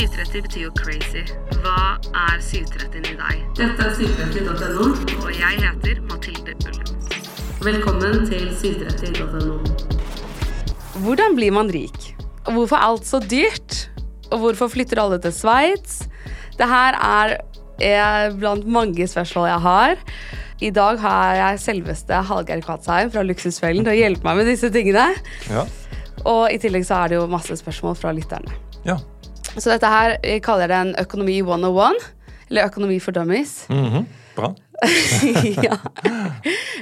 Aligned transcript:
730 0.00 0.42
betyr 0.46 0.62
jo 0.62 0.70
crazy. 0.78 1.22
Hva 1.60 1.98
er 2.16 2.38
730 2.40 3.10
i 3.10 3.16
deg? 3.18 3.40
Dette 3.58 3.84
er 3.84 3.90
730.no. 3.98 4.86
Og 5.26 5.34
jeg 5.36 5.58
heter 5.60 6.00
Mathilde 6.08 6.54
Ullum. 6.70 7.02
Velkommen 7.66 8.24
til 8.30 8.46
730.no. 8.62 9.58
Hvordan 11.04 11.36
blir 11.36 11.52
man 11.52 11.68
rik? 11.76 11.98
Og 12.46 12.56
hvorfor 12.56 12.78
er 12.78 12.86
alt 12.86 13.04
så 13.10 13.20
dyrt? 13.20 13.76
Og 14.30 14.40
hvorfor 14.46 14.72
flytter 14.72 15.02
alle 15.04 15.20
til 15.20 15.36
Sveits? 15.36 16.00
Det 16.56 16.72
her 16.72 16.96
er, 16.96 17.36
er 17.84 18.32
blant 18.40 18.64
mange 18.64 19.04
spørsmål 19.04 19.50
jeg 19.52 19.64
har. 19.68 20.04
I 20.64 20.72
dag 20.80 21.04
har 21.04 21.38
jeg 21.42 21.64
selveste 21.68 22.24
Hallgeir 22.32 22.64
Kvatsheim 22.64 23.12
fra 23.12 23.28
Luksusfellen 23.28 23.84
til 23.84 23.98
å 23.98 24.00
hjelpe 24.00 24.32
meg 24.32 24.40
med 24.40 24.52
disse 24.54 24.72
tingene. 24.72 25.10
Ja. 25.52 25.68
Og 26.24 26.46
i 26.48 26.56
tillegg 26.60 26.88
så 26.88 27.04
er 27.04 27.12
det 27.12 27.20
jo 27.20 27.28
masse 27.28 27.52
spørsmål 27.60 28.00
fra 28.00 28.16
lytterne. 28.16 28.62
ja. 28.88 28.96
Så 29.56 29.70
dette 29.72 29.90
her 29.90 30.16
jeg 30.22 30.42
kaller 30.46 30.70
det 30.70 30.78
en 30.78 30.94
økonomi 31.00 31.40
101. 31.42 32.00
Eller 32.50 32.66
økonomi 32.70 32.98
for 33.02 33.16
dummies. 33.16 33.64
Mhm. 33.70 34.06
Bra. 34.30 34.52
ja. 35.66 35.74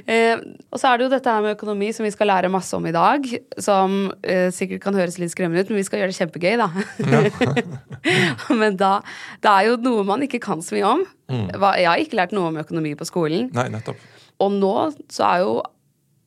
Eh, 0.07 0.37
og 0.71 0.79
så 0.79 0.91
er 0.91 0.99
det 1.01 1.07
jo 1.07 1.11
dette 1.15 1.33
her 1.33 1.41
med 1.43 1.55
økonomi 1.57 1.89
som 1.97 2.05
vi 2.05 2.11
skal 2.13 2.29
lære 2.31 2.51
masse 2.53 2.77
om 2.77 2.85
i 2.87 2.93
dag. 2.95 3.25
Som 3.59 4.13
eh, 4.23 4.53
sikkert 4.55 4.83
kan 4.85 4.95
høres 4.95 5.17
litt 5.19 5.33
skremmende 5.33 5.65
ut, 5.65 5.73
men 5.73 5.81
vi 5.81 5.87
skal 5.89 6.03
gjøre 6.03 6.13
det 6.13 6.19
kjempegøy, 6.21 6.61
da. 6.61 6.69
men 8.61 8.77
da 8.79 8.93
Det 9.43 9.51
er 9.51 9.71
jo 9.71 9.81
noe 9.83 10.05
man 10.07 10.23
ikke 10.29 10.43
kan 10.45 10.63
så 10.63 10.77
mye 10.77 10.93
om. 10.93 11.03
Mm. 11.33 11.49
Jeg 11.57 11.89
har 11.89 12.05
ikke 12.05 12.21
lært 12.21 12.37
noe 12.37 12.53
om 12.53 12.61
økonomi 12.61 12.93
på 13.01 13.09
skolen. 13.09 13.49
Nei, 13.57 13.67
nettopp. 13.73 14.05
Og 14.45 14.55
nå 14.61 14.75
så 15.11 15.27
er 15.33 15.43
jo 15.47 15.59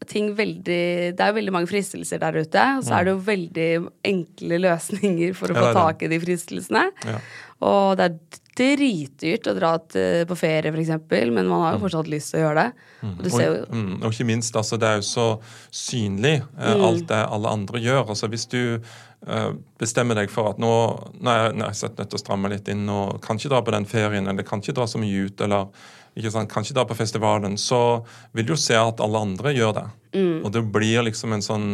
ting 0.10 0.32
veldig 0.36 1.14
Det 1.16 1.22
er 1.22 1.30
jo 1.32 1.38
veldig 1.38 1.54
mange 1.54 1.70
fristelser 1.70 2.20
der 2.22 2.42
ute. 2.42 2.68
Og 2.80 2.84
så 2.88 2.98
er 2.98 3.06
det 3.06 3.14
jo 3.16 3.24
veldig 3.28 3.70
enkle 4.12 4.62
løsninger 4.66 5.36
for 5.38 5.54
å 5.54 5.58
Ja, 5.58 5.66
få 5.68 5.74
tak 5.78 6.02
i 6.04 6.12
de 6.12 6.20
fristelsene. 6.24 6.88
Ja. 7.06 7.20
Og 7.62 7.98
det 8.00 8.08
er 8.10 8.18
dritdyrt 8.62 9.48
å 9.48 9.54
dra 9.56 9.70
til, 9.90 10.26
på 10.28 10.36
ferie, 10.38 10.72
f.eks., 10.74 10.90
men 11.32 11.48
man 11.48 11.62
har 11.64 11.76
jo 11.78 11.84
fortsatt 11.86 12.10
lyst 12.12 12.34
til 12.34 12.42
å 12.42 12.44
gjøre 12.48 12.66
det. 12.66 12.88
Og 13.08 13.22
du 13.24 13.30
ser 13.32 13.46
jo 13.46 13.54
Og, 13.62 13.70
mm, 13.78 13.94
og 14.02 14.10
ikke 14.12 14.28
minst, 14.28 14.58
altså, 14.60 14.78
det 14.82 14.90
er 14.90 14.98
jo 15.00 15.06
så 15.08 15.28
synlig, 15.72 16.42
eh, 16.60 16.74
Mm. 16.76 16.84
alt 16.90 17.08
det 17.08 17.22
alle 17.32 17.48
andre 17.50 17.80
gjør. 17.80 18.10
Altså, 18.10 18.28
hvis 18.28 18.46
du 18.50 18.82
eh, 19.28 19.52
bestemmer 19.80 20.16
deg 20.16 20.30
for 20.34 20.50
at 20.50 20.58
nå, 20.58 20.74
nå 21.22 21.30
er 21.32 21.54
jeg, 21.54 21.56
er 21.62 21.90
nødt 21.96 22.10
til 22.10 22.18
å 22.18 22.24
stramme 22.26 22.50
litt 22.50 22.68
inn 22.68 22.90
og 22.90 23.22
kan 23.22 23.38
ikke 23.38 23.50
dra 23.54 23.62
på 23.62 23.72
den 23.72 23.86
ferien, 23.86 24.28
eller 24.28 24.44
kan 24.44 24.60
ikke 24.60 24.74
dra 24.74 24.88
så 24.90 24.98
mye 24.98 25.28
ut, 25.30 25.42
eller 25.42 25.68
ikke 26.18 26.32
sant, 26.34 26.50
kan 26.52 26.66
ikke 26.66 26.76
dra 26.76 26.86
på 26.90 26.98
festivalen, 27.00 27.56
så 27.60 28.02
vil 28.36 28.48
du 28.48 28.54
jo 28.54 28.60
se 28.60 28.76
at 28.76 29.00
alle 29.04 29.22
andre 29.28 29.54
gjør 29.56 29.78
det. 29.78 29.86
Mm. 30.18 30.42
Og 30.44 30.52
det 30.52 30.66
blir 30.74 31.06
liksom 31.08 31.38
en 31.38 31.46
sånn 31.46 31.70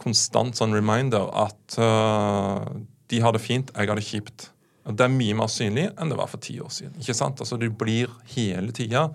konstant 0.00 0.58
sånn 0.58 0.74
reminder 0.74 1.30
at 1.44 1.78
uh, 1.78 2.66
de 3.12 3.22
har 3.22 3.36
det 3.36 3.44
fint, 3.44 3.70
jeg 3.70 3.90
har 3.90 4.00
det 4.00 4.06
kjipt. 4.06 4.48
Og 4.84 4.98
Det 4.98 5.06
er 5.06 5.14
mye 5.14 5.36
mer 5.38 5.48
synlig 5.48 5.86
enn 5.94 6.10
det 6.10 6.18
var 6.18 6.28
for 6.28 6.42
ti 6.42 6.58
år 6.60 6.72
siden. 6.74 6.98
ikke 7.00 7.16
sant? 7.16 7.40
Altså 7.40 7.56
Du 7.60 7.70
blir 7.70 8.10
hele 8.34 8.74
tida 8.74 9.08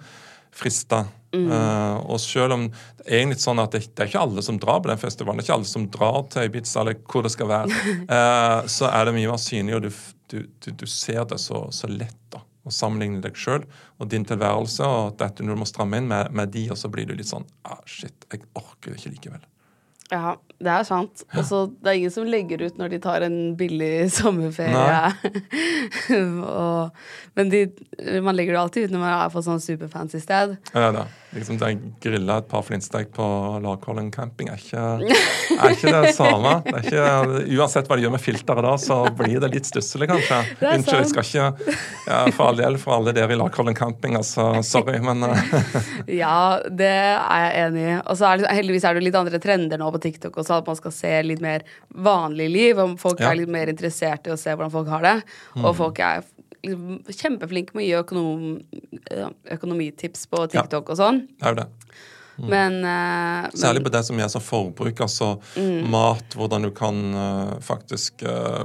frista. 0.56 1.04
Eh, 1.30 1.98
og 2.10 2.18
selv 2.22 2.56
om 2.56 2.64
det 2.72 3.06
er 3.06 3.20
egentlig 3.20 3.38
sånn 3.44 3.62
at 3.62 3.76
det, 3.76 3.84
det 3.94 4.02
er 4.02 4.10
ikke 4.10 4.24
alle 4.24 4.44
som 4.46 4.58
drar 4.62 4.80
på 4.82 4.90
den 4.90 5.02
festivalen, 5.02 5.38
det 5.38 5.46
er 5.46 5.48
ikke 5.48 5.58
alle 5.60 5.70
som 5.70 5.86
drar 5.94 6.24
til 6.34 6.48
Ibiza 6.50 6.82
eller 6.82 6.98
hvor 7.06 7.26
det 7.26 7.34
skal 7.36 7.52
være, 7.52 7.82
uh, 8.10 8.66
så 8.78 8.90
er 8.90 9.06
det 9.06 9.14
mye 9.18 9.30
mer 9.30 9.42
synlig, 9.42 9.76
og 9.78 9.86
du, 9.86 9.92
du, 10.32 10.40
du, 10.66 10.72
du 10.82 10.88
ser 10.90 11.22
det 11.30 11.38
så, 11.44 11.68
så 11.76 11.90
lett. 11.92 12.19
Å 12.68 12.74
sammenligne 12.74 13.22
deg 13.24 13.38
sjøl 13.40 13.64
og 13.98 14.10
din 14.12 14.26
tilværelse 14.28 14.88
og 14.88 15.18
dette 15.22 15.46
når 15.46 15.56
du 15.56 15.62
må 15.64 15.70
stramme 15.70 16.02
inn 16.02 16.10
med, 16.12 16.32
med 16.36 16.52
de, 16.56 16.66
og 16.74 16.80
så 16.80 16.92
blir 16.92 17.08
du 17.10 17.16
litt 17.16 17.32
sånn 17.32 17.48
ah, 17.64 17.82
Shit, 17.90 18.28
jeg 18.32 18.46
orker 18.60 18.98
ikke 18.98 19.14
likevel. 19.16 19.46
Ja, 20.12 20.36
det 20.60 20.72
er 20.74 20.88
sant. 20.88 21.24
Og 21.38 21.46
så 21.48 21.62
det 21.80 21.92
er 21.92 22.00
ingen 22.02 22.14
som 22.14 22.28
legger 22.28 22.66
ut 22.66 22.80
når 22.80 22.92
de 22.94 23.00
tar 23.04 23.24
en 23.28 23.38
billig 23.60 24.10
sommerferie. 24.18 25.14
og, 26.20 27.00
men 27.40 27.54
de, 27.54 27.64
man 28.26 28.36
legger 28.36 28.58
det 28.58 28.64
alltid 28.66 28.90
ut 28.90 28.98
når 28.98 29.06
man 29.06 29.16
er 29.16 29.34
på 29.34 29.46
sånn 29.46 29.64
superfancy 29.64 30.22
sted. 30.24 30.58
Ja, 30.74 30.92
da. 30.96 31.08
Liksom 31.30 31.60
det 31.62 31.68
grilla 32.02 32.40
et 32.42 32.48
par 32.50 32.64
flintstek 32.66 33.12
på 33.14 33.24
Larkollen 33.62 34.08
camping 34.10 34.48
er 34.50 34.58
ikke, 34.58 34.86
er 35.54 35.76
ikke 35.76 35.92
det 35.94 36.14
samme. 36.18 36.56
Det 36.66 36.74
er 36.74 36.88
ikke, 36.88 37.44
uansett 37.60 37.90
hva 37.90 38.00
de 38.00 38.06
gjør 38.08 38.16
med 38.16 38.24
filteret 38.24 38.66
da, 38.66 38.72
så 38.82 38.98
blir 39.14 39.38
det 39.44 39.52
litt 39.54 39.70
stusslig, 39.70 40.08
kanskje. 40.10 40.40
er 40.64 40.80
Unnskyld, 40.80 41.04
jeg 41.04 41.12
skal 41.12 41.28
ikke 41.28 41.76
ja, 42.08 42.24
For 42.34 42.48
all 42.48 42.58
del 42.58 42.80
for 42.82 42.98
alle 42.98 43.14
dere 43.14 43.36
i 43.36 43.38
Larkollen 43.38 43.78
camping, 43.78 44.18
altså. 44.18 44.48
Sorry, 44.66 44.98
men 45.06 45.22
eh, 45.30 45.54
Ja, 46.18 46.58
det 46.66 46.90
er 46.90 47.46
jeg 47.46 47.68
enig 47.68 47.86
i. 47.86 47.96
Og 48.02 48.18
så 48.18 48.32
er 48.32 48.42
det, 48.42 48.50
heldigvis 48.64 48.90
er 48.90 48.98
det 48.98 49.06
litt 49.06 49.20
andre 49.22 49.42
trender 49.44 49.82
nå 49.82 49.92
på 49.94 50.02
TikTok 50.08 50.42
også, 50.50 50.64
at 50.64 50.68
man 50.72 50.80
skal 50.80 50.96
se 50.96 51.14
litt 51.26 51.42
mer 51.44 51.64
vanlig 51.96 52.50
liv. 52.52 52.80
Og 52.82 52.98
folk 53.00 53.20
Ja. 53.22 53.32
er 53.32 53.42
litt 53.42 53.50
mer 53.50 53.68
interessert 53.72 54.28
i 54.28 54.34
å 54.34 54.38
se 54.40 54.52
hvordan 54.52 54.72
folk 54.74 54.88
har 54.90 55.02
det. 55.02 55.24
Og 55.64 55.76
folk 55.76 56.00
er 56.00 56.24
liksom 56.64 57.04
kjempeflinke 57.08 57.76
med 57.76 57.86
å 57.86 57.88
gi 57.88 57.98
økonom, 58.04 58.64
økonomitips 59.56 60.28
på 60.28 60.46
TikTok 60.52 60.90
og 60.90 60.98
sånn. 61.00 61.28
det 61.40 61.48
er 61.48 61.56
det. 61.56 61.68
Men, 62.40 62.80
uh, 62.86 63.50
Særlig 63.52 63.84
på 63.84 63.92
det 63.92 64.06
som 64.08 64.20
er 64.20 64.30
som 64.32 64.42
forbruk, 64.42 65.02
altså 65.04 65.34
mat, 65.92 66.38
hvordan 66.40 66.64
du 66.64 66.72
kan 66.72 67.02
uh, 67.14 67.60
faktisk 67.60 68.24
uh, 68.24 68.64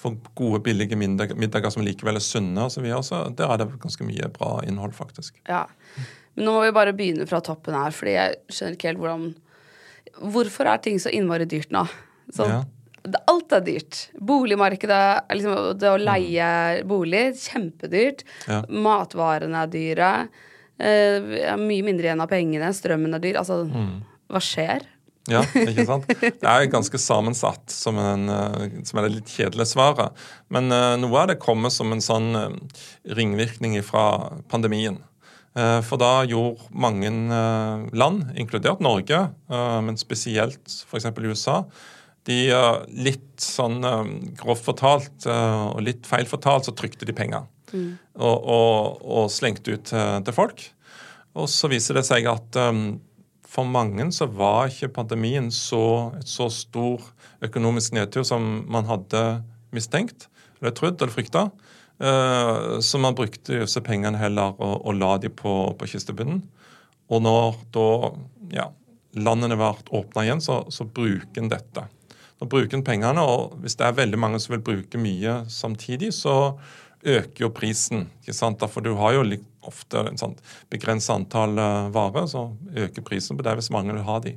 få 0.00 0.14
gode, 0.34 0.62
billige 0.64 0.96
middag, 0.96 1.34
middager 1.36 1.70
som 1.70 1.84
likevel 1.84 2.16
er 2.16 2.24
sunne 2.24 2.64
osv. 2.64 2.86
Der 3.36 3.44
er 3.50 3.60
det 3.60 3.68
ganske 3.82 4.06
mye 4.08 4.30
bra 4.32 4.62
innhold, 4.64 4.94
faktisk. 4.96 5.36
Ja. 5.48 5.66
Men 6.34 6.48
nå 6.48 6.54
må 6.56 6.64
vi 6.64 6.72
bare 6.74 6.94
begynne 6.96 7.28
fra 7.28 7.42
toppen 7.44 7.76
her, 7.76 7.92
fordi 7.94 8.16
jeg 8.16 8.38
skjønner 8.48 8.78
ikke 8.78 8.88
helt 8.92 9.02
hvordan 9.02 9.26
Hvorfor 10.20 10.70
er 10.70 10.82
ting 10.84 11.00
så 11.02 11.12
innmari 11.14 11.46
dyrt 11.50 11.74
nå? 11.74 11.84
Sånn, 12.32 12.50
Ja. 12.50 12.62
alt 13.28 13.52
er 13.52 13.60
dyrt. 13.60 14.08
Boligmarkedet, 14.16 15.28
liksom, 15.36 15.78
det 15.78 15.90
å 15.90 16.00
leie 16.00 16.82
bolig, 16.88 17.34
kjempedyrt. 17.36 18.24
Ja. 18.48 18.62
Matvarene 18.68 19.64
er 19.64 19.72
dyre. 19.72 20.10
Eh, 20.78 21.54
mye 21.60 21.84
mindre 21.86 22.08
igjen 22.08 22.24
av 22.24 22.30
pengene. 22.30 22.72
Strømmen 22.74 23.14
er 23.14 23.22
dyr. 23.22 23.38
Altså, 23.42 23.62
hva 24.30 24.40
skjer? 24.42 24.88
Ja, 25.30 25.40
ikke 25.56 25.86
sant? 25.88 26.08
Det 26.20 26.44
er 26.44 26.66
ganske 26.72 26.98
sammensatt, 27.00 27.72
som, 27.72 27.96
en, 28.00 28.28
eh, 28.28 28.66
som 28.84 29.00
er 29.00 29.06
det 29.06 29.14
litt 29.18 29.32
kjedelige 29.32 29.70
svaret. 29.72 30.24
Men 30.52 30.68
uh, 30.72 30.96
noe 31.00 31.22
av 31.22 31.30
det 31.32 31.38
kommer 31.42 31.72
som 31.72 31.94
en 31.94 32.04
sånn 32.04 32.36
eh, 32.36 32.82
ringvirkning 33.16 33.78
fra 33.86 34.34
pandemien. 34.52 35.00
Eh, 35.54 35.80
For 35.86 36.00
da 36.02 36.24
gjorde 36.26 36.66
mange 36.74 37.10
eh, 37.10 37.84
land, 37.94 38.24
inkludert 38.40 38.82
Norge, 38.82 39.20
eh, 39.30 39.80
men 39.86 39.98
spesielt 40.00 40.62
f.eks. 40.66 41.10
USA, 41.22 41.62
de 42.24 42.38
litt 43.04 43.42
sånn 43.42 43.82
grovt 44.40 44.64
fortalt 44.64 45.26
og 45.28 45.82
litt 45.84 46.06
feil 46.08 46.24
fortalt, 46.24 46.64
så 46.64 46.72
trykte 46.72 47.04
de 47.04 47.12
penger. 47.12 47.42
Og, 48.16 48.46
og, 48.48 49.02
og 49.04 49.26
slengte 49.28 49.74
ut 49.74 49.90
til, 49.92 50.30
folk. 50.32 50.62
Og 51.36 51.50
så 51.52 51.68
viser 51.68 51.98
det 51.98 52.06
seg 52.08 52.24
at 52.30 52.56
for 53.44 53.68
mange 53.68 54.06
så 54.16 54.24
var 54.24 54.72
ikke 54.72 54.94
pandemien 54.96 55.50
så, 55.52 56.14
et 56.16 56.32
så 56.32 56.48
stor 56.48 57.04
økonomisk 57.44 57.92
nedtur 57.98 58.24
som 58.24 58.64
man 58.72 58.88
hadde 58.88 59.44
mistenkt, 59.76 60.30
eller 60.62 60.72
trodd 60.72 60.96
eller 61.04 61.12
frykta. 61.12 61.50
Uh, 62.02 62.80
så 62.82 62.98
man 62.98 63.14
brukte 63.14 63.60
disse 63.62 63.80
pengene 63.86 64.18
heller 64.18 64.56
og, 64.58 64.80
og 64.82 64.96
la 64.98 65.14
de 65.22 65.30
på, 65.30 65.52
på 65.78 65.90
kistebunnen. 65.92 66.42
Og 67.12 67.20
når 67.22 67.58
da 67.74 67.88
ja, 68.54 68.68
landene 69.14 69.58
ble 69.58 69.74
åpna 69.94 70.24
igjen, 70.24 70.42
så, 70.42 70.62
så 70.72 70.86
bruker 70.86 71.42
en 71.42 71.52
dette. 71.52 71.84
Da 72.40 72.48
bruker 72.50 72.78
en 72.78 72.86
pengene, 72.86 73.22
og 73.22 73.58
hvis 73.62 73.76
det 73.78 73.86
er 73.86 73.98
veldig 74.00 74.18
mange 74.20 74.40
som 74.42 74.56
vil 74.56 74.64
bruke 74.64 75.00
mye 75.00 75.42
samtidig, 75.52 76.10
så 76.16 76.56
øker 77.04 77.44
jo 77.44 77.52
prisen. 77.54 78.08
ikke 78.22 78.34
sant? 78.36 78.64
For 78.72 78.84
du 78.84 78.94
har 78.98 79.14
jo 79.16 79.24
ofte 79.64 80.02
en 80.08 80.18
sånn 80.20 80.36
begrenset 80.72 81.14
antall 81.14 81.58
eh, 81.60 81.90
varer, 81.94 82.26
så 82.28 82.48
øker 82.74 83.04
prisen 83.06 83.38
på 83.38 83.44
det 83.46 83.56
hvis 83.58 83.72
mange 83.74 83.94
vil 83.94 84.06
ha 84.06 84.18
de. 84.24 84.34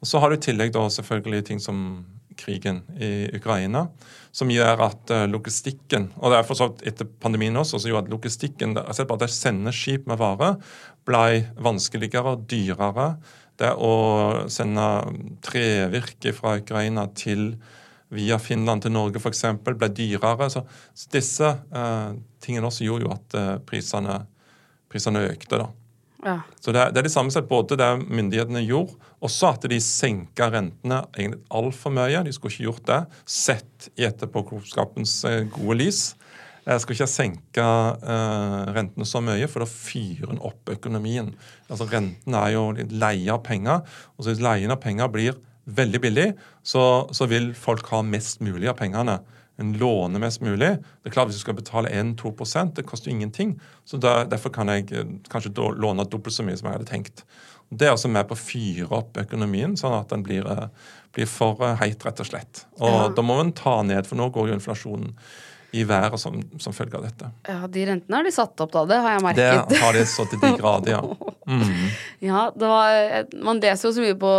Og 0.00 0.08
Så 0.08 0.20
har 0.20 0.30
du 0.30 0.36
i 0.36 0.44
tillegg 0.46 0.72
da 0.74 0.86
selvfølgelig 0.90 1.44
ting 1.48 1.60
som 1.62 1.78
krigen 2.38 2.82
i 3.00 3.28
Ukraina, 3.36 3.86
som 4.34 4.50
gjør 4.50 4.82
at 4.88 5.12
eh, 5.14 5.26
logistikken 5.30 6.10
Og 6.20 6.32
det 6.32 6.40
er 6.40 6.48
for 6.48 6.58
så 6.58 6.70
vidt 6.70 6.84
etter 6.90 7.08
pandemien 7.22 7.56
også, 7.56 7.78
som 7.78 7.90
gjorde 7.90 8.08
at 8.08 8.14
logistikken 8.14 8.76
altså 8.80 9.06
bare 9.08 9.24
det 9.24 9.30
å 9.30 9.36
sende 9.36 9.74
skip 9.74 10.08
med 10.10 10.20
varer 10.20 10.58
ble 11.06 11.44
vanskeligere 11.60 12.34
og 12.34 12.46
dyrere. 12.50 13.08
Det 13.60 13.70
å 13.76 13.94
sende 14.50 14.88
trevirke 15.44 16.34
fra 16.34 16.56
Ukraina 16.58 17.06
til 17.14 17.52
via 18.14 18.38
Finland 18.42 18.84
til 18.84 18.94
Norge 18.94 19.20
f.eks. 19.22 19.44
ble 19.64 19.90
dyrere. 19.94 20.50
Så, 20.52 20.64
så 20.94 21.14
disse 21.14 21.54
eh, 21.54 22.10
tingene 22.44 22.70
også 22.70 22.86
gjorde 22.86 23.08
jo 23.08 23.14
at 23.14 23.38
eh, 23.38 23.54
prisene, 23.66 25.24
økte. 25.24 25.58
da. 25.58 25.70
Ja. 26.24 26.38
Så 26.60 26.72
det 26.72 26.88
det 26.94 27.02
er 27.02 27.08
det 27.08 27.12
samme 27.12 27.32
sett 27.34 27.48
både 27.48 27.76
det 27.76 27.90
myndighetene 28.00 28.62
gjorde, 28.64 28.96
også 29.24 29.54
at 29.54 29.64
de 29.70 29.78
senka 29.82 30.50
rentene 30.52 31.00
egentlig 31.16 31.40
altfor 31.54 31.94
mye. 31.96 32.24
De 32.26 32.34
skulle 32.34 32.52
ikke 32.52 32.68
gjort 32.68 32.90
det, 32.90 33.00
sett 33.28 33.88
i 33.96 34.06
etterpåklokskapens 34.08 35.16
eh, 35.30 35.40
gode 35.54 35.78
lys. 35.80 36.02
Jeg 36.64 36.80
skal 36.80 36.96
ikke 36.96 37.10
senke 37.12 37.64
eh, 37.64 38.60
rentene 38.76 39.08
så 39.08 39.20
mye, 39.24 39.48
for 39.52 39.64
da 39.64 39.68
fyrer 39.68 40.32
en 40.32 40.42
opp 40.44 40.72
økonomien. 40.72 41.32
Altså 41.68 41.88
Rentene 41.90 42.40
er 42.40 42.54
jo 42.56 42.64
leie 42.92 43.32
av 43.32 43.42
penger, 43.44 43.84
og 44.16 44.28
hvis 44.28 44.42
leien 44.44 44.72
av 44.72 44.80
penger 44.84 45.12
blir 45.12 45.36
veldig 45.64 46.00
billig, 46.00 46.26
så, 46.64 46.84
så 47.12 47.28
vil 47.28 47.52
folk 47.56 47.88
ha 47.92 48.02
mest 48.04 48.44
mulig 48.44 48.68
av 48.72 48.78
pengene. 48.80 49.18
En 49.60 49.70
låner 49.78 50.18
mest 50.18 50.42
mulig. 50.42 50.72
Det 51.02 51.10
er 51.10 51.14
klart 51.14 51.28
Hvis 51.30 51.38
du 51.38 51.44
skal 51.44 51.54
betale 51.54 51.92
1-2 51.92 52.72
det 52.74 52.86
koster 52.86 53.10
jo 53.10 53.14
ingenting. 53.14 53.60
Så 53.84 53.96
der, 53.96 54.24
Derfor 54.24 54.50
kan 54.50 54.68
jeg 54.68 54.90
eh, 54.92 55.04
kanskje 55.30 55.52
låne 55.54 56.04
dobbelt 56.04 56.34
så 56.34 56.42
mye 56.42 56.56
som 56.56 56.68
jeg 56.68 56.78
hadde 56.78 56.90
tenkt. 56.90 57.24
Det 57.70 57.88
er 57.88 57.94
altså 57.94 58.10
med 58.12 58.28
på 58.28 58.36
å 58.36 58.40
fyre 58.40 58.90
opp 58.94 59.18
økonomien, 59.24 59.74
sånn 59.78 59.96
at 59.96 60.12
den 60.12 60.22
blir, 60.26 60.46
eh, 60.50 60.92
blir 61.16 61.30
for 61.30 61.62
eh, 61.64 61.78
heit, 61.80 62.04
rett 62.06 62.22
og 62.22 62.28
slett. 62.28 62.64
Og 62.80 62.92
ja. 62.92 63.08
Da 63.16 63.24
må 63.24 63.38
man 63.40 63.54
ta 63.56 63.80
ned, 63.86 64.06
for 64.06 64.20
nå 64.20 64.28
går 64.34 64.50
jo 64.50 64.58
inflasjonen 64.58 65.12
i 65.74 65.82
været 65.84 66.20
som, 66.22 66.36
som, 66.62 66.72
følge 66.72 66.94
av 66.98 67.02
dette. 67.02 67.28
Ja, 67.48 67.66
De 67.66 67.86
rentene 67.88 68.18
har 68.20 68.26
de 68.26 68.32
satt 68.34 68.60
opp, 68.62 68.70
da. 68.74 68.84
Det 68.86 68.98
har 69.02 69.16
jeg 69.16 69.24
merket. 69.26 69.72
Det 69.72 69.80
har 69.82 69.96
de 69.96 70.04
så 70.06 70.26
til 70.30 70.42
de 70.42 70.52
grader, 70.60 70.98
ja. 70.98 71.04
Mm. 71.44 71.90
ja, 72.24 72.46
var, 72.56 73.26
Man 73.44 73.58
leser 73.60 73.90
jo 73.90 73.92
så 73.92 74.00
mye 74.00 74.14
på, 74.16 74.30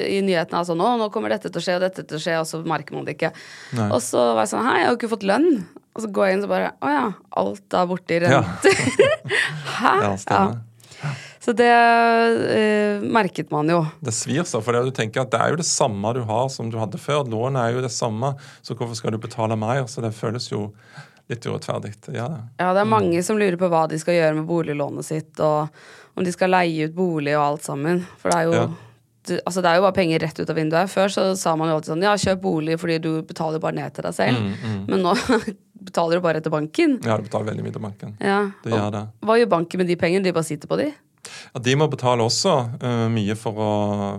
i 0.00 0.22
nyhetene 0.24 0.62
altså 0.62 0.72
nå, 0.72 0.86
nå 0.96 1.10
kommer 1.12 1.34
dette 1.34 1.50
til 1.52 1.60
å 1.60 1.64
skje 1.66 1.74
og 1.76 1.82
dette 1.84 2.06
til 2.08 2.16
å 2.16 2.20
skje, 2.24 2.38
og 2.40 2.48
så 2.48 2.62
merker 2.64 2.96
man 2.96 3.04
det 3.04 3.18
ikke. 3.18 3.34
Nei. 3.76 3.90
Og 3.92 4.00
så 4.00 4.22
var 4.30 4.46
jeg 4.46 4.54
sånn 4.54 4.64
Hei, 4.64 4.78
jeg 4.80 4.86
har 4.86 4.94
jo 4.94 4.96
ikke 4.96 5.10
fått 5.12 5.26
lønn. 5.28 5.50
Og 5.92 6.06
så 6.06 6.08
går 6.16 6.30
jeg 6.30 6.38
inn 6.38 6.40
og 6.40 6.46
så 6.46 6.52
bare 6.54 6.70
Å 6.80 6.94
ja, 6.94 7.02
alt 7.42 7.76
er 7.76 7.90
borte 7.90 8.16
i 8.16 8.22
renter. 8.24 8.80
Ja. 8.80 9.34
Hæ? 9.76 9.92
Ja, 10.06 10.14
stemmer. 10.24 10.56
Ja. 10.56 10.73
Så 11.44 11.52
det 11.52 11.68
eh, 11.68 13.02
merket 13.02 13.50
man 13.52 13.68
jo. 13.68 13.82
Det 14.00 14.14
svir 14.16 14.46
seg, 14.48 14.62
for 14.64 14.72
det, 14.72 14.86
du 14.88 14.94
tenker 14.96 15.26
at 15.26 15.32
det 15.34 15.40
er 15.44 15.52
jo 15.52 15.58
det 15.60 15.66
samme 15.68 16.14
du 16.16 16.22
har 16.24 16.46
som 16.52 16.70
du 16.72 16.78
hadde 16.80 17.00
før. 17.00 17.26
Lånet 17.28 17.60
er 17.60 17.74
jo 17.76 17.82
det 17.84 17.92
samme, 17.92 18.32
så 18.64 18.76
hvorfor 18.78 18.96
skal 18.96 19.12
du 19.12 19.20
betale 19.20 19.58
mer? 19.60 19.82
Så 19.90 20.00
det 20.00 20.14
føles 20.16 20.48
jo 20.48 20.70
litt 21.28 21.44
urettferdig. 21.44 21.92
Ja, 22.16 22.30
ja, 22.60 22.70
det 22.72 22.80
er 22.80 22.88
mange 22.88 23.20
som 23.24 23.36
lurer 23.40 23.58
på 23.60 23.68
hva 23.72 23.84
de 23.92 24.00
skal 24.00 24.16
gjøre 24.16 24.38
med 24.40 24.48
boliglånet 24.48 25.04
sitt, 25.04 25.36
og 25.44 26.16
om 26.16 26.24
de 26.24 26.32
skal 26.32 26.52
leie 26.52 26.88
ut 26.88 26.96
bolig 26.96 27.36
og 27.36 27.44
alt 27.44 27.68
sammen. 27.68 28.00
For 28.22 28.32
det 28.32 28.40
er 28.40 28.48
jo 28.48 28.58
ja. 28.62 28.66
Du, 29.24 29.38
altså 29.40 29.62
det 29.64 29.70
er 29.70 29.78
jo 29.78 29.84
bare 29.86 29.96
penger 29.96 30.20
rett 30.20 30.36
ut 30.36 30.50
av 30.52 30.58
vinduet. 30.58 30.90
Før 30.92 31.08
så 31.08 31.22
sa 31.40 31.54
man 31.56 31.70
jo 31.70 31.78
alltid 31.78 31.94
sånn 31.94 32.02
ja, 32.04 32.10
kjøp 32.20 32.42
bolig 32.42 32.74
fordi 32.76 32.98
du 33.00 33.08
betaler 33.24 33.62
bare 33.62 33.78
ned 33.78 33.94
til 33.96 34.04
deg 34.04 34.16
selv. 34.16 34.36
Mm, 34.36 34.58
mm. 34.60 34.82
Men 34.90 35.00
nå 35.06 35.14
betaler 35.88 36.20
du 36.20 36.24
bare 36.26 36.42
etter 36.42 36.52
banken. 36.52 36.98
Ja, 37.00 37.16
du 37.16 37.24
betaler 37.24 37.48
veldig 37.48 37.64
mye 37.64 37.72
til 37.72 37.84
banken. 37.86 38.12
Ja. 38.20 38.42
Det 38.60 38.74
gjør 38.74 38.92
det. 38.92 39.02
Hva 39.24 39.38
gjør 39.40 39.50
banken 39.56 39.80
med 39.80 39.88
de 39.88 39.96
pengene? 40.00 40.26
De 40.28 40.34
bare 40.36 40.44
sitter 40.44 40.68
på 40.68 40.76
de? 40.76 40.90
Ja, 41.54 41.62
De 41.64 41.76
må 41.78 41.88
betale 41.92 42.24
også 42.26 42.54
uh, 42.82 43.06
mye 43.12 43.36
for 43.38 43.60
å, 43.60 43.72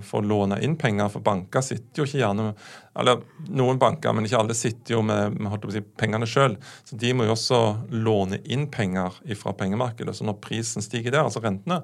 for 0.06 0.22
å, 0.22 0.26
låne 0.26 0.60
inn 0.66 0.78
penger, 0.80 1.12
for 1.14 1.26
banker 1.26 1.64
sitter 1.66 2.02
jo 2.02 2.10
ikke 2.10 2.22
gjerne 2.24 2.50
med 2.50 2.66
eller 2.96 3.24
Noen 3.52 3.80
banker, 3.80 4.14
men 4.16 4.24
ikke 4.24 4.40
alle, 4.40 4.56
sitter 4.56 4.96
jo 4.96 5.02
med, 5.04 5.36
med 5.36 5.66
si, 5.74 5.82
pengene 6.00 6.28
sjøl. 6.30 6.56
Så 6.88 6.96
de 7.00 7.12
må 7.12 7.26
jo 7.28 7.34
også 7.34 7.60
låne 7.92 8.40
inn 8.48 8.70
penger 8.72 9.18
fra 9.36 9.52
pengemarkedet. 9.58 10.16
Så 10.16 10.24
når 10.24 10.38
prisen 10.44 10.86
stiger 10.86 11.12
der, 11.12 11.26
altså 11.28 11.44
rentene, 11.44 11.82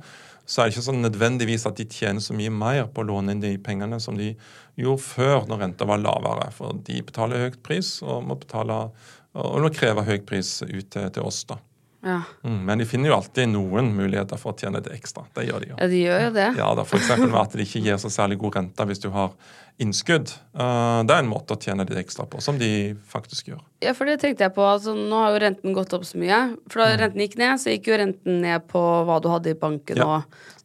så 0.47 0.62
er 0.62 0.69
det 0.69 0.75
ikke 0.77 0.85
sånn 0.88 1.03
nødvendigvis 1.03 1.68
at 1.68 1.77
de 1.79 1.88
tjener 1.91 2.23
så 2.23 2.35
mye 2.35 2.53
mer 2.56 2.85
på 2.91 3.03
å 3.03 3.09
låne 3.12 3.35
inn 3.35 3.44
de 3.44 3.51
pengene 3.62 4.00
som 4.03 4.15
de 4.19 4.31
gjorde 4.79 5.03
før, 5.03 5.44
når 5.51 5.65
renta 5.65 5.88
var 5.89 6.01
lavere. 6.01 6.47
For 6.56 6.79
de 6.88 7.03
betaler 7.07 7.44
høyt 7.44 7.59
pris 7.65 7.97
og 8.06 8.23
må 8.27 8.39
betale 8.39 8.85
og 9.31 9.62
må 9.63 9.71
kreve 9.71 10.03
høy 10.07 10.18
pris 10.27 10.57
ut 10.63 10.89
til, 10.91 11.12
til 11.12 11.27
oss. 11.27 11.44
da. 11.47 11.59
Ja. 12.01 12.21
Mm, 12.44 12.65
men 12.65 12.81
de 12.81 12.86
finner 12.89 13.12
jo 13.12 13.15
alltid 13.19 13.51
noen 13.51 13.92
muligheter 13.94 14.39
for 14.42 14.56
å 14.56 14.57
tjene 14.57 14.81
det 14.81 14.95
ekstra. 14.95 15.24
Det 15.36 15.45
gjør 15.45 15.62
de 15.62 15.68
jo. 15.69 15.75
Ja, 15.77 15.89
de 15.92 16.00
gjør 16.01 16.24
jo 16.24 16.30
det. 16.38 16.48
Ja, 16.57 16.69
da, 16.77 16.86
for 16.88 17.18
med 17.21 17.38
at 17.42 17.57
de 17.57 17.65
ikke 17.65 17.81
gir 17.86 18.00
så 18.01 18.09
særlig 18.09 18.39
god 18.42 18.57
rente 18.57 18.88
hvis 18.89 19.03
du 19.03 19.12
har 19.13 19.36
innskudd. 19.81 20.33
Uh, 20.57 21.01
det 21.06 21.15
er 21.15 21.24
en 21.24 21.30
måte 21.30 21.56
å 21.56 21.62
tjene 21.62 21.86
litt 21.86 22.00
ekstra 22.01 22.25
på, 22.30 22.42
som 22.44 22.57
de 22.62 22.71
faktisk 23.09 23.51
gjør. 23.51 23.62
Ja, 23.86 23.94
for 23.98 24.09
det 24.09 24.19
tenkte 24.24 24.48
jeg 24.48 24.56
på. 24.57 24.65
Altså, 24.65 24.95
nå 24.98 25.21
har 25.24 25.36
jo 25.36 25.44
renten 25.45 25.77
gått 25.77 25.94
opp 25.98 26.06
så 26.09 26.21
mye. 26.21 26.42
For 26.68 26.83
da 26.83 26.89
mm. 26.92 26.98
renten 27.03 27.25
gikk 27.25 27.38
ned, 27.42 27.62
så 27.62 27.75
gikk 27.75 27.92
jo 27.92 28.00
renten 28.01 28.42
ned 28.45 28.68
på 28.71 28.81
hva 29.07 29.19
du 29.21 29.30
hadde 29.31 29.54
i 29.54 29.59
banken. 29.62 30.01
Ja, 30.01 30.21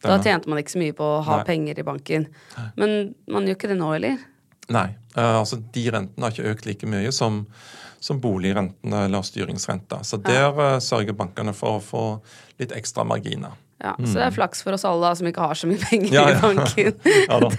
da 0.07 0.19
tjente 0.25 0.53
man 0.53 0.61
ikke 0.63 0.77
så 0.77 0.83
mye 0.83 0.97
på 0.97 1.11
å 1.19 1.23
ha 1.27 1.41
Nei. 1.43 1.49
penger 1.49 1.81
i 1.81 1.87
banken. 1.87 2.29
Men 2.81 2.97
man 3.33 3.49
gjør 3.49 3.61
ikke 3.61 3.73
det 3.73 3.81
nå, 3.81 3.93
eller? 3.99 4.21
Nei. 4.73 4.89
Uh, 5.17 5.41
altså, 5.43 5.61
de 5.73 5.89
rentene 5.93 6.27
har 6.27 6.33
ikke 6.33 6.57
økt 6.57 6.69
like 6.69 6.89
mye 6.97 7.13
som 7.15 7.45
som 8.01 8.21
boligrentene 8.23 9.05
eller 9.09 9.25
styringsrenta. 9.27 10.03
Så 10.07 10.21
der 10.23 10.49
ja. 10.49 10.51
uh, 10.77 10.81
sørger 10.83 11.17
bankene 11.17 11.55
for 11.57 11.79
å 11.79 11.85
få 11.85 12.05
litt 12.61 12.75
ekstra 12.77 13.05
marginer. 13.07 13.57
Ja, 13.77 13.93
mm. 13.99 14.07
Så 14.07 14.17
det 14.17 14.23
er 14.25 14.31
mm. 14.31 14.37
flaks 14.39 14.63
for 14.65 14.73
oss 14.73 14.87
alle 14.89 15.11
som 15.19 15.27
ikke 15.29 15.45
har 15.45 15.59
så 15.59 15.69
mye 15.69 15.81
penger 15.83 16.15
ja, 16.15 16.23
ja. 16.31 16.37
i 16.37 16.41
banken. 16.41 16.95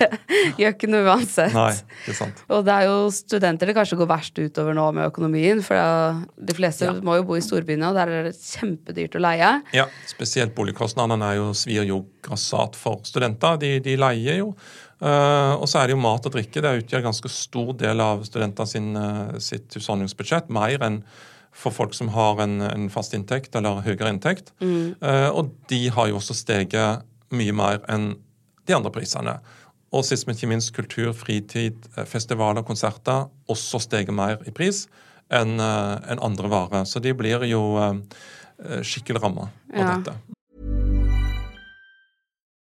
det 0.57 0.63
gjør 0.63 0.73
ikke 0.73 0.89
noe 0.89 1.03
uansett. 1.05 1.53
Nei, 1.53 1.73
det 2.07 2.13
er 2.15 2.17
sant. 2.17 2.41
Og 2.49 2.63
det 2.65 2.73
er 2.73 2.87
jo 2.89 2.95
studenter 3.13 3.69
det 3.69 3.75
kanskje 3.77 3.99
går 3.99 4.09
verst 4.09 4.41
utover 4.41 4.77
nå 4.77 4.87
med 4.97 5.11
økonomien. 5.11 5.61
For 5.65 6.23
de 6.49 6.57
fleste 6.57 6.89
må 7.05 7.19
jo 7.19 7.27
bo 7.29 7.37
i 7.37 7.43
storbyene, 7.45 7.91
og 7.91 7.99
der 7.99 8.13
er 8.15 8.29
det 8.31 8.33
kjempedyrt 8.39 9.19
å 9.19 9.21
leie. 9.27 9.51
Ja, 9.77 9.85
spesielt 10.09 10.57
boligkostnadene 10.57 11.29
er 11.35 11.39
jo, 11.43 11.51
svir 11.57 11.85
jo 11.85 12.01
grassat 12.25 12.79
for 12.79 13.05
studenter. 13.05 13.61
De, 13.61 13.75
de 13.85 13.97
leier 14.01 14.41
jo. 14.41 14.51
Uh, 14.97 15.53
og 15.61 15.67
så 15.69 15.79
er 15.79 15.89
det 15.89 15.93
jo 15.93 16.01
mat 16.01 16.25
og 16.25 16.33
drikke. 16.33 16.61
Det 16.63 16.73
utgjør 16.81 17.05
ganske 17.05 17.29
stor 17.29 17.73
del 17.77 18.01
av 18.01 18.23
studentene 18.25 18.69
sin, 18.69 18.87
uh, 18.97 19.35
sitt 19.43 19.75
husholdningsbudsjett. 19.77 20.49
Mer 20.53 20.81
enn 20.87 21.01
for 21.57 21.73
folk 21.73 21.93
som 21.97 22.09
har 22.13 22.41
en, 22.41 22.59
en 22.65 22.87
fast 22.93 23.13
inntekt 23.17 23.55
eller 23.57 23.83
høyere 23.85 24.09
inntekt. 24.13 24.53
Mm. 24.61 24.97
Uh, 25.01 25.29
og 25.29 25.53
de 25.69 25.83
har 25.93 26.09
jo 26.09 26.17
også 26.17 26.37
steget 26.37 27.05
mye 27.33 27.53
mer 27.55 27.81
enn 27.91 28.15
de 28.67 28.75
andre 28.77 28.93
prisene. 28.93 29.37
Og 29.95 30.03
sist, 30.05 30.27
men 30.27 30.35
ikke 30.35 30.49
minst 30.51 30.73
kultur, 30.75 31.13
fritid, 31.15 31.85
festivaler, 32.09 32.65
konserter 32.67 33.29
også 33.47 33.79
steget 33.85 34.13
mer 34.15 34.41
i 34.49 34.53
pris 34.53 34.85
enn 35.31 35.59
en 35.59 36.21
andre 36.23 36.51
varer. 36.51 36.85
Så 36.87 36.99
de 37.03 37.11
blir 37.15 37.43
jo 37.47 37.61
skikkelig 38.83 39.23
ramma 39.23 39.47
av 39.47 39.79
ja. 39.79 39.93
dette. 39.95 40.36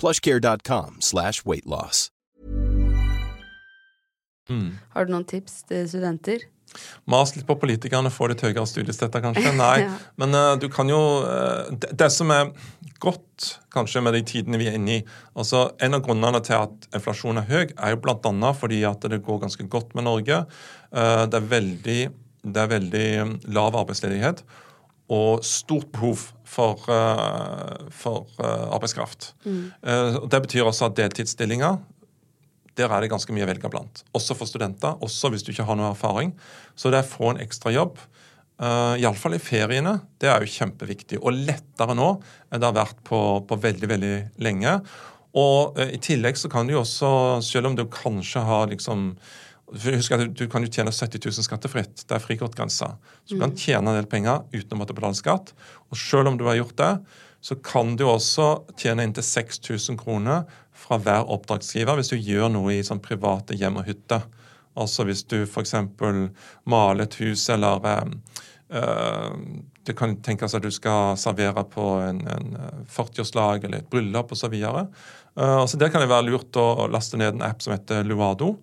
plushcare.com 0.00 1.00
slash 1.00 1.44
weightloss. 1.44 2.08
Mm. 4.48 4.78
Har 4.94 5.04
du 5.04 5.12
noen 5.12 5.26
tips 5.28 5.62
til 5.68 5.84
studenter? 5.90 6.46
Mas 7.08 7.34
litt 7.36 7.46
på 7.48 7.56
politikerne, 7.60 8.12
få 8.12 8.28
litt 8.30 8.42
høyere 8.44 8.66
studiestøtte, 8.68 9.22
kanskje. 9.24 9.52
Nei, 9.56 9.76
ja. 9.86 9.94
men 10.20 10.36
uh, 10.36 10.52
du 10.60 10.68
kan 10.72 10.88
jo 10.90 11.00
uh, 11.24 11.68
det, 11.72 11.94
det, 12.00 12.10
som 12.12 12.32
er 12.34 12.52
godt 13.00 13.50
kanskje 13.72 14.02
med 14.04 14.16
de 14.16 14.22
tidene 14.28 14.60
vi 14.60 14.68
er 14.68 14.76
inne 14.76 14.96
i 14.96 15.02
altså 15.38 15.68
En 15.84 15.94
av 15.94 16.02
grunnene 16.02 16.40
til 16.44 16.56
at 16.58 16.88
inflasjonen 16.98 17.44
er 17.44 17.50
høy, 17.50 17.74
er 17.76 17.94
jo 17.94 18.00
bl.a. 18.04 18.52
fordi 18.56 18.82
at 18.88 19.04
det 19.12 19.20
går 19.24 19.44
ganske 19.44 19.68
godt 19.70 19.94
med 19.98 20.08
Norge. 20.08 20.42
Uh, 20.92 21.24
det, 21.28 21.40
er 21.40 21.52
veldig, 21.52 22.00
det 22.44 22.64
er 22.64 22.72
veldig 22.74 23.08
lav 23.54 23.78
arbeidsledighet 23.84 24.44
og 25.08 25.44
stort 25.46 25.88
behov 25.94 26.26
for, 26.48 26.84
uh, 26.92 27.88
for 27.94 28.28
uh, 28.40 28.68
arbeidskraft. 28.76 29.32
Mm. 29.44 29.62
Uh, 29.82 30.18
det 30.28 30.42
betyr 30.44 30.68
også 30.68 30.90
at 30.90 30.98
deltidsstillinger 31.00 31.80
der 32.78 32.92
er 32.94 33.02
det 33.02 33.10
ganske 33.10 33.32
mye 33.34 33.42
å 33.42 33.48
velge 33.48 33.70
blant. 33.72 34.04
Også 34.14 34.36
for 34.38 34.46
studenter, 34.46 35.00
også 35.02 35.32
hvis 35.32 35.42
du 35.42 35.50
ikke 35.50 35.66
har 35.66 35.74
noe 35.74 35.88
erfaring. 35.90 36.30
Så 36.78 36.92
det 36.94 37.00
å 37.02 37.08
få 37.10 37.32
en 37.32 37.40
ekstra 37.42 37.72
jobb 37.74 37.98
Uh, 38.58 38.98
Iallfall 38.98 39.36
i 39.36 39.42
feriene. 39.42 40.00
Det 40.18 40.26
er 40.26 40.42
jo 40.42 40.50
kjempeviktig. 40.50 41.20
Og 41.22 41.36
lettere 41.46 41.94
nå 41.94 42.08
enn 42.50 42.58
det 42.58 42.66
har 42.66 42.74
vært 42.74 43.04
på, 43.06 43.20
på 43.46 43.58
veldig, 43.62 43.90
veldig 43.92 44.14
lenge. 44.42 44.72
Og 45.38 45.78
uh, 45.78 45.84
i 45.94 46.00
tillegg 46.02 46.40
så 46.40 46.50
kan 46.50 46.66
du 46.66 46.74
jo 46.74 46.82
også, 46.82 47.10
selv 47.46 47.70
om 47.70 47.76
du 47.78 47.84
kanskje 47.92 48.42
har 48.42 48.66
liksom 48.72 49.12
Husk 49.68 50.14
at 50.16 50.22
du, 50.32 50.46
kan 50.48 50.64
jo 50.64 50.70
tjene 50.72 50.92
70 50.94 51.20
000 51.28 51.44
skattefritt. 51.44 52.04
Det 52.08 52.14
er 52.16 52.22
frikortgrensa. 52.24 52.94
Så 53.24 53.34
du 53.34 53.42
kan 53.42 53.52
tjene 53.52 53.92
en 53.92 53.98
del 53.98 54.08
penger 54.08 54.46
uten 54.54 54.76
å 54.76 54.80
måtte 54.80 54.96
betale 54.96 55.18
skatt. 55.18 55.52
Og 55.92 56.00
selv 56.00 56.30
om 56.30 56.38
du 56.40 56.46
har 56.48 56.56
gjort 56.56 56.78
det, 56.80 56.92
så 57.44 57.54
kan 57.62 57.92
du 57.96 58.06
også 58.08 58.48
tjene 58.80 59.04
inntil 59.06 59.26
6000 59.26 59.98
kroner 60.00 60.48
fra 60.78 60.98
hver 61.02 61.28
oppdragsgiver 61.30 61.98
hvis 61.98 62.12
du 62.12 62.16
gjør 62.16 62.50
noe 62.54 62.78
i 62.78 62.84
sånn 62.86 63.02
private 63.02 63.56
hjem 63.58 63.78
og 63.80 63.90
hytte. 63.90 64.22
Altså 64.78 65.06
hvis 65.06 65.24
du 65.28 65.42
f.eks. 65.44 65.74
maler 66.68 67.04
et 67.04 67.18
hus 67.20 67.48
eller 67.50 67.82
øh, 67.84 69.34
Det 69.86 69.96
kan 69.98 70.16
tenkes 70.22 70.54
at 70.54 70.64
du 70.64 70.70
skal 70.74 71.16
servere 71.18 71.64
på 71.68 71.86
en, 72.04 72.22
en 72.28 72.56
40-årslag 72.88 73.64
eller 73.64 73.82
et 73.82 73.90
bryllup 73.90 74.32
osv. 74.32 74.54
Uh, 74.54 75.60
altså 75.62 75.78
der 75.80 75.92
kan 75.92 76.02
det 76.02 76.10
være 76.10 76.28
lurt 76.28 76.56
å 76.60 76.88
laste 76.92 77.16
ned 77.16 77.38
en 77.38 77.46
app 77.46 77.62
som 77.64 77.72
heter 77.72 78.04
Luado. 78.04 78.56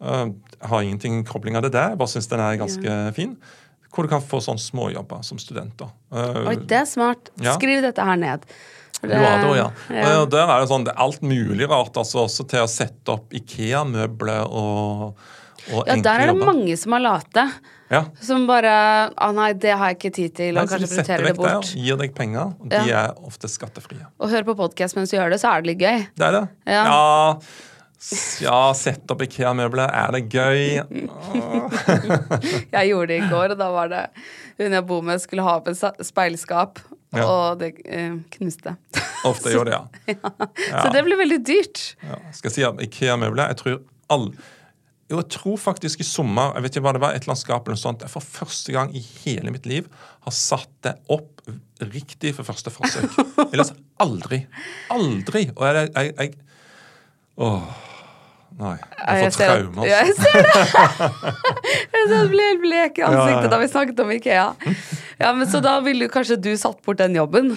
Uh, 0.00 0.30
har 0.64 0.84
ingenting 0.84 1.22
kobling 1.28 1.58
av 1.58 1.64
det 1.66 1.74
der, 1.76 1.96
bare 2.00 2.08
syns 2.08 2.30
den 2.30 2.40
er 2.40 2.60
ganske 2.60 2.84
ja. 2.86 3.14
fin. 3.16 3.34
Hvor 3.90 4.06
du 4.06 4.12
kan 4.12 4.22
få 4.22 4.38
sånne 4.44 4.62
småjobber 4.62 5.24
som 5.26 5.40
studenter. 5.42 5.90
Uh, 6.14 6.46
Oi, 6.52 6.58
det 6.70 6.82
er 6.82 6.86
smart. 6.88 7.32
Ja. 7.42 7.56
Skriv 7.58 7.82
dette 7.84 8.04
her 8.06 8.20
ned. 8.20 8.46
Det, 9.00 9.08
Luado, 9.08 9.54
ja. 9.56 9.70
ja. 9.88 10.08
Og 10.20 10.30
der 10.32 10.44
er 10.44 10.60
det 10.60 10.68
sånn, 10.68 10.84
det 10.84 10.92
er 10.92 11.04
alt 11.04 11.22
mulig 11.24 11.68
rart, 11.70 11.96
altså 11.96 12.26
også 12.26 12.44
til 12.50 12.66
å 12.66 12.68
sette 12.68 13.14
opp 13.14 13.32
Ikea-møbler 13.36 14.44
og 14.44 15.20
ja, 15.70 15.96
der 15.96 16.08
er 16.08 16.30
det 16.30 16.34
jobber. 16.34 16.48
mange 16.48 16.76
som 16.80 16.94
har 16.96 17.02
late. 17.04 17.44
Ja. 17.90 18.04
Som 18.22 18.46
bare 18.48 18.72
ah, 19.10 19.32
nei, 19.34 19.50
det 19.58 19.72
har 19.76 19.92
jeg 19.92 19.98
ikke 19.98 20.12
tid 20.14 20.36
til, 20.38 20.58
og 20.58 20.70
kanskje 20.70 20.88
prioriterer 20.92 21.26
det 21.26 21.34
bort. 21.38 21.66
Der, 21.66 21.82
gir 21.84 21.98
deg 22.00 22.14
penger, 22.16 22.54
og 22.56 22.70
de 22.70 22.80
ja. 22.88 23.02
er 23.06 23.26
ofte 23.26 23.50
skattefrie. 23.50 24.06
Og 24.22 24.30
hør 24.32 24.46
på 24.50 24.56
podkast 24.62 24.98
mens 24.98 25.12
du 25.12 25.18
gjør 25.18 25.34
det, 25.34 25.40
så 25.42 25.52
er 25.52 25.64
det 25.64 25.72
litt 25.72 25.82
gøy. 25.82 26.06
Det 26.16 26.28
er 26.28 26.36
det. 26.38 26.44
Ja. 26.70 26.84
ja. 26.86 27.68
Ja, 28.40 28.70
sette 28.76 29.12
opp 29.12 29.22
Ikea-møbler. 29.26 29.90
Er 29.92 30.14
det 30.16 30.22
gøy? 30.32 30.80
jeg 32.76 32.88
gjorde 32.88 33.10
det 33.10 33.18
i 33.18 33.26
går, 33.28 33.52
og 33.52 33.58
da 33.60 33.68
var 33.74 33.90
det 33.92 34.06
hun 34.60 34.76
jeg 34.76 34.86
bor 34.88 35.04
med, 35.04 35.20
skulle 35.20 35.44
ha 35.44 35.58
opp 35.60 35.68
et 35.68 36.04
speilskap, 36.04 36.80
ja. 37.16 37.24
og 37.24 37.60
det 37.60 37.74
eh, 37.84 38.16
knuste. 38.36 38.74
Ofte 39.28 39.52
gjør 39.52 39.68
det, 39.68 39.76
ja. 39.76 39.82
ja. 40.14 40.80
Så 40.80 40.86
det 40.94 41.04
ble 41.04 41.18
veldig 41.20 41.40
dyrt. 41.44 41.84
Ja. 42.04 42.22
Skal 42.36 42.50
jeg 42.50 42.56
si 42.56 42.66
at 42.68 42.80
Ikea-møbler 42.84 43.52
Jeg 43.52 43.60
tror 43.60 43.78
alle 44.12 44.32
jo, 45.10 45.18
jeg 45.18 45.26
tror 45.34 45.56
faktisk 45.58 46.04
i 46.04 46.06
sommer 46.06 46.52
jeg 46.54 46.62
vet 46.62 46.76
ikke 46.76 46.84
hva 46.84 46.92
det 46.94 47.00
var, 47.02 47.16
et 47.16 47.24
eller 47.24 47.34
annet 47.34 47.42
skap 47.42 47.66
eller 47.66 47.74
noe 47.74 47.82
sånt, 47.82 48.04
jeg 48.06 48.12
for 48.12 48.22
første 48.22 48.74
gang 48.76 48.92
i 48.94 49.00
hele 49.02 49.50
mitt 49.50 49.66
liv 49.66 49.88
har 50.22 50.34
satt 50.36 50.70
det 50.86 50.92
opp 51.10 51.42
riktig 51.82 52.30
for 52.36 52.46
første 52.46 52.70
forsøk. 52.70 53.18
Ellers 53.50 53.72
aldri. 53.98 54.44
Aldri. 54.94 55.48
Og 55.56 55.66
jeg, 55.66 55.90
jeg, 55.96 56.14
jeg 56.14 56.36
Åh. 57.40 57.89
Nei. 58.60 58.74
Jeg 58.76 59.06
har 59.08 59.22
fått 59.24 59.38
traumer. 59.40 59.86
Ja, 59.88 60.00
jeg 60.04 60.16
ser 60.18 60.44
det! 60.44 60.64
jeg 61.96 62.26
ble 62.32 62.48
helt 62.50 62.60
blek 62.64 63.00
i 63.00 63.06
ansiktet 63.06 63.38
ja, 63.38 63.46
ja. 63.46 63.52
da 63.54 63.60
vi 63.62 63.70
snakket 63.72 64.02
om 64.04 64.12
Ikea. 64.12 64.48
Ja, 65.20 65.32
men 65.36 65.48
Så 65.48 65.62
da 65.64 65.78
ville 65.84 66.10
kanskje 66.12 66.36
du 66.40 66.52
satt 66.60 66.82
bort 66.84 67.00
den 67.00 67.16
jobben? 67.16 67.54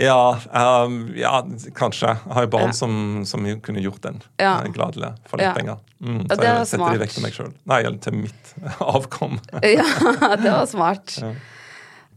Ja, 0.00 0.38
um, 0.86 1.10
ja, 1.18 1.42
kanskje. 1.76 2.14
Jeg 2.14 2.34
har 2.36 2.46
jo 2.46 2.50
barn 2.54 2.72
som, 2.76 2.92
som, 3.28 3.44
kunne 3.60 3.82
gjort 3.84 4.02
den. 4.06 4.20
Ja. 4.40 4.56
Gladelig 4.72 5.12
for 5.28 5.42
litt 5.42 5.56
penger. 5.58 5.80
Mm, 6.00 6.22
så 6.24 6.38
jeg 6.38 6.66
setter 6.70 6.76
smart. 6.78 6.94
de 6.94 7.02
vekk 7.04 7.16
til 7.16 7.26
meg 7.26 7.36
sjøl. 7.36 7.54
Nei, 7.68 7.80
til 8.06 8.20
mitt 8.22 8.52
avkom. 8.94 9.40
ja, 9.60 9.88
det 10.40 10.54
var 10.54 10.68
smart. 10.70 11.18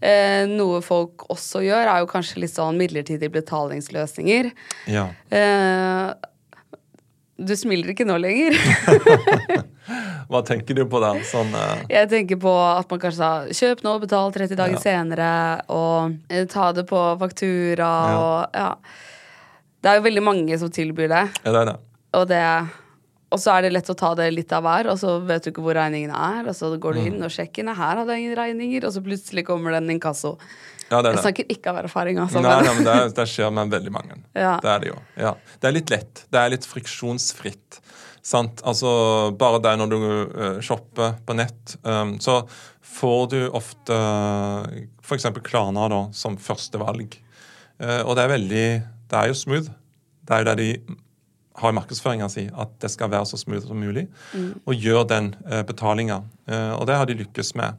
Eh, 0.04 0.44
noe 0.52 0.82
folk 0.84 1.26
også 1.32 1.64
gjør, 1.64 1.90
er 1.90 2.04
jo 2.04 2.12
kanskje 2.12 2.44
litt 2.44 2.54
sånn 2.54 2.80
midlertidige 2.80 3.32
betalingsløsninger. 3.34 4.52
Ja. 4.92 5.10
Eh, 5.32 6.32
du 7.38 7.56
smiler 7.58 7.94
ikke 7.94 8.06
nå 8.06 8.20
lenger. 8.22 8.56
Hva 10.32 10.42
tenker 10.46 10.78
du 10.78 10.84
på 10.90 11.00
da? 11.04 11.14
Sånn, 11.28 11.50
uh... 11.56 11.82
Jeg 11.92 12.10
tenker 12.12 12.40
på 12.42 12.52
at 12.54 12.90
man 12.92 13.02
kanskje 13.02 13.20
sa 13.20 13.32
kjøp 13.50 13.82
nå, 13.86 13.96
betal 14.04 14.32
30 14.36 14.60
dager 14.60 14.78
ja. 14.78 14.84
senere, 14.84 15.32
og 15.74 16.14
uh, 16.30 16.44
ta 16.52 16.70
det 16.78 16.86
på 16.90 17.02
faktura 17.22 17.90
ja. 17.90 18.22
og 18.22 18.62
ja. 18.62 18.70
Det 19.84 19.92
er 19.92 19.98
jo 20.00 20.06
veldig 20.06 20.24
mange 20.24 20.58
som 20.62 20.70
tilbyr 20.72 21.10
det. 21.12 21.26
Ja, 21.44 21.52
det 21.52 21.60
er 21.60 21.70
det. 21.74 21.76
Og, 22.14 22.28
det, 22.30 22.44
og 23.34 23.42
så 23.42 23.56
er 23.56 23.66
det 23.66 23.74
lett 23.74 23.90
å 23.90 23.96
ta 23.98 24.12
det 24.18 24.28
litt 24.34 24.52
av 24.54 24.62
hver, 24.66 24.92
og 24.94 25.00
så 25.02 25.16
vet 25.26 25.46
du 25.46 25.50
ikke 25.50 25.64
hvor 25.66 25.78
regningene 25.78 26.14
er. 26.14 26.46
Og 26.52 26.56
så 26.58 26.70
går 26.78 26.98
du 26.98 27.02
mm. 27.02 27.08
inn 27.10 27.26
og 27.26 27.34
sjekker 27.34 27.66
nei, 27.66 27.74
her 27.78 28.00
hadde 28.00 28.14
jeg 28.14 28.26
ingen 28.26 28.38
regninger, 28.38 28.86
og 28.86 28.94
så 28.94 29.02
plutselig 29.06 29.46
kommer 29.48 29.74
det 29.74 29.82
en 29.82 29.94
inkasso. 29.96 30.36
Ja, 30.90 31.00
det 31.00 31.08
det. 31.08 31.16
Jeg 31.16 31.24
snakker 31.26 31.54
ikke 31.56 31.72
av 31.74 31.80
erfaring. 31.82 32.20
Altså, 32.22 32.44
nei, 32.44 32.54
nei, 32.62 32.76
men 32.78 32.88
det, 32.88 32.98
det, 33.18 33.26
skjer 33.32 33.54
med 33.56 33.74
veldig 33.74 33.94
mange. 33.96 34.20
Ja. 34.44 34.58
Det 34.62 34.70
er 34.70 34.84
det 34.84 34.92
jo. 34.92 35.00
Ja. 35.20 35.34
Det 35.62 35.70
er 35.70 35.76
litt 35.76 35.94
lett. 35.94 36.24
Det 36.34 36.42
er 36.42 36.54
litt 36.54 36.68
friksjonsfritt. 36.68 37.80
Sant? 38.24 38.62
Altså, 38.68 38.90
bare 39.40 39.62
det 39.64 39.74
når 39.82 39.92
du 39.92 39.98
uh, 40.00 40.60
shopper 40.64 41.18
på 41.26 41.36
nett, 41.38 41.76
um, 41.84 42.16
så 42.24 42.42
får 42.94 43.22
du 43.34 43.40
ofte 43.50 43.98
uh, 43.98 44.68
f.eks. 45.04 45.30
Klarna 45.46 45.90
da, 45.92 46.04
som 46.16 46.38
førstevalg. 46.40 47.18
Uh, 47.82 48.02
og 48.06 48.14
det 48.18 48.24
er 48.24 48.36
veldig 48.36 48.68
Det 49.10 49.18
er 49.20 49.32
jo 49.32 49.38
smooth. 49.38 49.72
Det 50.24 50.36
er 50.36 50.44
jo 50.44 50.50
det 50.52 50.60
de 50.62 51.00
har 51.60 51.74
i 51.74 51.78
markedsføringa 51.78 52.30
si, 52.32 52.48
at 52.50 52.72
det 52.82 52.90
skal 52.94 53.12
være 53.14 53.28
så 53.30 53.38
smooth 53.38 53.68
som 53.68 53.78
mulig. 53.78 54.08
Mm. 54.34 54.54
Og 54.66 54.74
gjør 54.80 55.04
den 55.10 55.34
uh, 55.46 55.62
betalinga. 55.68 56.24
Uh, 56.50 56.74
og 56.80 56.88
det 56.90 56.98
har 56.98 57.10
de 57.10 57.18
lykkes 57.20 57.54
med. 57.60 57.78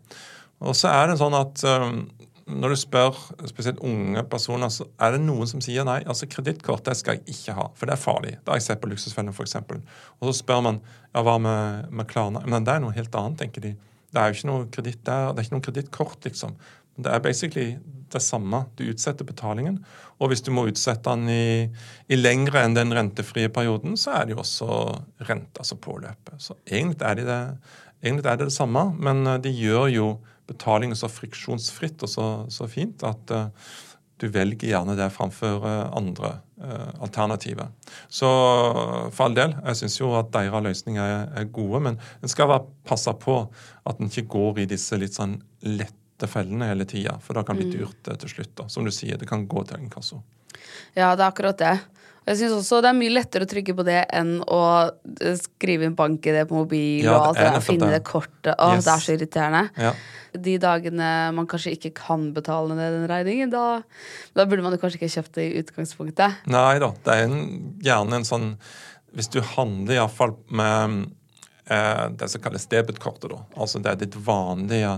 Og 0.64 0.76
så 0.78 0.92
er 0.94 1.10
det 1.10 1.18
sånn 1.20 1.34
at 1.36 1.64
um, 1.66 2.04
når 2.44 2.74
du 2.74 2.76
spør 2.76 3.16
spesielt 3.48 3.80
unge 3.84 4.22
personer, 4.28 4.68
så 4.72 4.86
er 5.00 5.14
det 5.14 5.22
noen 5.24 5.48
som 5.48 5.62
sier 5.64 5.86
nei. 5.88 6.02
altså 6.04 6.28
Kredittkort 6.30 6.88
skal 6.96 7.18
jeg 7.18 7.34
ikke 7.34 7.56
ha, 7.56 7.70
for 7.74 7.88
det 7.88 7.96
er 7.96 8.02
farlig. 8.02 8.34
Det 8.36 8.52
har 8.52 8.60
jeg 8.60 8.66
sett 8.68 8.82
på 8.82 8.90
Luksusfellen 8.90 9.32
f.eks. 9.32 9.56
Og 10.20 10.28
så 10.28 10.36
spør 10.42 10.62
man 10.68 10.80
ja, 10.84 11.24
hva 11.24 11.38
med, 11.40 11.90
med 11.90 12.08
Klarna. 12.10 12.44
Men 12.46 12.66
det 12.66 12.76
er 12.76 12.84
noe 12.84 12.96
helt 12.96 13.16
annet, 13.16 13.40
tenker 13.40 13.64
de. 13.64 13.74
Det 14.14 14.20
er 14.20 14.30
jo 14.30 14.38
ikke 14.38 14.50
noe 14.50 14.66
kreditt 14.76 15.00
der. 15.08 15.32
Det 15.32 15.40
er 15.40 15.48
ikke 15.48 15.56
noe 15.56 15.66
kredittkort, 15.68 16.20
liksom. 16.28 16.54
Det 16.96 17.10
er 17.10 17.22
basically 17.24 17.68
det 18.14 18.22
samme. 18.22 18.64
Du 18.78 18.84
utsetter 18.88 19.26
betalingen. 19.26 19.80
Og 20.22 20.30
hvis 20.30 20.44
du 20.44 20.52
må 20.54 20.66
utsette 20.70 21.10
den 21.10 21.30
i, 21.30 21.46
i 22.08 22.18
lengre 22.18 22.62
enn 22.64 22.76
den 22.76 22.94
rentefrie 22.94 23.50
perioden, 23.52 23.98
så 24.00 24.18
er 24.18 24.26
det 24.26 24.36
jo 24.36 24.42
også 24.44 24.68
renta 25.28 25.66
som 25.66 25.80
påløper. 25.82 26.38
Så 26.38 26.56
egentlig 26.66 27.02
er, 27.02 27.18
de 27.18 27.26
det, 27.28 27.40
egentlig 28.04 28.30
er 28.30 28.38
det 28.38 28.50
det 28.52 28.56
samme, 28.56 28.86
men 28.98 29.26
eh, 29.26 29.40
de 29.42 29.54
gjør 29.54 29.88
jo 29.92 30.12
betalingen 30.48 30.96
så 30.98 31.08
friksjonsfritt 31.08 32.04
og 32.04 32.10
så, 32.12 32.28
så 32.52 32.66
fint 32.68 33.00
at 33.08 33.30
uh, 33.32 33.46
du 34.20 34.26
velger 34.28 34.74
gjerne 34.74 34.92
det 34.98 35.06
framfor 35.14 35.64
uh, 35.64 35.86
andre 35.96 36.34
uh, 36.60 36.90
alternativer. 37.00 37.70
Så 38.12 38.28
for 39.08 39.24
all 39.24 39.38
del, 39.38 39.56
jeg 39.70 39.80
syns 39.80 39.96
jo 40.02 40.12
at 40.18 40.28
deres 40.36 40.66
løsninger 40.68 41.00
er, 41.00 41.24
er, 41.40 41.48
gode, 41.48 41.80
men 41.88 41.96
en 41.96 42.28
skal 42.28 42.52
være 42.52 42.68
passe 42.84 43.16
på 43.24 43.38
at 43.88 44.04
en 44.04 44.12
ikke 44.12 44.28
går 44.36 44.66
i 44.66 44.68
disse 44.76 45.00
litt 45.00 45.16
sånn 45.16 45.38
lette 45.64 46.03
fellene 46.30 46.70
hele 46.70 46.86
tida, 46.88 47.18
for 47.22 47.36
da 47.36 47.42
kan 47.46 47.58
det 47.58 47.66
bli 47.66 47.74
mm. 47.74 47.80
dyrt 47.80 48.12
til 48.22 48.30
slutt. 48.36 48.54
da. 48.60 48.68
Som 48.72 48.86
du 48.86 48.92
sier, 48.94 49.18
det 49.20 49.28
kan 49.28 49.46
gå 49.50 49.64
til 49.68 49.82
inkasso. 49.82 50.22
Ja, 50.94 51.14
det 51.14 51.24
er 51.24 51.28
akkurat 51.28 51.58
det. 51.58 51.76
Jeg 52.24 52.38
synes 52.38 52.54
også 52.56 52.78
Det 52.80 52.88
er 52.88 52.96
mye 52.96 53.12
lettere 53.12 53.44
å 53.44 53.48
trykke 53.50 53.74
på 53.76 53.84
det 53.84 53.98
enn 54.16 54.38
å 54.48 54.60
skrive 55.36 55.84
inn 55.84 55.96
bank-ID 55.98 56.46
på 56.48 56.56
mobil 56.62 57.04
ja, 57.04 57.18
og 57.18 57.34
alt 57.34 57.40
det, 57.42 57.64
finne 57.66 57.90
det 57.92 58.00
kortet. 58.06 58.54
Å, 58.54 58.70
yes. 58.72 58.86
Det 58.86 58.92
er 58.94 59.02
så 59.04 59.16
irriterende. 59.18 59.64
Ja 59.76 59.92
de 60.34 60.56
dagene 60.58 61.08
man 61.34 61.46
kanskje 61.50 61.74
ikke 61.76 61.92
kan 61.98 62.28
betale 62.34 62.76
ned 62.76 62.96
den 62.96 63.06
regningen, 63.10 63.52
da, 63.52 63.82
da 64.34 64.46
burde 64.48 64.64
man 64.66 64.76
kanskje 64.80 65.00
ikke 65.00 65.12
kjøpt 65.16 65.36
det 65.38 65.44
i 65.46 65.60
utgangspunktet. 65.62 66.40
Nei 66.50 66.78
da. 66.82 66.90
Det 67.04 67.14
er 67.14 67.28
en, 67.28 67.44
gjerne 67.84 68.20
en 68.20 68.28
sånn 68.28 68.48
Hvis 69.14 69.30
du 69.30 69.38
handler 69.46 70.00
iallfall 70.00 70.34
med 70.50 71.04
eh, 71.70 72.06
det 72.18 72.28
som 72.32 72.42
kalles 72.42 72.66
debetkortet, 72.66 73.30
da. 73.30 73.44
Altså 73.54 73.78
det 73.78 73.92
er 73.92 74.00
ditt 74.00 74.18
vanlige 74.26 74.96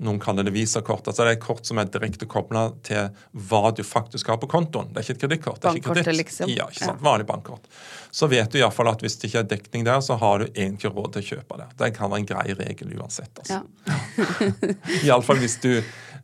noen 0.00 0.20
kaller 0.20 0.46
det 0.46 0.52
visakort. 0.54 1.06
Altså 1.08 1.24
det 1.24 1.34
er 1.34 1.36
et 1.36 1.44
kort 1.44 1.66
som 1.68 1.78
er 1.80 1.88
direkte 1.92 2.26
kobla 2.30 2.70
til 2.86 3.10
hva 3.50 3.70
du 3.76 3.82
faktisk 3.84 4.32
har 4.32 4.38
på 4.40 4.48
kontoen. 4.50 4.88
Det 4.90 5.02
er 5.02 5.06
ikke 5.06 5.16
et 5.16 5.24
kredittkort. 5.24 5.60
Bankkortet, 5.64 6.14
liksom. 6.16 6.52
Ja, 6.52 6.68
ikke 6.72 6.86
sant? 6.86 7.02
Ja. 7.02 7.04
Vanlig 7.04 7.26
bankkort. 7.28 7.68
Så 8.10 8.30
vet 8.32 8.52
du 8.52 8.60
iallfall 8.60 8.90
at 8.90 9.04
hvis 9.04 9.18
det 9.20 9.30
ikke 9.30 9.42
er 9.44 9.50
dekning 9.50 9.84
der, 9.88 10.00
så 10.04 10.16
har 10.20 10.40
du 10.40 10.46
egentlig 10.48 10.92
råd 10.94 11.12
til 11.16 11.24
å 11.24 11.28
kjøpe 11.34 11.60
det. 11.60 11.68
Det 11.82 11.90
kan 11.98 12.12
være 12.12 12.24
en 12.24 12.30
grei 12.32 12.46
regel 12.62 12.94
uansett. 12.96 13.42
altså. 13.42 13.60
Ja. 13.60 13.90
iallfall 15.10 15.42
hvis 15.42 15.60
du 15.62 15.72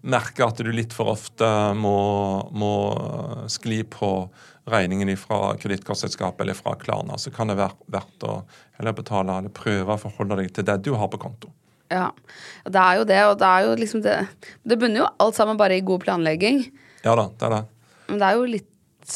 merker 0.07 0.49
at 0.49 0.63
du 0.63 0.73
litt 0.73 0.97
for 0.97 1.13
ofte 1.13 1.47
må, 1.77 1.97
må 2.57 2.75
skli 3.53 3.83
på 3.91 4.11
regningen 4.67 5.13
fra 5.21 5.53
kredittkortselskapet 5.61 6.43
eller 6.43 6.57
fra 6.59 6.75
Klarna, 6.81 7.19
så 7.19 7.31
kan 7.31 7.53
det 7.53 7.59
være 7.61 7.93
verdt 7.93 8.27
å 8.27 8.41
heller 8.81 8.97
betale 8.97 9.39
eller 9.41 9.55
prøve 9.55 9.95
å 9.95 10.01
forholde 10.01 10.41
deg 10.41 10.51
til 10.55 10.67
det 10.67 10.81
du 10.87 10.95
har 10.99 11.13
på 11.13 11.21
konto. 11.23 11.53
Ja, 11.93 12.11
det 12.67 12.83
er 12.83 12.99
jo 12.99 13.07
det, 13.07 13.19
og 13.31 13.37
det 13.39 13.47
er 13.47 13.67
jo 13.67 13.75
liksom 13.79 14.03
det 14.03 14.17
Det 14.67 14.79
bunner 14.81 15.05
jo 15.05 15.09
alt 15.23 15.37
sammen 15.39 15.59
bare 15.61 15.79
i 15.79 15.85
god 15.87 16.03
planlegging. 16.03 16.65
Ja 17.05 17.15
da, 17.19 17.29
det 17.31 17.47
er 17.47 17.55
det. 17.55 17.63
Men 18.09 18.23
det 18.23 18.29
er 18.29 18.41
jo 18.41 18.49
litt 18.51 19.15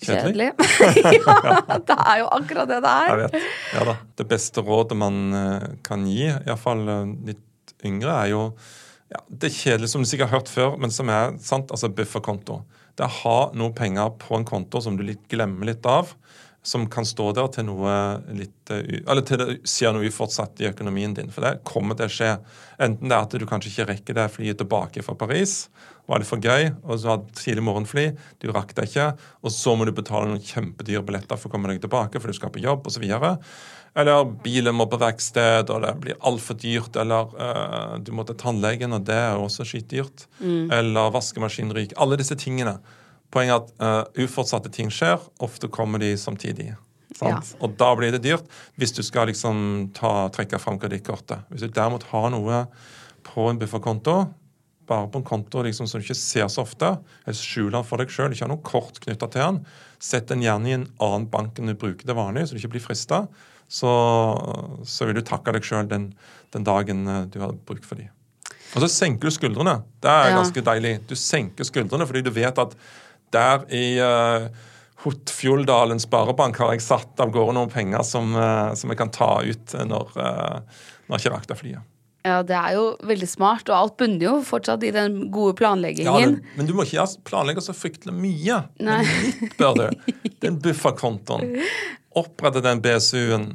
kjedelig. 0.00 0.48
ja, 1.14 1.78
det 1.86 1.96
er 1.96 2.20
jo 2.22 2.28
akkurat 2.34 2.70
det 2.70 2.80
det 2.82 2.92
er. 3.04 3.10
Jeg 3.10 3.22
vet. 3.22 3.48
Ja 3.76 3.86
da. 3.90 3.96
Det 4.18 4.26
beste 4.30 4.64
rådet 4.64 4.98
man 4.98 5.20
eh, 5.36 5.66
kan 5.86 6.06
gi, 6.08 6.26
iallfall 6.30 6.82
eh, 6.88 7.14
litt 7.30 7.74
yngre, 7.86 8.14
er 8.24 8.32
jo 8.32 8.44
ja, 9.10 9.18
Det 9.26 9.48
er 9.50 9.56
kjedelig, 9.56 9.90
som 9.90 10.04
du 10.04 10.06
sikkert 10.06 10.30
har 10.30 10.38
hørt 10.38 10.50
før, 10.50 10.76
men 10.78 10.92
som 10.94 11.08
er 11.10 11.34
sant, 11.42 11.72
altså 11.74 11.90
bufferkonto. 11.90 12.60
Det 12.94 13.02
er 13.06 13.10
å 13.10 13.20
ha 13.24 13.38
noe 13.58 13.74
penger 13.74 14.12
på 14.22 14.36
en 14.38 14.46
konto 14.46 14.82
som 14.84 14.94
du 14.98 15.02
litt 15.06 15.24
glemmer 15.30 15.66
litt 15.66 15.86
av, 15.88 16.12
som 16.62 16.84
kan 16.92 17.06
stå 17.08 17.30
der 17.36 17.48
til 17.54 17.64
noe 17.70 17.92
litt 18.36 18.72
eh, 18.72 19.00
Eller 19.00 19.24
til 19.24 19.40
det 19.40 19.48
skjer 19.68 19.94
noe 19.96 20.08
ufortsatt 20.10 20.60
i 20.60 20.68
økonomien 20.68 21.14
din. 21.16 21.30
For 21.32 21.44
det 21.46 21.62
kommer 21.68 21.96
til 21.96 22.10
å 22.10 22.12
skje. 22.12 22.34
Enten 22.82 23.08
det 23.08 23.16
er 23.16 23.24
at 23.24 23.36
du 23.40 23.46
kanskje 23.48 23.72
ikke 23.72 23.88
rekker 23.94 24.18
det 24.18 24.28
flyet 24.34 24.60
tilbake 24.60 25.04
fra 25.04 25.16
Paris, 25.18 25.64
var 26.10 26.20
det 26.20 26.28
for 26.28 26.42
gøy, 26.42 26.72
og 26.82 26.98
så 26.98 27.12
hadde 27.12 27.34
tidlig 27.38 27.62
morgenfly, 27.64 28.06
du 28.42 28.48
rakk 28.50 28.72
det 28.74 28.88
ikke, 28.88 29.12
og 29.44 29.52
så 29.54 29.76
må 29.78 29.86
du 29.86 29.92
betale 29.94 30.26
noen 30.26 30.42
kjempedyre 30.42 31.04
billetter 31.06 31.38
for 31.38 31.50
å 31.50 31.52
komme 31.52 31.70
deg 31.70 31.84
tilbake, 31.84 32.18
for 32.18 32.32
du 32.32 32.36
skal 32.36 32.50
på 32.50 32.62
jobb, 32.64 32.88
osv. 32.90 33.04
Eller 34.00 34.32
bilen 34.42 34.76
må 34.78 34.86
på 34.90 34.98
verksted, 35.00 35.70
og 35.70 35.84
det 35.84 35.92
blir 36.02 36.18
altfor 36.26 36.58
dyrt. 36.62 36.94
Eller 37.00 37.30
uh, 37.34 37.94
du 37.98 38.12
må 38.14 38.22
til 38.26 38.38
tannlegen, 38.38 38.94
og 38.94 39.06
det 39.08 39.18
er 39.18 39.38
også 39.38 39.66
skitdyrt. 39.66 40.28
Eller 40.76 41.10
vaskemaskinen 41.14 41.74
ryker. 41.74 41.98
Alle 41.98 42.18
disse 42.20 42.38
tingene. 42.38 42.76
Poenget 43.30 43.70
er 43.78 44.00
at 44.02 44.08
uh, 44.10 44.24
uforutsatte 44.24 44.72
ting 44.74 44.90
skjer. 44.90 45.20
Ofte 45.44 45.68
kommer 45.70 46.02
de 46.02 46.14
samtidig. 46.18 46.72
Sant? 47.16 47.54
Og 47.60 47.74
da 47.78 47.92
blir 47.98 48.12
det 48.14 48.22
dyrt 48.24 48.46
hvis 48.78 48.92
du 48.96 49.02
skal 49.06 49.28
liksom 49.30 49.90
ta, 49.94 50.28
trekke 50.34 50.58
fram 50.62 50.78
kredittkortet. 50.82 51.44
Hvis 51.50 51.62
du 51.66 51.72
derimot 51.74 52.06
har 52.10 52.30
noe 52.34 52.64
på 53.26 53.48
en 53.50 53.58
bufferkonto, 53.60 54.14
bare 54.90 55.06
på 55.12 55.20
en 55.20 55.26
konto 55.26 55.62
liksom, 55.62 55.86
som 55.86 56.00
du 56.00 56.06
ikke 56.06 56.16
ser 56.18 56.48
så 56.50 56.64
ofte, 56.64 56.88
eller 57.26 57.38
skjuler 57.38 57.76
den 57.76 57.86
for 57.86 58.02
deg 58.02 58.10
sjøl, 58.10 58.32
ikke 58.34 58.46
har 58.46 58.50
noe 58.50 58.64
kort 58.66 58.98
knytta 59.04 59.28
til 59.30 59.42
den, 59.44 59.60
sett 60.02 60.30
den 60.30 60.42
gjerne 60.42 60.70
i 60.70 60.74
en 60.78 60.86
annen 61.02 61.28
bank 61.30 61.58
enn 61.60 61.70
du 61.70 61.76
bruker 61.78 62.08
til 62.08 62.18
vanlig, 62.18 62.46
så 62.48 62.56
du 62.56 62.62
ikke 62.62 62.72
blir 62.74 62.82
frista, 62.88 63.20
så, 63.70 63.90
så 64.82 65.06
vil 65.06 65.20
du 65.20 65.22
takke 65.26 65.54
deg 65.54 65.66
sjøl 65.66 65.86
den, 65.90 66.08
den 66.54 66.66
dagen 66.66 67.04
eh, 67.06 67.26
du 67.30 67.38
har 67.42 67.54
bruk 67.68 67.84
for 67.86 68.00
dem. 68.00 68.10
Og 68.74 68.82
så 68.84 68.88
senker 68.90 69.26
du 69.30 69.34
skuldrene. 69.34 69.76
Det 70.02 70.10
er 70.10 70.30
Ja. 70.30 70.36
ganske 70.40 70.62
deilig. 70.62 70.92
Du 71.10 71.14
senker 71.18 71.66
skuldrene 71.66 72.06
fordi 72.06 72.22
du 72.26 72.30
vet 72.34 72.58
at 72.62 72.74
der 73.34 73.64
i 73.74 73.84
uh, 74.02 74.48
Hotfjolldalen 75.04 76.00
sparebank 76.02 76.58
har 76.60 76.74
jeg 76.74 76.84
satt 76.84 77.20
av 77.22 77.30
gårde 77.32 77.54
noen 77.56 77.70
penger 77.72 78.04
som, 78.06 78.34
uh, 78.36 78.72
som 78.76 78.92
jeg 78.92 78.98
kan 79.00 79.12
ta 79.14 79.30
ut 79.46 79.74
eh, 79.76 79.86
når, 79.88 80.10
uh, 80.18 80.82
når 81.08 81.16
jeg 81.16 81.24
ikke 81.24 81.32
rakk 81.38 81.62
flyet. 81.62 81.86
Ja, 82.20 82.42
det 82.44 82.52
er 82.52 82.74
jo 82.76 82.82
veldig 83.08 83.28
smart, 83.30 83.70
og 83.72 83.76
alt 83.78 83.94
bunner 83.96 84.26
jo 84.26 84.32
fortsatt 84.44 84.82
i 84.84 84.90
den 84.92 85.30
gode 85.32 85.54
Ja, 85.54 85.58
planleggingen. 85.62 86.34
det, 86.36 86.56
men 86.58 86.68
du 86.68 86.74
må 86.76 86.84
ikke 86.84 87.06
planlegge 87.24 87.62
så 87.64 87.72
fryktelig 87.72 88.12
mye. 88.12 88.58
Nei. 88.84 88.98
Men 89.06 89.22
litt 89.24 89.56
bør 89.56 89.78
du. 89.78 90.12
Den 90.44 90.58
bufferkontoen. 90.66 91.56
Opprette 92.20 92.60
den 92.66 92.82
BSU-en. 92.84 93.46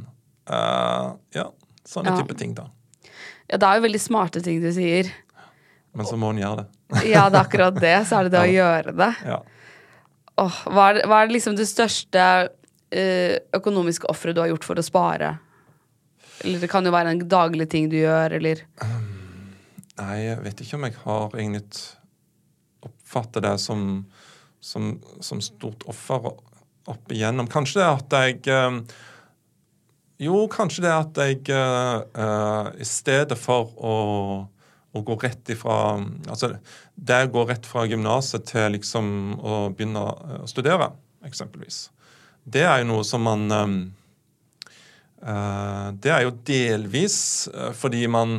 Uh, 0.50 1.14
ja, 1.38 1.46
sånne 1.86 2.16
Ja. 2.16 2.24
type 2.24 2.40
ting, 2.42 2.56
da. 2.58 2.72
Ja, 3.46 3.60
det 3.62 3.68
er 3.70 3.78
jo 3.78 3.86
veldig 3.86 4.02
smarte 4.02 4.42
ting 4.42 4.64
du 4.66 4.72
sier. 4.74 5.12
Men 5.94 6.10
så 6.10 6.18
må 6.18 6.34
en 6.34 6.42
gjøre 6.42 6.64
det. 6.64 7.06
Ja, 7.14 7.28
det 7.30 7.38
er 7.38 7.44
akkurat 7.46 7.78
det. 7.78 7.94
Så 8.10 8.18
er 8.18 8.28
det 8.28 8.34
det 8.34 8.42
å 8.42 8.50
gjøre 8.50 8.96
det. 8.98 9.12
Ja. 9.30 9.44
Åh, 10.42 10.62
hva, 10.68 10.90
er, 10.92 11.02
hva 11.08 11.22
er 11.24 11.32
liksom 11.32 11.56
det 11.56 11.68
største 11.70 12.24
uh, 12.46 13.36
økonomiske 13.56 14.10
offeret 14.12 14.36
du 14.36 14.44
har 14.44 14.52
gjort 14.52 14.68
for 14.68 14.82
å 14.82 14.86
spare? 14.86 15.36
Eller 16.44 16.60
det 16.60 16.70
kan 16.72 16.86
jo 16.86 16.94
være 16.94 17.14
en 17.14 17.28
daglig 17.32 17.70
ting 17.72 17.88
du 17.92 17.98
gjør, 18.02 18.36
eller 18.40 18.66
Nei, 19.96 20.16
jeg 20.26 20.42
vet 20.44 20.62
ikke 20.62 20.76
om 20.76 20.86
jeg 20.90 20.98
har 21.06 21.38
egentlig 21.40 21.86
oppfattet 22.84 23.46
det 23.46 23.54
som, 23.64 23.86
som, 24.60 24.90
som 25.24 25.40
stort 25.44 25.86
offer 25.88 26.28
opp 26.92 27.14
igjennom. 27.16 27.48
Kanskje 27.48 27.80
det 27.80 27.88
at 27.88 28.16
jeg 28.20 28.42
um, 28.52 28.82
Jo, 30.22 30.42
kanskje 30.52 30.84
det 30.84 30.92
at 30.92 31.22
jeg 31.24 31.40
uh, 31.56 32.76
i 32.76 32.88
stedet 32.88 33.40
for 33.40 33.72
å, 33.80 33.96
å 34.96 35.04
gå 35.06 35.18
rett 35.20 35.52
ifra 35.52 35.76
Altså 36.32 36.56
det 36.96 37.20
å 37.26 37.34
gå 37.34 37.44
rett 37.50 37.68
fra 37.68 37.84
gymnaset 37.90 38.48
til 38.48 38.78
liksom 38.78 39.08
å 39.40 39.60
begynne 39.76 40.02
å 40.02 40.48
studere, 40.50 40.94
eksempelvis. 41.28 41.90
Det 42.46 42.64
er 42.64 42.82
jo 42.82 42.92
noe 42.94 43.06
som 43.08 43.24
man 43.26 43.50
Eh, 45.26 45.88
det 46.02 46.14
er 46.14 46.26
jo 46.26 46.34
delvis 46.46 47.18
eh, 47.50 47.72
fordi 47.78 48.04
man, 48.12 48.38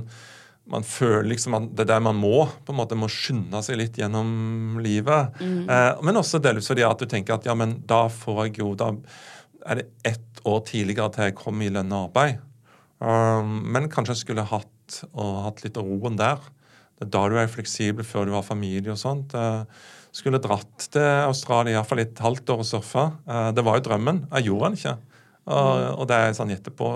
man 0.71 0.87
føler 0.87 1.27
liksom 1.33 1.57
at 1.59 1.71
det 1.75 1.87
er 1.87 1.95
der 1.97 2.05
man 2.07 2.19
må. 2.21 2.47
på 2.64 2.75
en 2.75 2.81
måte 2.81 2.99
Må 2.99 3.11
skynde 3.12 3.62
seg 3.66 3.81
litt 3.81 3.99
gjennom 3.99 4.79
livet. 4.85 5.40
Eh, 5.42 5.92
men 6.07 6.21
også 6.21 6.42
delvis 6.42 6.71
fordi 6.71 6.87
at 6.87 7.03
du 7.03 7.09
tenker 7.11 7.37
at 7.37 7.49
ja, 7.49 7.57
men 7.59 7.81
da 7.87 8.07
får 8.12 8.47
jeg 8.47 8.61
jo 8.62 8.75
Da 8.79 8.92
er 9.66 9.81
det 9.81 9.88
ett 10.07 10.42
år 10.47 10.61
tidligere 10.69 11.11
til 11.11 11.27
jeg 11.27 11.38
kom 11.40 11.62
i 11.62 11.73
lønnet 11.75 12.07
arbeid. 12.07 12.42
Um, 13.03 13.64
men 13.75 13.88
kanskje 13.90 14.14
jeg 14.14 14.21
skulle 14.21 14.45
hatt, 14.47 14.71
og 15.12 15.42
hatt 15.46 15.62
litt 15.64 15.79
av 15.81 15.88
roen 15.88 16.18
der. 16.18 16.42
Det 16.96 17.07
er 17.07 17.12
da 17.12 17.22
du 17.29 17.37
er 17.40 17.53
fleksibel 17.53 18.07
før 18.09 18.29
du 18.29 18.35
har 18.37 18.44
familie 18.46 18.94
og 18.94 19.01
sånt. 19.01 19.35
Eh, 19.37 19.64
skulle 20.16 20.40
dratt 20.40 20.88
til 20.92 21.05
Australia 21.05 21.75
i 21.75 21.79
hvert 21.79 21.90
fall 21.90 22.05
et 22.05 22.22
halvt 22.25 22.55
år 22.55 22.62
og 22.64 22.68
surfa. 22.68 23.07
Eh, 23.29 23.49
det 23.57 23.64
var 23.66 23.79
jo 23.79 23.87
drømmen. 23.88 24.22
Jeg 24.31 24.49
gjorde 24.49 24.70
den 24.70 24.79
ikke. 24.81 24.94
Og, 25.46 25.83
og 26.01 26.07
det 26.11 26.16
er 26.18 26.33
sånn 26.35 26.51
etterpå 26.51 26.92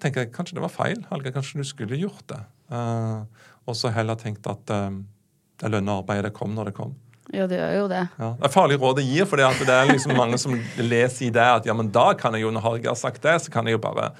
tenker 0.00 0.24
jeg, 0.24 0.32
Kanskje 0.34 0.56
det 0.56 0.64
var 0.64 0.72
feil. 0.72 1.02
Helge, 1.10 1.34
kanskje 1.34 1.60
du 1.60 1.68
skulle 1.68 1.98
gjort 2.00 2.24
det. 2.30 2.40
Eh, 2.72 3.48
og 3.66 3.78
så 3.78 3.92
heller 3.94 4.18
tenkt 4.18 4.46
at 4.50 4.66
det 4.66 5.70
lønne 5.70 6.00
arbeidet 6.00 6.30
det 6.30 6.34
kom 6.34 6.54
når 6.56 6.70
det 6.70 6.78
kom. 6.78 6.96
Ja, 7.30 7.46
det 7.46 7.56
gjør 7.56 7.76
jo 7.76 7.84
det. 7.88 8.00
Ja. 8.18 8.30
Det 8.38 8.48
er 8.48 8.52
farlig 8.52 8.78
råd 8.82 8.98
å 9.00 9.04
gir, 9.06 9.26
for 9.30 9.40
det 9.40 9.74
er 9.74 9.88
liksom 9.88 10.16
mange 10.18 10.38
som 10.42 10.56
leser 10.82 11.28
i 11.28 11.30
det 11.32 11.44
at 11.58 11.68
ja, 11.68 11.74
men 11.76 11.88
da 11.94 12.10
kan 12.18 12.34
jeg 12.34 12.44
jo, 12.44 12.50
når 12.52 12.64
Helge 12.66 12.90
har 12.90 12.98
sagt 12.98 13.22
det, 13.24 13.36
så 13.44 13.52
kan 13.52 13.68
jeg 13.68 13.78
jo 13.78 13.82
bare 13.82 14.10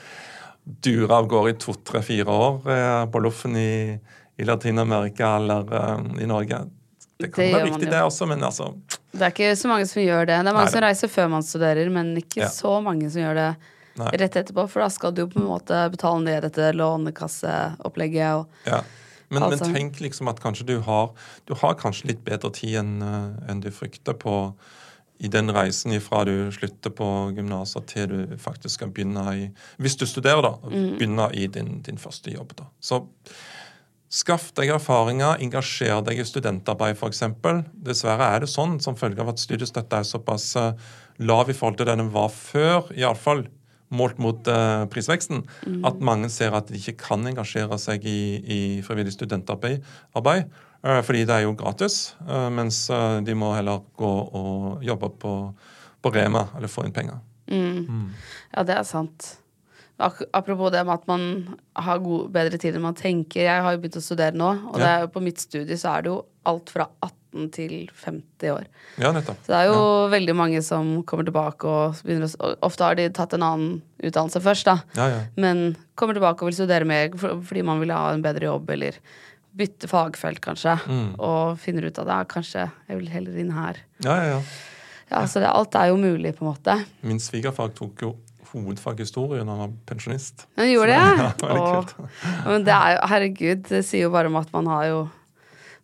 dure 0.64 1.10
av 1.14 1.26
gårde 1.26 1.50
i 1.50 1.56
to, 1.58 1.74
tre, 1.74 2.02
fire 2.06 2.30
år 2.30 2.70
eh, 2.70 3.02
på 3.10 3.20
loffen 3.24 3.56
i, 3.58 3.98
i 4.38 4.46
Latin-Amerika 4.46 5.36
eller 5.40 5.72
eh, 5.78 6.22
i 6.22 6.28
Norge. 6.30 6.62
Det 7.18 7.28
kan 7.32 7.44
Det 7.44 7.52
være 7.54 7.64
riktig 7.66 7.80
viktig, 7.80 7.90
det 7.92 8.02
også, 8.02 8.26
men 8.26 8.42
altså 8.42 8.70
Det 9.12 9.22
er 9.22 9.30
ikke 9.34 9.52
så 9.58 9.68
mange 9.70 9.86
som 9.86 10.02
gjør 10.02 10.24
det. 10.26 10.38
Det 10.38 10.50
er 10.50 10.56
mange 10.56 10.64
Nei, 10.70 10.72
som 10.74 10.82
reiser 10.86 11.10
før 11.12 11.28
man 11.34 11.42
studerer, 11.46 11.90
men 11.94 12.14
ikke 12.18 12.40
Ja. 12.46 12.48
så 12.50 12.80
mange 12.82 13.10
som 13.10 13.22
gjør 13.22 13.34
det 13.38 13.50
Nei. 14.00 14.10
rett 14.22 14.36
etterpå. 14.40 14.64
For 14.70 14.80
da 14.82 14.88
skal 14.88 15.12
du 15.12 15.22
jo 15.22 15.28
på 15.34 15.38
en 15.42 15.46
måte 15.50 15.82
betale 15.92 16.22
ned 16.24 16.42
dette 16.48 16.72
lånekasseopplegget. 16.78 18.34
Og, 18.40 18.46
Ja. 18.66 18.82
Men, 19.32 19.48
men 19.48 19.58
tenk 19.58 20.00
liksom 20.04 20.28
at 20.28 20.40
kanskje 20.44 20.66
du 20.68 20.80
har 20.84 21.10
Du 21.48 21.54
har 21.54 21.74
kanskje 21.80 22.10
litt 22.10 22.24
bedre 22.24 22.50
tid 22.52 22.74
enn 22.82 23.02
en 23.02 23.38
enn 23.48 23.60
du 23.64 23.70
frykter 23.72 24.12
på 24.12 24.52
i 25.22 25.30
den 25.30 25.52
reisen 25.54 25.94
ifra 25.94 26.24
du 26.26 26.50
slutter 26.54 26.90
på 26.98 27.06
gymnaset 27.36 27.86
til 27.92 28.10
du 28.10 28.36
faktisk 28.42 28.80
skal 28.80 28.90
begynne 28.90 29.22
i 29.38 29.48
Hvis 29.78 29.96
du 29.96 30.06
studerer, 30.06 30.42
da. 30.42 30.54
Begynne 30.66 31.28
i 31.34 31.46
din, 31.46 31.80
din 31.86 31.98
første 31.98 32.32
jobb, 32.34 32.56
da. 32.58 32.66
Så 32.82 33.04
skaff 34.12 34.50
deg 34.58 34.74
erfaringer, 34.74 35.38
engasjer 35.40 36.02
deg 36.04 36.20
i 36.20 36.26
studentarbeid, 36.26 36.98
f.eks. 36.98 37.22
Dessverre 37.86 38.28
er 38.34 38.44
det 38.44 38.50
sånn 38.52 38.76
som 38.82 38.98
følge 38.98 39.22
av 39.22 39.32
at 39.32 39.40
studiestøtta 39.40 40.02
er 40.02 40.08
såpass 40.10 40.50
eh, 40.60 40.74
lav 41.22 41.48
i 41.48 41.56
forhold 41.56 41.78
til 41.78 41.88
det 41.88 41.96
den 42.02 42.12
var 42.12 42.28
før, 42.34 42.90
iallfall 42.98 43.46
målt 43.92 44.18
mot 44.22 44.48
uh, 44.48 44.84
prisveksten, 44.92 45.42
at 45.86 46.00
mange 46.04 46.30
ser 46.32 46.54
at 46.56 46.70
de 46.72 46.80
ikke 46.80 46.96
kan 47.04 47.26
engasjere 47.28 47.76
seg 47.80 48.04
i, 48.08 48.18
i 48.42 48.60
frivillig 48.86 49.12
studentarbeid, 49.14 49.84
arbeid, 50.18 50.48
eh, 50.82 51.02
fordi 51.04 51.26
det 51.28 51.36
er 51.36 51.44
jo 51.44 51.52
gratis, 51.60 52.14
uh, 52.24 52.48
mens 52.50 52.86
de 53.26 53.36
må 53.38 53.52
heller 53.56 53.84
gå 54.00 54.12
og 54.40 54.82
jobbe 54.86 55.12
på, 55.22 55.34
på 56.02 56.14
Rema 56.16 56.46
eller 56.56 56.72
få 56.72 56.86
inn 56.88 56.96
penger. 56.96 57.20
ja, 57.52 58.62
det 58.64 58.74
er 58.78 58.84
sant. 58.88 59.36
Ak 60.02 60.22
apropos 60.34 60.72
det 60.72 60.80
med 60.88 60.94
at 60.96 61.06
man 61.06 61.24
har 61.78 62.00
god, 62.02 62.30
bedre 62.34 62.58
tid 62.58 62.74
enn 62.74 62.82
man 62.82 62.96
tenker. 62.98 63.44
Jeg 63.44 63.62
har 63.62 63.74
jo 63.76 63.82
begynt 63.82 63.98
å 64.00 64.02
studere 64.02 64.34
nå, 64.34 64.48
og 64.72 64.78
det 64.80 64.88
Ja. 64.88 64.96
er 64.96 65.00
jo 65.04 65.12
på 65.14 65.22
mitt 65.22 65.38
studie 65.38 65.76
så 65.78 65.92
er 65.98 66.02
det 66.02 66.10
jo 66.10 66.24
alt 66.48 66.70
fra 66.72 66.88
18 67.04 67.21
til 67.54 67.88
50 68.04 68.52
år. 68.52 68.66
Ja, 69.00 69.12
nettopp. 69.14 69.40
Så 69.46 69.52
det 69.54 69.60
er 69.60 69.70
jo 69.70 69.82
veldig 70.12 70.34
mange 70.36 70.62
som 70.64 70.94
kommer 71.08 71.26
tilbake 71.28 71.68
og 71.68 72.00
begynner 72.04 72.28
å 72.28 72.52
Ofte 72.68 72.86
har 72.86 72.98
de 72.98 73.08
tatt 73.14 73.34
en 73.36 73.46
annen 73.46 73.76
utdannelse 74.02 74.42
først, 74.44 74.68
da. 74.68 74.78
Ja, 74.98 75.06
ja. 75.14 75.20
Men 75.40 75.76
kommer 75.98 76.18
tilbake 76.18 76.44
og 76.44 76.50
vil 76.50 76.58
studere 76.60 76.88
mer 76.88 77.14
for, 77.18 77.40
fordi 77.48 77.64
man 77.66 77.80
vil 77.82 77.94
ha 77.94 78.10
en 78.12 78.24
bedre 78.24 78.50
jobb, 78.50 78.70
eller 78.76 78.98
bytte 79.56 79.88
fagfelt, 79.90 80.40
kanskje. 80.44 80.76
Mm. 80.88 81.08
Og 81.20 81.58
finner 81.60 81.88
ut 81.88 81.98
at 82.02 82.08
ja, 82.08 82.20
kanskje 82.28 82.66
jeg 82.68 83.00
vil 83.00 83.10
heller 83.12 83.40
inn 83.40 83.54
her. 83.56 83.80
ja, 84.04 84.18
ja, 84.20 84.36
ja. 84.36 84.42
Ja, 85.12 85.26
Så 85.28 85.42
det, 85.42 85.48
alt 85.52 85.74
er 85.76 85.90
jo 85.90 85.98
mulig, 86.00 86.30
på 86.38 86.46
en 86.46 86.54
måte. 86.54 86.74
Min 87.04 87.18
svigerfag 87.20 87.74
tok 87.76 88.00
jo 88.00 88.14
hovedfag 88.52 89.00
historie 89.00 89.44
når 89.44 89.58
han 89.58 89.62
var 89.66 89.74
pensjonist. 89.88 90.46
Han 90.56 90.70
gjorde 90.70 90.94
det? 90.94 91.00
Ja, 91.22 91.32
det 91.36 91.58
Åh. 91.60 91.90
Men 92.46 92.64
det 92.64 92.76
er 92.76 92.94
jo, 92.94 93.02
herregud, 93.12 93.66
det 93.68 93.82
sier 93.88 94.06
jo 94.06 94.12
bare 94.14 94.32
om 94.32 94.38
at 94.40 94.52
man 94.54 94.70
har 94.72 94.86
jo 94.88 95.02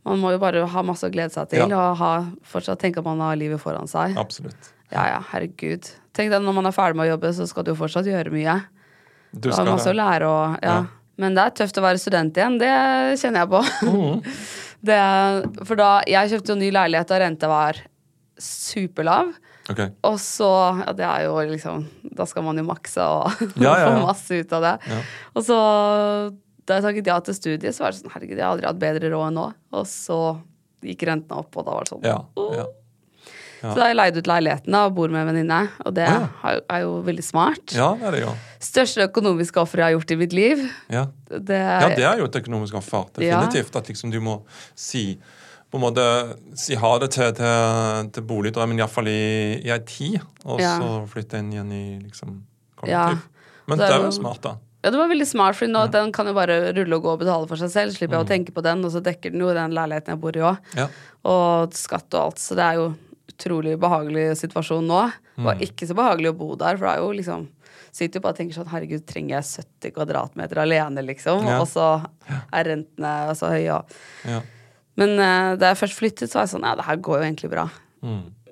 Man 0.08 0.20
må 0.22 0.32
jo 0.34 0.40
bare 0.42 0.64
ha 0.72 0.82
masse 0.86 1.06
å 1.08 1.12
glede 1.12 1.30
seg 1.34 1.48
til, 1.52 1.64
Ja. 1.68 1.78
og 1.90 1.96
ha, 2.00 2.10
fortsatt 2.48 2.80
tenke 2.82 2.98
at 3.02 3.04
man 3.08 3.20
har 3.20 3.36
livet 3.36 3.60
foran 3.60 3.86
seg. 3.90 4.16
Absolutt. 4.20 4.72
Ja 4.92 5.04
ja, 5.12 5.18
herregud. 5.32 5.84
Tenk 6.16 6.30
deg 6.32 6.40
når 6.42 6.54
man 6.56 6.66
er 6.70 6.72
ferdig 6.72 6.96
med 6.96 7.06
å 7.08 7.10
jobbe, 7.12 7.32
så 7.36 7.46
skal 7.46 7.64
du 7.66 7.72
jo 7.74 7.78
fortsatt 7.82 8.06
gjøre 8.08 8.32
mye. 8.32 8.54
Du 9.36 9.50
skal 9.52 9.66
masse 9.68 9.90
å 9.90 9.96
lære 9.96 10.24
og 10.28 10.56
ja. 10.64 10.78
Ja. 10.78 10.78
Men 11.18 11.34
det 11.34 11.42
er 11.44 11.50
tøft 11.58 11.76
å 11.80 11.82
være 11.82 11.98
student 11.98 12.36
igjen, 12.38 12.56
det 12.62 12.70
kjenner 13.20 13.42
jeg 13.42 13.50
på. 13.50 13.60
Mm. 13.90 14.22
det, 14.88 14.98
for 15.66 15.74
da 15.80 15.88
Jeg 16.06 16.30
kjøpte 16.30 16.54
jo 16.54 16.58
ny 16.60 16.68
leilighet 16.72 17.08
da 17.10 17.18
renta 17.24 17.48
var 17.50 17.80
superlav. 18.38 19.32
Ok. 19.68 19.80
Og 20.08 20.16
så 20.22 20.48
Ja, 20.86 20.92
det 20.96 21.04
er 21.04 21.24
jo 21.26 21.34
liksom 21.50 21.82
Da 22.16 22.24
skal 22.24 22.42
man 22.46 22.56
jo 22.56 22.62
makse 22.64 23.02
og 23.04 23.42
Ja, 23.60 23.74
ja, 23.74 23.74
ja. 23.82 23.90
få 23.98 24.06
masse 24.06 24.38
ut 24.40 24.52
av 24.56 24.62
det. 24.64 24.74
Ja. 24.88 25.00
Og 25.36 25.44
så 25.44 25.58
da 26.68 26.76
jeg 26.78 26.84
takket 26.84 27.06
ja 27.10 27.18
til 27.24 27.34
studiet, 27.36 27.74
så 27.74 27.84
var 27.86 27.94
det 27.94 28.02
sånn 28.02 28.12
Herregud, 28.12 28.36
jeg 28.36 28.44
har 28.44 28.52
aldri 28.54 28.68
hatt 28.68 28.82
bedre 28.82 29.10
råd 29.14 29.28
enn 29.30 29.38
nå. 29.40 29.46
Og 29.78 29.86
så 29.88 30.18
gikk 30.84 31.06
rentene 31.08 31.40
opp, 31.40 31.56
og 31.58 31.64
da 31.66 31.72
var 31.78 31.86
det 31.88 31.92
sånn. 31.94 32.04
Ja, 32.06 32.18
ja. 32.60 32.66
Så 33.58 33.72
da 33.74 33.80
har 33.82 33.88
jeg 33.90 33.96
leid 33.98 34.16
ut 34.20 34.28
leiligheten 34.30 34.70
da, 34.76 34.84
og 34.86 34.92
bor 34.94 35.10
med 35.10 35.24
en 35.24 35.32
venninne, 35.32 35.56
og 35.82 35.94
det 35.96 36.04
ah, 36.06 36.20
ja. 36.20 36.26
er 36.46 36.54
jo- 36.54 36.66
er 36.76 36.82
jo 36.84 36.92
veldig 37.08 37.24
smart. 37.26 37.72
ja, 37.74 37.88
det 37.98 38.06
er 38.06 38.12
det 38.14 38.20
jo. 38.22 38.34
Største 38.62 39.02
økonomiske 39.08 39.58
offeret 39.58 39.82
jeg 39.82 39.88
har 39.88 39.96
gjort 39.96 40.10
i 40.14 40.18
mitt 40.20 40.32
liv. 40.36 40.62
Ja. 40.94 41.06
Det 41.26 41.58
ja, 41.58 41.80
er, 41.88 41.96
det 41.96 42.04
er 42.06 42.18
jo 42.22 42.28
et 42.30 42.38
økonomisk 42.38 42.74
offer. 42.78 43.08
Ja. 43.18 43.40
Definitivt. 43.40 43.74
At 43.80 43.88
liksom 43.90 44.12
du 44.14 44.20
må 44.22 44.36
si 44.78 45.18
på 45.72 45.76
en 45.76 45.82
måte 45.82 46.04
si 46.56 46.78
ha 46.78 46.92
det 47.02 47.10
til, 47.16 47.32
til, 47.36 48.12
til 48.14 48.22
boligdrømmen, 48.30 48.78
iallfall 48.78 49.10
i, 49.10 49.58
i 49.66 49.70
ei 49.74 49.80
tid, 49.80 50.20
og 50.46 50.60
Ja. 50.62 50.78
så 50.78 51.02
flytte 51.10 51.42
inn 51.42 51.50
igjen 51.52 51.72
i 51.72 51.98
liksom 52.06 52.38
Ja. 52.86 53.08
Men 53.66 53.78
Det 53.78 53.90
er 53.90 53.98
jo- 54.06 54.10
smart, 54.14 54.40
da. 54.40 54.54
Ja, 54.78 54.92
det 54.94 54.98
var 55.00 55.10
veldig 55.10 55.26
smart, 55.26 55.56
for 55.58 55.70
nå, 55.70 55.80
den 55.90 56.12
kan 56.14 56.28
jo 56.30 56.36
bare 56.36 56.70
rulle 56.76 56.98
og 57.00 57.02
gå 57.02 57.10
og 57.16 57.22
betale 57.24 57.48
for 57.50 57.58
seg 57.58 57.72
selv. 57.72 57.94
Slipper 57.96 58.20
jeg 58.20 58.26
å 58.26 58.28
tenke 58.28 58.54
på 58.54 58.62
den, 58.62 58.84
og 58.86 58.92
så 58.94 59.02
dekker 59.02 59.34
den 59.34 59.42
jo 59.42 59.50
den 59.56 59.74
leiligheten 59.74 60.14
jeg 60.14 60.22
bor 60.22 60.38
i 60.38 60.44
òg. 60.46 60.72
Ja. 60.78 60.86
Og 61.26 61.74
skatt 61.74 62.06
og 62.14 62.28
alt. 62.28 62.42
Så 62.42 62.54
det 62.58 62.66
er 62.66 62.78
jo 62.78 62.92
utrolig 63.32 63.74
behagelig 63.80 64.28
situasjon 64.42 64.86
nå. 64.86 65.00
Det 65.38 65.46
var 65.46 65.64
ikke 65.66 65.86
så 65.86 65.96
behagelig 65.98 66.32
å 66.32 66.38
bo 66.38 66.52
der, 66.58 66.78
for 66.78 66.88
det 66.88 66.96
er 66.96 67.04
jo 67.06 67.14
liksom 67.20 67.48
Sitter 67.98 68.20
jo 68.20 68.22
bare 68.22 68.34
og 68.34 68.38
tenker 68.38 68.54
sånn 68.54 68.68
Herregud, 68.68 69.02
trenger 69.08 69.38
jeg 69.38 69.64
70 69.64 69.92
kvadratmeter 69.96 70.58
alene, 70.60 71.02
liksom? 71.08 71.46
Ja. 71.48 71.56
Og 71.62 71.70
så 71.70 71.86
er 72.28 72.68
rentene 72.68 73.12
så 73.38 73.48
høye. 73.48 73.78
Og. 73.78 73.94
Ja. 74.28 74.42
Men 75.00 75.14
uh, 75.16 75.54
da 75.58 75.72
jeg 75.72 75.80
først 75.80 75.96
flyttet, 75.96 76.28
så 76.28 76.38
var 76.38 76.44
jeg 76.44 76.52
sånn 76.52 76.66
Ja, 76.68 76.74
det 76.78 76.84
her 76.84 77.00
går 77.08 77.22
jo 77.22 77.28
egentlig 77.30 77.50
bra. 77.54 77.64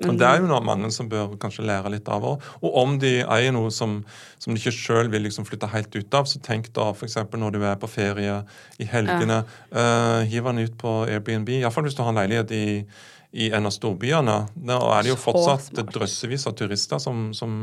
Og 0.05 0.19
Det 0.21 0.27
er 0.29 0.43
jo 0.43 0.49
noe 0.51 0.61
mange 0.61 0.91
som 0.93 1.09
bør 1.09 1.39
kanskje 1.41 1.65
lære 1.65 1.91
litt 1.95 2.09
av. 2.13 2.25
Og, 2.27 2.69
om 2.77 2.99
de 3.01 3.23
eier 3.25 3.53
noe 3.57 3.71
som, 3.73 3.99
som 4.39 4.53
de 4.53 4.61
ikke 4.61 4.75
sjøl 4.77 5.09
vil 5.13 5.25
liksom 5.25 5.47
flytte 5.49 5.71
helt 5.73 5.95
ut 5.97 6.15
av, 6.19 6.29
så 6.29 6.41
tenk 6.45 6.69
da 6.77 6.91
f.eks. 6.93 7.17
når 7.33 7.57
du 7.57 7.61
er 7.65 7.79
på 7.81 7.89
ferie 7.89 8.43
i 8.79 8.89
helgene. 8.91 9.45
eh, 9.73 10.23
hiv 10.29 10.45
den 10.51 10.59
ut 10.67 10.77
på 10.81 10.97
Airbnb, 11.09 11.49
iallfall 11.63 11.89
hvis 11.89 11.97
du 11.97 12.03
har 12.05 12.13
en 12.13 12.21
leilighet 12.21 12.53
i, 12.53 12.67
i 13.33 13.49
en 13.57 13.67
av 13.69 13.73
storbyene. 13.73 14.37
Da 14.69 14.77
er 14.99 15.03
det 15.07 15.15
jo 15.15 15.17
fortsatt 15.21 15.73
drøssevis 15.95 16.45
av 16.49 16.55
turister 16.61 17.01
som, 17.03 17.31
som 17.37 17.57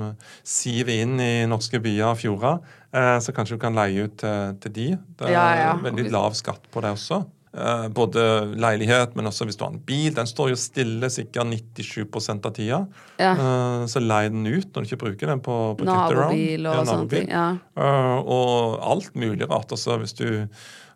siver 0.43 1.04
inn 1.06 1.19
i 1.22 1.46
norske 1.50 1.80
byer 1.82 2.12
og 2.15 2.19
fjorder. 2.24 2.60
Uh, 2.93 3.17
så 3.22 3.34
kanskje 3.34 3.58
du 3.58 3.62
kan 3.62 3.78
leie 3.78 4.06
ut 4.10 4.17
til, 4.22 4.58
til 4.62 4.74
de. 4.76 4.89
Det 5.17 5.30
er 5.30 5.34
Ja, 5.38 5.46
ja. 5.67 5.72
veldig 5.82 6.10
lav 6.13 6.34
skatt 6.38 6.65
på 6.74 6.82
det 6.86 6.91
også. 6.98 7.24
Eh, 7.53 7.87
både 7.93 8.21
leilighet, 8.57 9.11
men 9.15 9.27
også 9.29 9.45
hvis 9.45 9.57
du 9.59 9.61
har 9.67 9.73
en 9.75 9.81
bil. 9.85 10.13
Den 10.17 10.25
står 10.29 10.49
jo 10.49 10.57
stille 10.57 11.05
sikkert 11.13 11.51
97 11.77 11.99
av 12.33 12.53
tida. 12.55 12.79
Ja. 13.21 13.33
Eh, 13.33 13.83
så 13.91 14.01
lei 14.01 14.23
den 14.33 14.47
ut 14.47 14.71
når 14.73 14.81
du 14.81 14.87
ikke 14.89 15.01
bruker 15.03 15.29
den 15.29 15.43
på, 15.45 15.57
på. 15.77 15.85
Nabobil 15.85 16.65
og 16.65 16.79
sånne 16.89 17.11
ting. 17.11 17.29
Ja. 17.29 17.51
Eh, 17.77 18.15
og 18.25 18.79
alt 18.81 19.13
mulig 19.13 19.45
rart. 19.51 19.69
Altså 19.75 19.99
hvis 20.01 20.17
du 20.17 20.25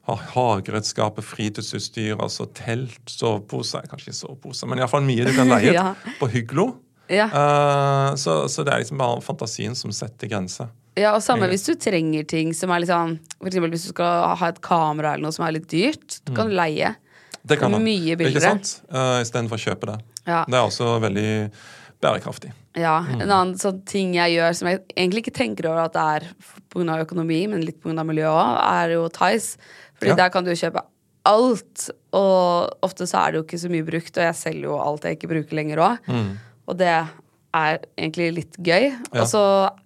har 0.08 0.24
hageredskaper, 0.34 1.22
fritidsutstyr, 1.22 2.16
altså 2.24 2.48
telt, 2.56 3.02
sovepose 3.12 3.82
Kanskje 3.92 4.10
ikke 4.10 4.22
sovepose, 4.24 4.70
men 4.72 4.80
iallfall 4.82 5.04
mye 5.06 5.28
du 5.28 5.34
kan 5.36 5.52
leie 5.52 5.74
Ja. 5.78 5.92
på 6.18 6.30
Hyglo. 6.32 6.72
Ja. 7.12 7.28
Så, 8.20 8.48
så 8.52 8.66
det 8.68 8.74
er 8.74 8.82
liksom 8.82 8.98
bare 9.00 9.22
fantasien 9.24 9.76
som 9.80 9.94
setter 9.96 10.28
grenser. 10.32 10.72
Ja, 10.98 11.14
og 11.16 11.22
samme 11.22 11.48
hvis 11.52 11.66
du 11.68 11.76
trenger 11.78 12.26
ting 12.28 12.54
som 12.58 12.72
er 12.74 12.82
litt 12.82 12.90
sånn 12.90 13.20
eksempel 13.46 13.70
hvis 13.76 13.86
du 13.86 13.92
skal 13.94 14.36
ha 14.42 14.48
et 14.50 14.62
kamera 14.66 15.14
eller 15.14 15.28
noe 15.28 15.36
som 15.36 15.46
er 15.46 15.54
litt 15.60 15.68
dyrt, 15.70 16.20
du 16.26 16.34
kan 16.34 16.50
du 16.50 16.56
leie. 16.58 16.96
Det 17.48 17.60
kan 17.62 17.72
man. 17.72 17.84
mye 17.86 18.16
Ikke 18.16 18.24
billigere. 18.26 18.58
sant? 18.58 18.72
Uh, 18.92 19.22
Istedenfor 19.22 19.56
å 19.60 19.64
kjøpe 19.70 19.92
det. 19.92 19.98
Ja. 20.28 20.42
Det 20.50 20.58
er 20.58 20.66
også 20.66 20.98
veldig 21.00 21.28
bærekraftig. 22.04 22.52
Ja, 22.78 22.98
En 23.10 23.30
annen 23.32 23.56
sånn 23.58 23.80
ting 23.90 24.12
jeg 24.18 24.36
gjør 24.36 24.54
som 24.58 24.68
jeg 24.70 24.82
egentlig 24.98 25.24
ikke 25.26 25.38
tenker 25.38 25.70
over 25.70 25.86
at 25.88 25.94
det 25.96 26.02
er 26.02 26.28
pga. 26.74 26.98
økonomi, 27.06 27.40
men 27.50 27.62
litt 27.66 27.80
pga. 27.82 28.04
miljø 28.06 28.28
òg, 28.30 28.58
er 28.68 28.94
jo 28.98 29.08
Tice. 29.10 29.58
Fordi 29.98 30.10
Ja. 30.12 30.16
der 30.16 30.30
kan 30.30 30.44
du 30.44 30.52
kjøpe 30.52 30.82
alt, 31.26 31.90
og 32.14 32.78
ofte 32.84 33.08
så 33.08 33.18
er 33.28 33.32
det 33.32 33.40
jo 33.40 33.44
ikke 33.48 33.60
så 33.66 33.70
mye 33.72 33.86
brukt, 33.86 34.18
og 34.18 34.24
jeg 34.24 34.36
selger 34.36 34.64
jo 34.70 34.78
alt 34.80 35.02
jeg 35.04 35.18
ikke 35.18 35.30
bruker 35.32 35.56
lenger 35.56 35.78
òg. 35.78 36.38
Og 36.68 36.78
det 36.78 37.08
er 37.56 37.80
egentlig 37.98 38.28
litt 38.36 38.58
gøy. 38.60 38.90
Ja. 39.14 39.22
Og 39.22 39.28
så 39.32 39.42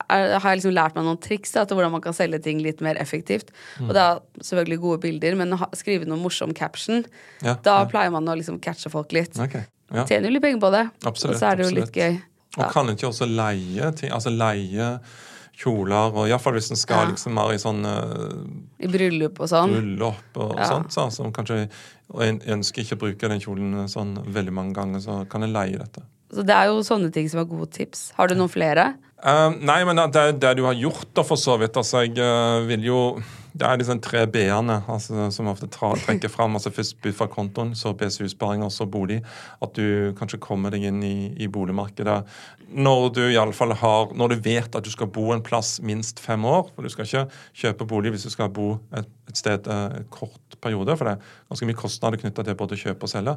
er, 0.10 0.38
har 0.42 0.48
jeg 0.50 0.62
liksom 0.62 0.74
lært 0.76 0.96
meg 0.98 1.06
noen 1.06 1.20
triks 1.22 1.52
da, 1.56 1.64
til 1.66 1.78
hvordan 1.78 1.92
man 1.94 2.02
kan 2.04 2.14
selge 2.18 2.40
ting 2.44 2.60
litt 2.64 2.82
mer 2.82 2.98
effektivt. 3.00 3.52
Mm. 3.80 3.90
Og 3.90 3.94
det 3.96 4.02
er 4.02 4.20
selvfølgelig 4.50 4.80
gode 4.82 5.00
bilder, 5.06 5.36
men 5.40 5.54
ha, 5.62 5.70
skrive 5.78 6.06
noe 6.10 6.20
morsom 6.20 6.54
caption. 6.58 7.06
Ja, 7.46 7.56
Da 7.64 7.82
ja. 7.84 7.86
pleier 7.92 8.12
man 8.12 8.28
å 8.28 8.36
liksom 8.36 8.60
catche 8.60 8.90
folk 8.92 9.12
litt. 9.16 9.38
Okay. 9.40 9.64
Tjener 10.08 10.30
jo 10.30 10.36
litt 10.38 10.44
penger 10.44 10.62
på 10.64 10.72
det. 10.74 10.86
Absolutt, 11.06 11.36
og 11.36 11.40
så 11.42 11.52
er 11.52 11.60
det 11.60 11.68
jo 11.70 11.76
litt 11.76 11.90
absolutt. 11.90 11.98
gøy. 12.02 12.22
Og 12.58 12.72
kan 12.74 12.90
en 12.90 12.96
ikke 12.98 13.08
også 13.12 13.28
leie 13.32 13.92
ting? 13.96 14.12
Altså 14.12 14.32
leie 14.34 14.88
kjoler, 15.62 16.16
og 16.16 16.26
iallfall 16.32 16.56
hvis 16.58 16.72
en 16.74 16.80
skal 16.80 17.12
liksom 17.12 17.36
mer 17.38 17.52
i 17.54 17.60
sånn 17.62 17.84
uh, 17.86 18.82
I 18.82 18.88
bryllup 18.90 19.40
og 19.44 19.50
sånn. 19.52 19.70
bryllup 19.76 20.40
og 20.42 20.56
Ja. 20.58 20.68
sånt, 20.72 20.90
så, 20.96 21.06
som 21.14 21.32
kanskje 21.36 21.68
og 22.12 22.24
en 22.26 22.40
ønsker 22.58 22.82
ikke 22.84 22.98
å 22.98 23.02
bruke 23.06 23.30
den 23.32 23.40
kjolen 23.44 23.86
sånn 23.92 24.16
veldig 24.34 24.52
mange 24.56 24.74
ganger, 24.76 25.00
så 25.04 25.20
kan 25.30 25.44
en 25.46 25.54
leie 25.54 25.78
dette. 25.80 26.02
Så 26.32 26.46
det 26.48 26.56
er 26.56 26.70
jo 26.72 26.84
sånne 26.88 27.12
ting 27.14 27.28
som 27.32 27.42
er 27.42 27.50
gode 27.50 27.70
tips. 27.76 28.10
Har 28.18 28.32
du 28.32 28.38
noen 28.40 28.52
flere? 28.52 28.94
Uh, 29.22 29.54
nei, 29.62 29.82
men 29.86 30.00
det 30.14 30.26
det 30.42 30.56
du 30.58 30.64
har 30.66 30.78
gjort, 30.80 31.10
da, 31.14 31.26
for 31.28 31.40
så 31.40 31.58
vidt. 31.62 31.78
Altså, 31.78 32.06
jeg 32.08 32.16
uh, 32.18 32.64
vil 32.70 32.88
jo 32.88 33.02
Det 33.52 33.68
er 33.68 33.80
disse 33.80 33.96
tre 34.04 34.24
B-ene 34.32 34.78
altså, 34.90 35.28
som 35.34 35.50
ofte 35.52 35.68
trekker 35.72 36.32
fram. 36.32 36.56
altså 36.56 36.72
Først 36.74 36.98
bufferkontoen, 37.04 37.74
så 37.76 37.94
BSU-sparing 37.98 38.64
og 38.64 38.72
så 38.72 38.88
bolig. 38.90 39.22
At 39.64 39.76
du 39.76 40.14
kanskje 40.18 40.40
kommer 40.44 40.74
deg 40.74 40.88
inn 40.88 41.02
i, 41.04 41.32
i 41.38 41.50
boligmarkedet 41.52 42.22
når 42.72 43.10
du 43.18 43.26
i 43.26 43.36
alle 43.36 43.52
fall 43.52 43.74
har 43.76 44.14
Når 44.16 44.32
du 44.32 44.36
vet 44.46 44.76
at 44.80 44.86
du 44.86 44.92
skal 44.94 45.10
bo 45.12 45.34
en 45.34 45.44
plass 45.44 45.82
minst 45.84 46.22
fem 46.24 46.46
år. 46.48 46.70
For 46.76 46.86
du 46.88 46.94
skal 46.94 47.08
ikke 47.08 47.26
kjøpe 47.64 47.88
bolig 47.90 48.14
hvis 48.16 48.28
du 48.28 48.32
skal 48.32 48.52
bo 48.54 48.78
et, 48.96 49.10
et 49.28 49.38
sted 49.38 49.68
eh, 49.68 49.98
en 50.00 50.08
kort 50.14 50.56
periode. 50.64 50.96
For 50.96 51.08
det 51.08 51.18
er 51.18 51.34
ganske 51.52 51.68
mye 51.68 51.82
kostnader 51.82 52.22
knytta 52.22 52.46
til 52.48 52.56
både 52.60 52.78
å 52.78 52.84
kjøpe 52.86 53.08
og 53.08 53.12
selge. 53.12 53.36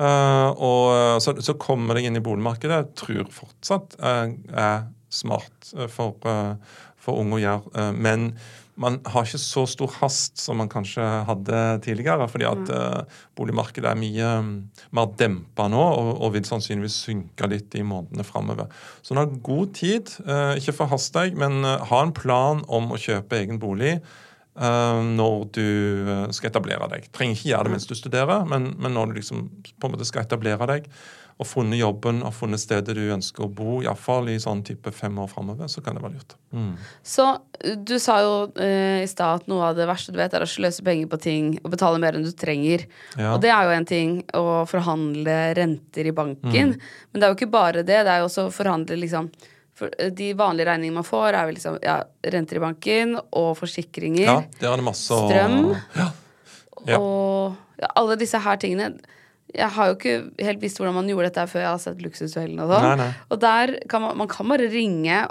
Uh, 0.00 0.48
og 0.56 1.20
så, 1.22 1.36
så 1.44 1.54
kommer 1.60 1.98
deg 1.98 2.08
inn 2.08 2.18
i 2.18 2.24
boligmarkedet. 2.24 2.80
Tror 2.98 3.30
fortsatt 3.30 3.94
uh, 4.02 4.32
er 4.50 4.82
smart 5.12 5.72
eh, 5.76 5.88
for, 5.88 6.16
uh, 6.26 6.56
for 7.00 7.20
unge 7.20 7.38
å 7.38 7.42
gjøre. 7.42 7.72
Eh, 7.76 7.92
men 7.92 8.32
man 8.80 8.98
har 9.12 9.26
ikke 9.26 9.40
så 9.40 9.64
stor 9.68 9.90
hast 10.00 10.40
som 10.40 10.56
man 10.56 10.70
kanskje 10.72 11.04
hadde 11.28 11.58
tidligere. 11.84 12.28
fordi 12.28 12.46
at 12.48 12.72
mm. 12.72 13.12
boligmarkedet 13.36 13.90
er 13.90 14.00
mye 14.00 14.30
mm, 14.40 14.52
mer 14.96 15.12
dempa 15.18 15.68
nå 15.68 15.82
og, 15.82 16.10
og 16.22 16.32
vil 16.36 16.46
sannsynligvis 16.48 17.02
synke 17.04 17.50
litt 17.52 17.74
i 17.76 17.84
månedene 17.84 18.24
framover. 18.24 18.72
Så 19.02 19.14
man 19.14 19.26
har 19.26 19.40
god 19.44 19.74
tid. 19.76 20.14
eh, 20.26 20.56
ikke 20.56 20.78
forhast 20.80 21.12
deg, 21.14 21.36
men 21.36 21.64
eh, 21.64 21.88
ha 21.90 22.02
en 22.02 22.16
plan 22.16 22.64
om 22.68 22.92
å 22.92 23.00
kjøpe 23.00 23.42
egen 23.42 23.60
bolig. 23.60 23.98
eh, 24.56 25.02
når 25.16 25.44
du 25.56 25.66
eh, 26.08 26.28
skal 26.32 26.50
etablere 26.50 26.88
deg. 26.92 27.08
Trenger 27.12 27.36
ikke 27.36 27.50
gjøre 27.52 27.68
det 27.68 27.74
mens 27.76 27.88
du 27.88 27.94
studerer, 27.96 28.44
men, 28.48 28.72
men 28.78 28.96
når 28.96 29.12
du 29.12 29.20
liksom 29.20 29.48
på 29.78 29.88
en 29.88 29.94
måte 29.94 30.08
skal 30.08 30.26
etablere 30.26 30.68
deg 30.68 30.88
og 31.42 31.48
funnet 31.48 31.80
jobben 31.80 32.22
og 32.22 32.34
funnet 32.36 32.62
stedet 32.62 32.94
du 32.96 33.02
ønsker 33.12 33.44
å 33.44 33.50
bo, 33.50 33.80
iallfall 33.82 34.30
i 34.32 34.38
sånn 34.40 34.62
type 34.66 34.92
fem 34.94 35.18
år 35.20 35.28
framover, 35.30 35.68
så 35.70 35.82
kan 35.84 35.98
det 35.98 36.04
være 36.04 36.16
lurt. 36.16 36.36
Så 37.06 37.26
uh, 37.34 37.74
du 37.76 37.94
sa 38.02 38.18
jo 38.22 38.34
eh, 38.60 39.02
i 39.02 39.08
stad 39.10 39.42
at 39.42 39.48
noe 39.50 39.70
av 39.70 39.78
det 39.78 39.88
verste 39.90 40.14
du 40.14 40.20
vet, 40.20 40.34
er 40.34 40.44
å 40.44 40.50
sløse 40.50 40.84
penger 40.86 41.10
på 41.10 41.20
ting 41.22 41.54
og 41.62 41.72
betale 41.74 42.00
mer 42.02 42.18
enn 42.18 42.26
du 42.26 42.32
trenger. 42.36 42.86
Ja. 43.16 43.34
Og 43.34 43.42
det 43.44 43.52
er 43.54 43.66
jo 43.66 43.76
en 43.76 43.88
ting 43.88 44.18
å 44.38 44.62
forhandle 44.70 45.38
renter 45.58 46.08
i 46.08 46.14
banken. 46.16 46.76
Mm. 46.76 46.92
Men 47.10 47.20
det 47.20 47.26
er 47.26 47.32
jo 47.32 47.40
ikke 47.40 47.54
bare 47.54 47.82
det. 47.86 48.02
Det 48.06 48.14
er 48.14 48.22
jo 48.22 48.28
også 48.30 48.48
å 48.48 48.54
forhandle 48.54 49.00
liksom 49.00 49.30
for 49.78 49.92
eh, 49.98 50.12
De 50.12 50.32
vanlige 50.38 50.68
regningene 50.68 51.00
man 51.00 51.08
får, 51.08 51.30
er 51.32 51.48
vel 51.48 51.56
liksom 51.58 51.78
ja, 51.84 51.96
renter 52.34 52.60
i 52.60 52.64
banken 52.66 53.16
og 53.30 53.54
forsikringer. 53.60 54.28
Ja, 54.28 54.38
det 54.60 54.68
er 54.68 54.82
det 54.82 54.86
masse 54.86 55.22
Strøm. 55.24 55.72
Ja. 55.96 56.10
Ja. 56.82 56.98
Og 56.98 57.78
ja, 57.78 57.90
alle 57.98 58.18
disse 58.20 58.40
her 58.42 58.58
tingene 58.60 58.92
Jeg 59.54 59.68
har 59.76 59.90
jo 59.90 59.98
ikke 59.98 60.16
helt 60.46 60.62
visst 60.64 60.78
hvordan 60.80 60.94
man 60.96 61.08
gjorde 61.12 61.28
dette 61.30 61.46
før 61.50 61.60
jeg 61.66 61.70
har 61.74 61.82
sett 61.82 62.02
Luksusfellen 62.04 62.58
og 62.64 62.72
sånn. 62.72 63.06
Og 63.30 63.40
der 63.42 63.78
kan 63.90 64.00
man, 64.06 64.16
man 64.22 64.28
kan 64.32 64.48
bare 64.48 64.70
ringe. 64.72 65.26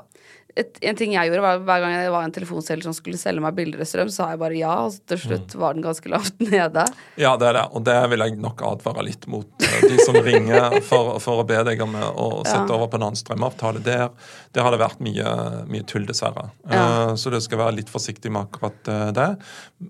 Et, 0.51 0.75
en 0.83 0.97
ting 0.99 1.13
jeg 1.15 1.29
gjorde, 1.29 1.39
var 1.45 1.61
hver 1.63 1.79
gang 1.79 1.93
det 1.95 2.09
var 2.11 2.25
en 2.27 2.33
telefonselger 2.35 2.83
som 2.83 2.91
skulle 2.91 3.15
selge 3.15 3.39
meg 3.39 3.55
billigere 3.55 3.85
strøm, 3.87 4.09
sa 4.11 4.25
jeg 4.33 4.39
bare 4.41 4.57
ja, 4.59 4.73
og 4.83 4.97
til 5.07 5.15
Mm. 5.15 5.21
slutt 5.23 5.55
var 5.61 5.77
den 5.77 5.85
ganske 5.85 6.11
lavt 6.11 6.41
nede. 6.43 6.83
Ja, 7.23 7.37
det 7.39 7.47
er 7.47 7.53
det. 7.55 7.63
Og 7.71 7.85
det 7.87 7.95
vil 8.11 8.19
jeg 8.25 8.35
nok 8.43 8.59
advare 8.67 9.05
litt 9.07 9.23
mot 9.31 9.47
eh, 9.63 9.77
de 9.87 9.95
som 10.03 10.19
ringer 10.19 10.75
for, 10.83 11.15
for 11.23 11.39
å 11.39 11.47
be 11.47 11.61
deg 11.69 11.79
om 11.87 11.95
å 11.95 12.27
sette 12.43 12.67
Ja. 12.67 12.75
over 12.75 12.91
på 12.91 12.99
en 12.99 13.07
annen 13.07 13.21
strømavtale. 13.21 13.79
Der, 13.87 14.09
der 14.51 14.67
har 14.67 14.75
det 14.75 14.81
vært 14.83 14.99
mye, 14.99 15.37
mye 15.71 15.87
tull, 15.87 16.03
dessverre. 16.11 16.49
Ja. 16.67 16.83
Uh, 17.07 17.15
Så 17.15 17.31
du 17.31 17.39
skal 17.39 17.63
være 17.63 17.77
litt 17.79 17.89
forsiktig 17.89 18.29
med 18.35 18.49
akkurat 18.51 18.91
eh, 18.91 19.09
det. 19.15 19.29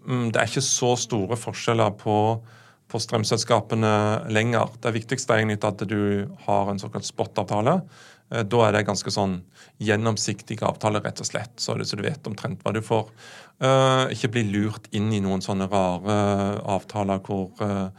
Um, 0.06 0.30
Det 0.30 0.44
er 0.44 0.46
ikke 0.54 0.62
så 0.70 0.94
store 1.10 1.42
forskjeller 1.42 1.98
på, 2.06 2.20
på 2.92 3.00
strømselskapene 3.00 3.92
lenger. 4.34 4.74
Det 4.84 4.94
viktigste 4.98 5.34
er 5.34 5.44
egentlig 5.46 5.62
at 5.64 5.84
du 5.88 6.28
har 6.46 6.72
en 6.72 6.82
såkalt 6.82 7.08
spot-avtale. 7.08 7.80
Eh, 8.32 8.44
Da 8.44 8.66
er 8.68 8.72
det 8.76 8.88
ganske 8.88 9.12
sånn 9.12 9.42
gjennomsiktige 9.82 10.68
avtaler, 10.68 11.04
rett 11.04 11.22
og 11.24 11.28
slett, 11.30 11.56
så, 11.58 11.76
du 11.76 12.04
vet 12.04 12.28
omtrent 12.28 12.62
hva 12.64 12.74
du 12.74 12.82
får. 12.82 13.08
Eh, 13.62 14.12
ikke 14.16 14.32
bli 14.36 14.44
lurt 14.52 14.90
inn 14.92 15.12
i 15.14 15.22
noen 15.22 15.42
sånne 15.42 15.70
rare 15.72 16.62
avtaler 16.66 17.20
hvor, 17.26 17.52
eh, 17.62 17.90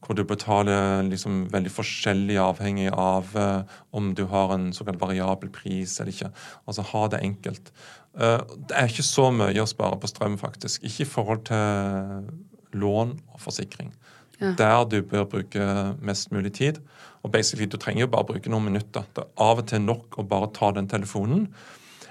hvor 0.00 0.16
du 0.16 0.24
betaler 0.24 1.02
liksom 1.04 1.48
veldig 1.52 1.70
forskjellig 1.70 2.38
avhengig 2.40 2.90
av 2.92 3.34
eh, 3.36 3.62
om 3.92 4.14
du 4.14 4.24
har 4.26 4.54
en 4.54 4.70
såkalt 4.72 5.00
variabel 5.00 5.50
pris 5.52 5.98
eller 6.00 6.12
ikke. 6.12 6.32
Altså 6.66 6.86
ha 6.92 7.08
det 7.08 7.20
enkelt. 7.22 7.72
Eh, 8.18 8.40
det 8.68 8.76
er 8.76 8.88
ikke 8.88 9.06
så 9.06 9.28
mye 9.30 9.60
å 9.62 9.68
spare 9.68 9.98
på 10.00 10.08
strøm, 10.10 10.38
faktisk. 10.40 10.82
Ikke 10.82 11.04
i 11.04 11.10
forhold 11.10 11.44
til 11.50 12.80
lån 12.80 13.18
og 13.34 13.40
forsikring. 13.42 13.92
Der 14.40 14.84
du 14.88 15.02
bør 15.04 15.26
bruke 15.28 15.66
mest 16.00 16.32
mulig 16.32 16.54
tid. 16.56 16.80
Og 17.22 17.32
basically, 17.32 17.68
du 17.68 17.76
trenger 17.76 18.06
jo 18.06 18.12
bare 18.14 18.28
bruke 18.30 18.52
noen 18.52 18.70
minutter. 18.70 19.04
Det 19.14 19.26
er 19.26 19.44
av 19.44 19.60
og 19.60 19.68
til 19.68 19.84
nok 19.84 20.16
å 20.20 20.24
bare 20.26 20.48
ta 20.56 20.72
den 20.76 20.88
telefonen. 20.88 21.46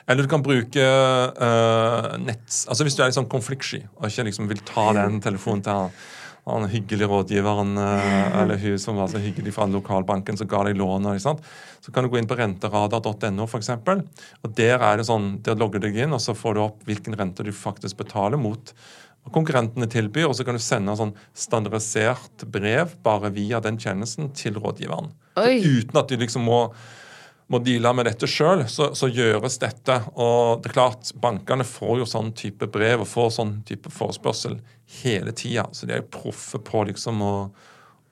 Eller 0.09 0.25
du 0.25 0.29
kan 0.29 0.45
bruke 0.45 0.85
uh, 0.85 2.13
nett... 2.21 2.45
Altså 2.69 2.85
Hvis 2.85 2.97
du 2.97 3.03
er 3.03 3.11
litt 3.11 3.17
sånn 3.17 3.29
konfliktsky 3.29 3.83
og 3.99 4.07
ikke 4.07 4.25
liksom 4.29 4.49
vil 4.49 4.63
ta 4.65 4.89
den 4.97 5.19
telefonen 5.21 5.61
til 5.65 5.75
han, 5.75 5.99
han 6.49 6.65
hyggelige 6.71 7.09
rådgiveren 7.11 7.75
uh, 7.77 8.39
eller 8.41 8.57
hun 8.57 8.79
som 8.81 8.97
var 8.97 9.11
så 9.11 9.21
hyggelig 9.21 9.53
fra 9.53 9.67
lokalbanken 9.69 10.39
som 10.39 10.49
ga 10.49 10.63
deg 10.65 10.79
lånet, 10.81 11.21
så 11.21 11.93
kan 11.93 12.05
du 12.05 12.09
gå 12.09 12.17
inn 12.17 12.29
på 12.29 12.39
renteradar.no 12.39 13.45
f.eks. 13.45 13.69
Og 13.69 14.57
der 14.57 14.81
er 14.81 14.97
det 14.97 15.05
sånn, 15.11 15.35
der 15.45 15.59
logger 15.61 15.83
du 15.83 15.91
deg 15.91 16.01
inn, 16.01 16.17
og 16.17 16.23
så 16.25 16.33
får 16.37 16.57
du 16.57 16.63
opp 16.65 16.81
hvilken 16.89 17.17
rente 17.19 17.45
du 17.45 17.53
faktisk 17.53 18.01
betaler 18.01 18.41
mot 18.41 18.73
konkurrentene 19.33 19.89
tilbyr, 19.91 20.29
og 20.29 20.37
så 20.37 20.45
kan 20.47 20.57
du 20.57 20.63
sende 20.63 20.95
sånn 20.97 21.15
standardisert 21.37 22.47
brev 22.49 22.95
bare 23.05 23.29
via 23.35 23.59
den 23.61 23.77
tjenesten 23.81 24.31
til 24.37 24.57
rådgiveren. 24.57 25.11
Uten 25.37 26.01
at 26.01 26.09
du 26.09 26.17
liksom 26.17 26.47
må 26.49 26.63
må 27.49 27.57
deale 27.65 27.91
med 27.97 28.05
dette 28.05 28.27
sjøl, 28.29 28.61
så, 28.69 28.91
så 28.93 29.09
gjøres 29.09 29.57
dette. 29.61 29.95
Og 30.21 30.61
det 30.61 30.69
er 30.69 30.75
klart, 30.75 31.09
bankene 31.17 31.65
får 31.65 32.03
jo 32.03 32.05
sånn 32.09 32.29
type 32.37 32.67
brev 32.69 33.01
og 33.01 33.09
får 33.09 33.31
sånn 33.39 33.55
type 33.65 33.89
forespørsel 33.93 34.59
hele 34.99 35.33
tida. 35.33 35.65
Så 35.73 35.89
de 35.89 35.95
er 35.95 36.03
jo 36.03 36.11
proffe 36.13 36.61
på 36.61 36.83
liksom 36.91 37.23
å, 37.25 37.33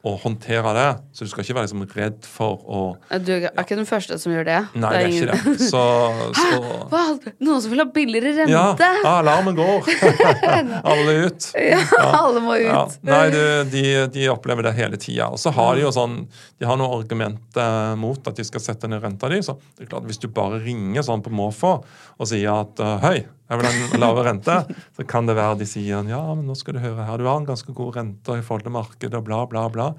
å 0.06 0.14
håndtere 0.22 0.72
det. 0.78 0.88
Så 1.16 1.26
du 1.26 1.32
skal 1.32 1.44
ikke 1.44 1.56
være 1.58 1.66
liksom 1.66 1.84
redd 1.98 2.28
for 2.30 2.62
å 2.70 2.82
Du 3.26 3.32
er 3.34 3.48
ikke 3.50 3.78
den 3.80 3.88
første 3.90 4.20
som 4.22 4.34
gjør 4.34 4.46
det. 4.48 4.60
Nei, 4.78 4.92
det 4.94 5.00
er 5.00 5.16
ikke 5.16 5.34
det. 5.34 5.56
Så, 5.72 5.82
så 6.38 6.60
Hva? 6.92 7.02
Noen 7.42 7.64
som 7.64 7.74
vil 7.74 7.82
ha 7.82 7.88
billigere 7.94 8.36
rente? 8.38 8.54
Ja, 8.54 8.94
ja 9.04 9.14
alarmen 9.24 9.58
går. 9.58 9.90
Alle 10.94 11.16
ut. 11.26 11.50
Ja, 11.58 11.82
alle 12.12 12.44
må 12.44 12.56
ut. 12.60 12.68
Ja. 12.68 12.84
Nei, 13.10 13.24
du, 13.34 13.42
de, 13.74 13.84
de 14.14 14.28
opplever 14.32 14.68
det 14.68 14.76
hele 14.78 15.00
tida. 15.02 15.32
Og 15.34 15.42
så 15.42 15.52
har 15.56 15.76
de 15.76 15.86
jo 15.86 15.94
sånn 15.94 16.20
De 16.60 16.68
har 16.68 16.78
noe 16.80 17.00
argument 17.00 17.58
eh, 17.60 17.94
mot 18.00 18.30
at 18.30 18.38
de 18.38 18.46
skal 18.48 18.64
sette 18.64 18.90
ned 18.92 19.02
renta 19.04 19.30
di. 19.32 19.42
Så 19.46 19.58
det 19.76 19.88
er 19.88 19.92
klart, 19.92 20.08
hvis 20.10 20.22
du 20.22 20.30
bare 20.30 20.62
ringer 20.64 21.06
sånn 21.06 21.26
på 21.26 21.34
måfå 21.34 21.78
og 21.82 22.30
sier 22.30 22.54
at 22.54 22.84
eh, 22.84 22.96
hei, 23.04 23.18
jeg 23.48 23.60
vil 23.60 23.68
ha 23.68 23.74
en 23.74 24.02
lavere 24.04 24.26
rente, 24.28 24.56
så 24.98 25.06
kan 25.08 25.30
det 25.30 25.38
være 25.38 25.62
de 25.62 25.68
sier 25.70 26.10
ja, 26.12 26.22
men 26.36 26.48
nå 26.50 26.56
skal 26.60 26.76
du 26.76 26.84
høre 26.84 27.06
her, 27.08 27.20
du 27.20 27.30
har 27.30 27.40
en 27.40 27.48
ganske 27.48 27.74
god 27.76 27.96
rente 27.96 28.36
i 28.36 28.44
forhold 28.44 28.68
til 28.68 28.76
markedet, 28.76 29.16
og 29.16 29.28
bla, 29.28 29.46
bla, 29.48 29.68
bla. 29.72 29.92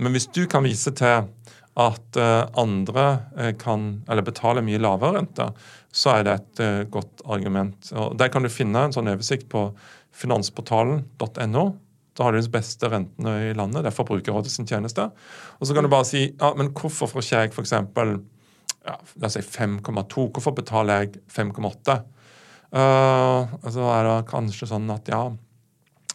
Men 0.00 0.14
hvis 0.16 0.28
du 0.34 0.44
kan 0.50 0.66
vise 0.66 0.92
til 0.96 1.28
at 1.80 2.18
eh, 2.18 2.42
andre 2.58 3.04
eh, 3.36 3.52
kan, 3.58 4.02
eller 4.10 4.26
betaler 4.26 4.64
mye 4.66 4.80
lavere 4.82 5.20
rente, 5.20 5.46
så 5.94 6.16
er 6.16 6.26
det 6.26 6.34
et 6.34 6.62
eh, 6.64 6.82
godt 6.90 7.22
argument. 7.30 7.92
Og 7.94 8.18
Der 8.18 8.32
kan 8.32 8.42
du 8.42 8.50
finne 8.52 8.86
en 8.86 8.94
sånn 8.94 9.10
oversikt 9.10 9.48
på 9.52 9.68
finansportalen.no. 10.16 11.64
Da 12.18 12.26
har 12.26 12.34
du 12.34 12.40
de 12.42 12.52
beste 12.52 12.90
rentene 12.90 13.36
i 13.48 13.54
landet. 13.56 13.84
Det 13.84 13.92
er 13.92 13.96
Forbrukerrådet 13.96 14.50
sin 14.52 14.66
tjeneste. 14.68 15.06
Og 15.58 15.68
så 15.68 15.76
kan 15.76 15.86
du 15.86 15.92
bare 15.92 16.08
si 16.08 16.26
ja, 16.26 16.50
men 16.58 16.72
hvorfor 16.74 17.08
får 17.10 17.24
ikke 17.24 17.44
jeg 17.44 17.54
f.eks. 17.54 17.76
Ja, 18.80 18.96
la 18.96 19.28
oss 19.28 19.36
si 19.36 19.44
5,2? 19.44 20.26
Hvorfor 20.34 20.56
betaler 20.56 21.04
jeg 21.04 21.22
5,8? 21.30 22.00
Uh, 22.70 23.50
så 23.66 23.86
er 23.96 24.06
det 24.06 24.16
kanskje 24.30 24.68
sånn 24.70 24.90
at 24.94 25.08
ja, 25.10 25.24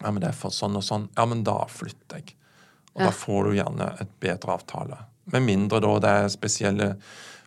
ja, 0.02 0.10
men 0.12 0.22
det 0.24 0.30
er 0.32 0.38
for 0.38 0.54
sånn 0.56 0.78
og 0.80 0.84
sånn. 0.86 1.10
Ja, 1.18 1.26
men 1.28 1.44
da 1.48 1.60
flytter 1.72 2.22
jeg. 2.22 2.36
Og 2.96 3.02
Ja. 3.04 3.10
da 3.10 3.12
får 3.12 3.44
du 3.44 3.56
gjerne 3.58 3.88
et 4.02 4.12
bedre 4.24 4.56
avtale. 4.56 4.98
Med 5.34 5.44
mindre 5.44 5.82
da 5.84 6.00
det 6.00 6.10
er 6.10 6.30
spesielle 6.30 6.96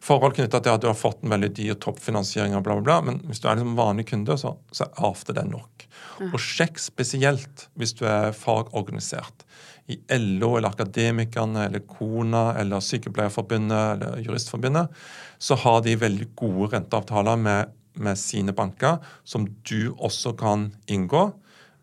forhold 0.01 0.35
knytta 0.37 0.61
til 0.63 0.75
at 0.75 0.83
du 0.83 0.89
har 0.89 0.99
fått 0.99 1.23
en 1.25 1.33
veldig 1.33 1.51
dyr 1.57 1.75
toppfinansiering 1.81 2.55
og 2.57 2.65
bla, 2.65 2.77
bla, 2.79 2.83
bla. 2.83 3.01
Men 3.01 3.21
hvis 3.29 3.41
du 3.41 3.49
er 3.49 3.57
liksom 3.57 3.77
vanlig 3.79 4.07
kunde, 4.11 4.37
så, 4.41 4.57
så 4.73 4.87
er 4.87 5.05
after 5.09 5.37
det 5.37 5.47
nok. 5.49 5.87
Og 6.33 6.39
sjekk 6.43 6.79
spesielt 6.83 7.69
hvis 7.79 7.95
du 7.99 8.05
er 8.09 8.33
fagorganisert. 8.37 9.45
I 9.89 9.97
LO 10.19 10.57
eller 10.59 10.69
Akademikerne 10.69 11.65
eller 11.67 11.81
KONA 11.89 12.59
eller 12.61 12.83
Sykepleierforbundet 12.85 13.95
eller 13.95 14.19
Juristforbundet, 14.21 14.93
så 15.39 15.57
har 15.57 15.81
de 15.87 15.97
veldig 15.97 16.29
gode 16.37 16.75
renteavtaler 16.75 17.41
med, 17.41 17.73
med 18.03 18.19
sine 18.21 18.55
banker, 18.57 18.99
som 19.25 19.47
du 19.69 19.93
også 19.95 20.35
kan 20.39 20.71
inngå. 20.91 21.29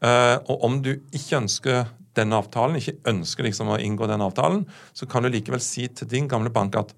Eh, 0.06 0.36
og 0.46 0.66
om 0.66 0.82
du 0.86 0.94
ikke 0.96 1.40
ønsker 1.42 1.86
denne 2.16 2.38
avtalen, 2.40 2.78
ikke 2.80 2.98
ønsker 3.12 3.48
liksom 3.48 3.74
å 3.74 3.80
inngå 3.82 4.08
den 4.10 4.24
avtalen, 4.24 4.64
så 4.96 5.08
kan 5.10 5.26
du 5.26 5.32
likevel 5.32 5.64
si 5.64 5.88
til 5.92 6.10
din 6.12 6.30
gamle 6.32 6.52
bank 6.54 6.78
at 6.80 6.94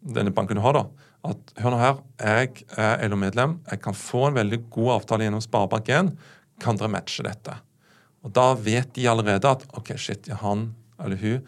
denne 0.00 0.32
banken 0.32 0.58
du 0.58 0.64
har, 0.64 0.76
da, 0.76 1.08
at 1.30 1.54
hør 1.60 1.74
nå 1.74 1.80
her, 1.80 1.96
jeg 2.20 2.66
er 2.80 3.08
LO-medlem, 3.08 3.58
jeg 3.68 3.82
kan 3.84 3.96
få 3.96 4.26
en 4.28 4.38
veldig 4.38 4.62
god 4.72 4.94
avtale 4.98 5.26
gjennom 5.26 5.44
Sparebank1, 5.44 6.12
kan 6.60 6.80
dere 6.80 6.92
matche 6.92 7.24
dette? 7.24 7.56
Og 8.24 8.32
da 8.36 8.50
vet 8.56 8.92
de 8.96 9.08
allerede 9.08 9.48
at 9.48 9.64
ok, 9.76 9.94
shit, 10.00 10.28
han 10.42 10.70
eller 11.00 11.20
hun 11.20 11.46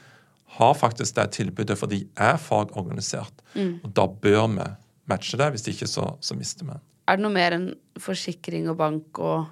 har 0.57 0.75
faktisk 0.77 1.17
det 1.17 1.31
tilbudet, 1.37 1.79
for 1.81 1.89
de 1.89 2.03
er 2.21 2.37
fagorganisert. 2.41 3.43
Og 3.85 3.93
da 3.97 4.07
bør 4.07 4.49
vi 4.53 4.67
matche 5.09 5.41
det, 5.41 5.51
hvis 5.55 5.69
ikke 5.73 5.89
så, 5.89 6.11
så 6.21 6.37
mister 6.37 6.69
vi. 6.69 6.77
Er 7.09 7.19
det 7.19 7.25
noe 7.25 7.35
mer 7.35 7.57
enn 7.57 7.73
forsikring 8.01 8.69
og 8.71 8.79
bank 8.81 9.19
og 9.19 9.51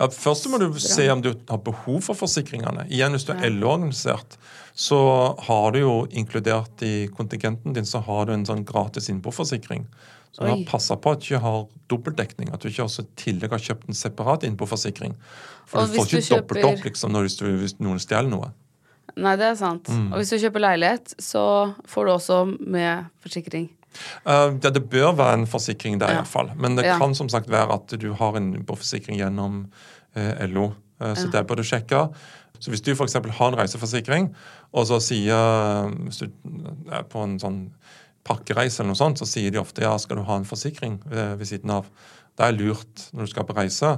Ja, 0.00 0.08
først 0.10 0.48
må 0.50 0.58
du 0.58 0.66
se 0.82 1.06
om 1.12 1.20
du 1.22 1.30
har 1.48 1.60
behov 1.62 2.00
for 2.02 2.18
forsikringene. 2.18 2.88
Igjen, 2.90 3.14
Hvis 3.14 3.24
du 3.28 3.32
er 3.32 3.52
LO-organisert, 3.54 4.34
så 4.74 4.98
har 5.46 5.70
du 5.72 5.78
jo 5.78 5.92
inkludert 6.10 6.82
i 6.82 7.06
kontingenten 7.14 7.72
din 7.76 7.86
så 7.86 8.02
har 8.02 8.26
du 8.26 8.32
en 8.34 8.44
sånn 8.44 8.64
gratis 8.66 9.08
innboforsikring. 9.08 9.86
Så 10.32 10.42
du 10.44 10.50
har 10.50 10.64
passer 10.66 10.96
på 10.96 11.12
at 11.14 11.22
du 11.22 11.30
ikke 11.30 11.42
har 11.42 11.64
dobbeltdekning, 11.90 12.52
at 12.52 12.60
du 12.62 12.68
ikke 12.68 12.84
også 12.86 13.02
i 13.06 13.08
tillegg 13.18 13.50
har 13.54 13.62
kjøpt 13.62 13.88
en 13.88 13.98
separat 13.98 14.44
innboforsikring. 14.46 15.16
For 15.66 15.80
Og 15.80 15.88
du 15.88 15.94
får 15.94 16.04
hvis 16.04 16.10
du 16.10 16.16
ikke 16.18 16.42
dobbelt 16.42 16.60
kjøper- 16.64 16.78
opp 16.78 16.84
liksom, 16.90 17.12
når 17.14 17.30
du, 17.38 17.46
hvis 17.62 17.78
noen 17.80 17.98
stjeler 18.02 18.30
noe. 18.30 18.52
Nei, 19.16 19.34
det 19.36 19.46
er 19.46 19.54
sant. 19.58 19.88
Mm. 19.88 20.12
Og 20.12 20.20
hvis 20.20 20.30
du 20.30 20.38
kjøper 20.38 20.62
leilighet, 20.66 21.14
så 21.18 21.74
får 21.86 22.06
du 22.06 22.12
også 22.12 22.58
med 22.66 23.06
forsikring. 23.22 23.70
Uh, 24.26 24.54
det, 24.60 24.74
det 24.74 24.84
bør 24.90 25.12
være 25.18 25.38
en 25.40 25.46
forsikring 25.50 25.98
der, 26.00 26.10
Ja. 26.12 26.20
iallfall. 26.20 26.52
Men 26.56 26.76
det 26.76 26.84
Ja. 26.86 26.98
kan 26.98 27.14
som 27.14 27.28
sagt 27.28 27.50
være 27.50 27.72
at 27.74 28.00
du 28.00 28.12
har 28.14 28.36
en 28.36 28.64
forsikring 28.64 29.18
gjennom 29.18 29.66
uh, 30.16 30.46
LO. 30.46 30.72
uh, 31.00 31.14
så 31.14 31.30
det 31.30 31.46
bør 31.46 31.56
du 31.56 31.62
sjekke. 31.62 32.08
Så 32.60 32.70
hvis 32.70 32.82
du 32.84 32.92
f.eks. 32.92 33.14
har 33.14 33.48
en 33.48 33.58
reiseforsikring, 33.58 34.34
og 34.72 34.86
så 34.86 35.00
sier 35.00 35.88
Hvis 36.04 36.18
du 36.18 36.28
er 36.92 37.02
på 37.08 37.22
en 37.24 37.38
sånn 37.40 37.70
pakkereise 38.24 38.82
eller 38.82 38.92
noe 38.92 39.00
sånt, 39.00 39.18
så 39.18 39.26
sier 39.26 39.50
de 39.50 39.58
ofte 39.58 39.80
ja, 39.82 39.96
skal 39.98 40.16
du 40.20 40.22
ha 40.28 40.36
en 40.36 40.44
forsikring 40.44 41.00
ved, 41.08 41.40
siden 41.48 41.70
av. 41.70 41.86
Det 42.36 42.46
er 42.46 42.52
lurt 42.52 43.06
når 43.12 43.26
du 43.26 43.30
skal 43.32 43.46
på 43.48 43.56
reise. 43.56 43.94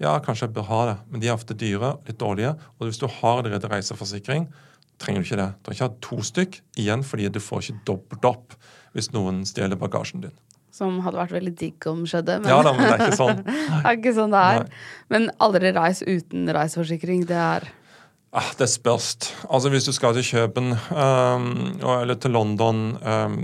Ja, 0.00 0.18
kanskje 0.20 0.46
jeg 0.46 0.54
bør 0.54 0.68
ha 0.68 0.86
det, 0.86 0.94
men 1.10 1.20
de 1.20 1.28
er 1.28 1.34
ofte 1.34 1.54
dyre, 1.58 1.96
litt 2.06 2.18
dårlige. 2.18 2.54
Og 2.78 2.86
hvis 2.88 2.98
du 3.02 3.06
har 3.06 3.40
allerede 3.42 3.68
reiseforsikring, 3.70 4.46
trenger 4.98 5.22
du 5.22 5.26
ikke 5.26 5.40
det. 5.42 5.50
Du 5.62 5.70
har 5.70 5.74
ikke 5.74 5.88
ha 5.88 5.94
to 6.06 6.22
stykk 6.22 6.60
igjen, 6.78 7.02
fordi 7.06 7.28
du 7.34 7.40
får 7.42 7.62
ikke 7.66 7.84
dobbelt 7.90 8.24
opp 8.30 8.54
hvis 8.94 9.12
noen 9.14 9.44
stjeler 9.48 9.78
bagasjen 9.80 10.24
din. 10.24 10.34
Som 10.74 10.98
hadde 11.04 11.20
vært 11.20 11.36
veldig 11.36 11.54
digg 11.58 11.86
om 11.86 12.02
skjedde. 12.08 12.40
Men 12.42 12.50
Ja 12.50 12.58
da, 12.66 12.72
men 12.74 12.88
det 12.88 12.96
er 12.96 13.06
ikke 13.06 13.20
sånn. 13.20 13.42
det 13.46 13.80
er 13.84 13.98
ikke 14.00 14.14
sånn 14.16 14.34
det 14.34 14.44
er. 14.56 14.68
Men 15.12 15.30
aldri 15.44 15.70
reis 15.76 16.02
uten 16.02 16.50
reiseforsikring. 16.56 17.26
Det 17.30 17.38
er 17.38 17.70
Ah, 18.34 18.50
det 18.58 18.66
spørs. 18.66 19.12
Altså 19.46 19.70
Hvis 19.70 19.86
du 19.86 19.92
skal 19.94 20.16
til 20.16 20.26
Køben 20.26 20.72
um, 20.74 21.44
eller 21.86 22.16
til 22.18 22.34
London, 22.34 22.96
um, 22.98 23.36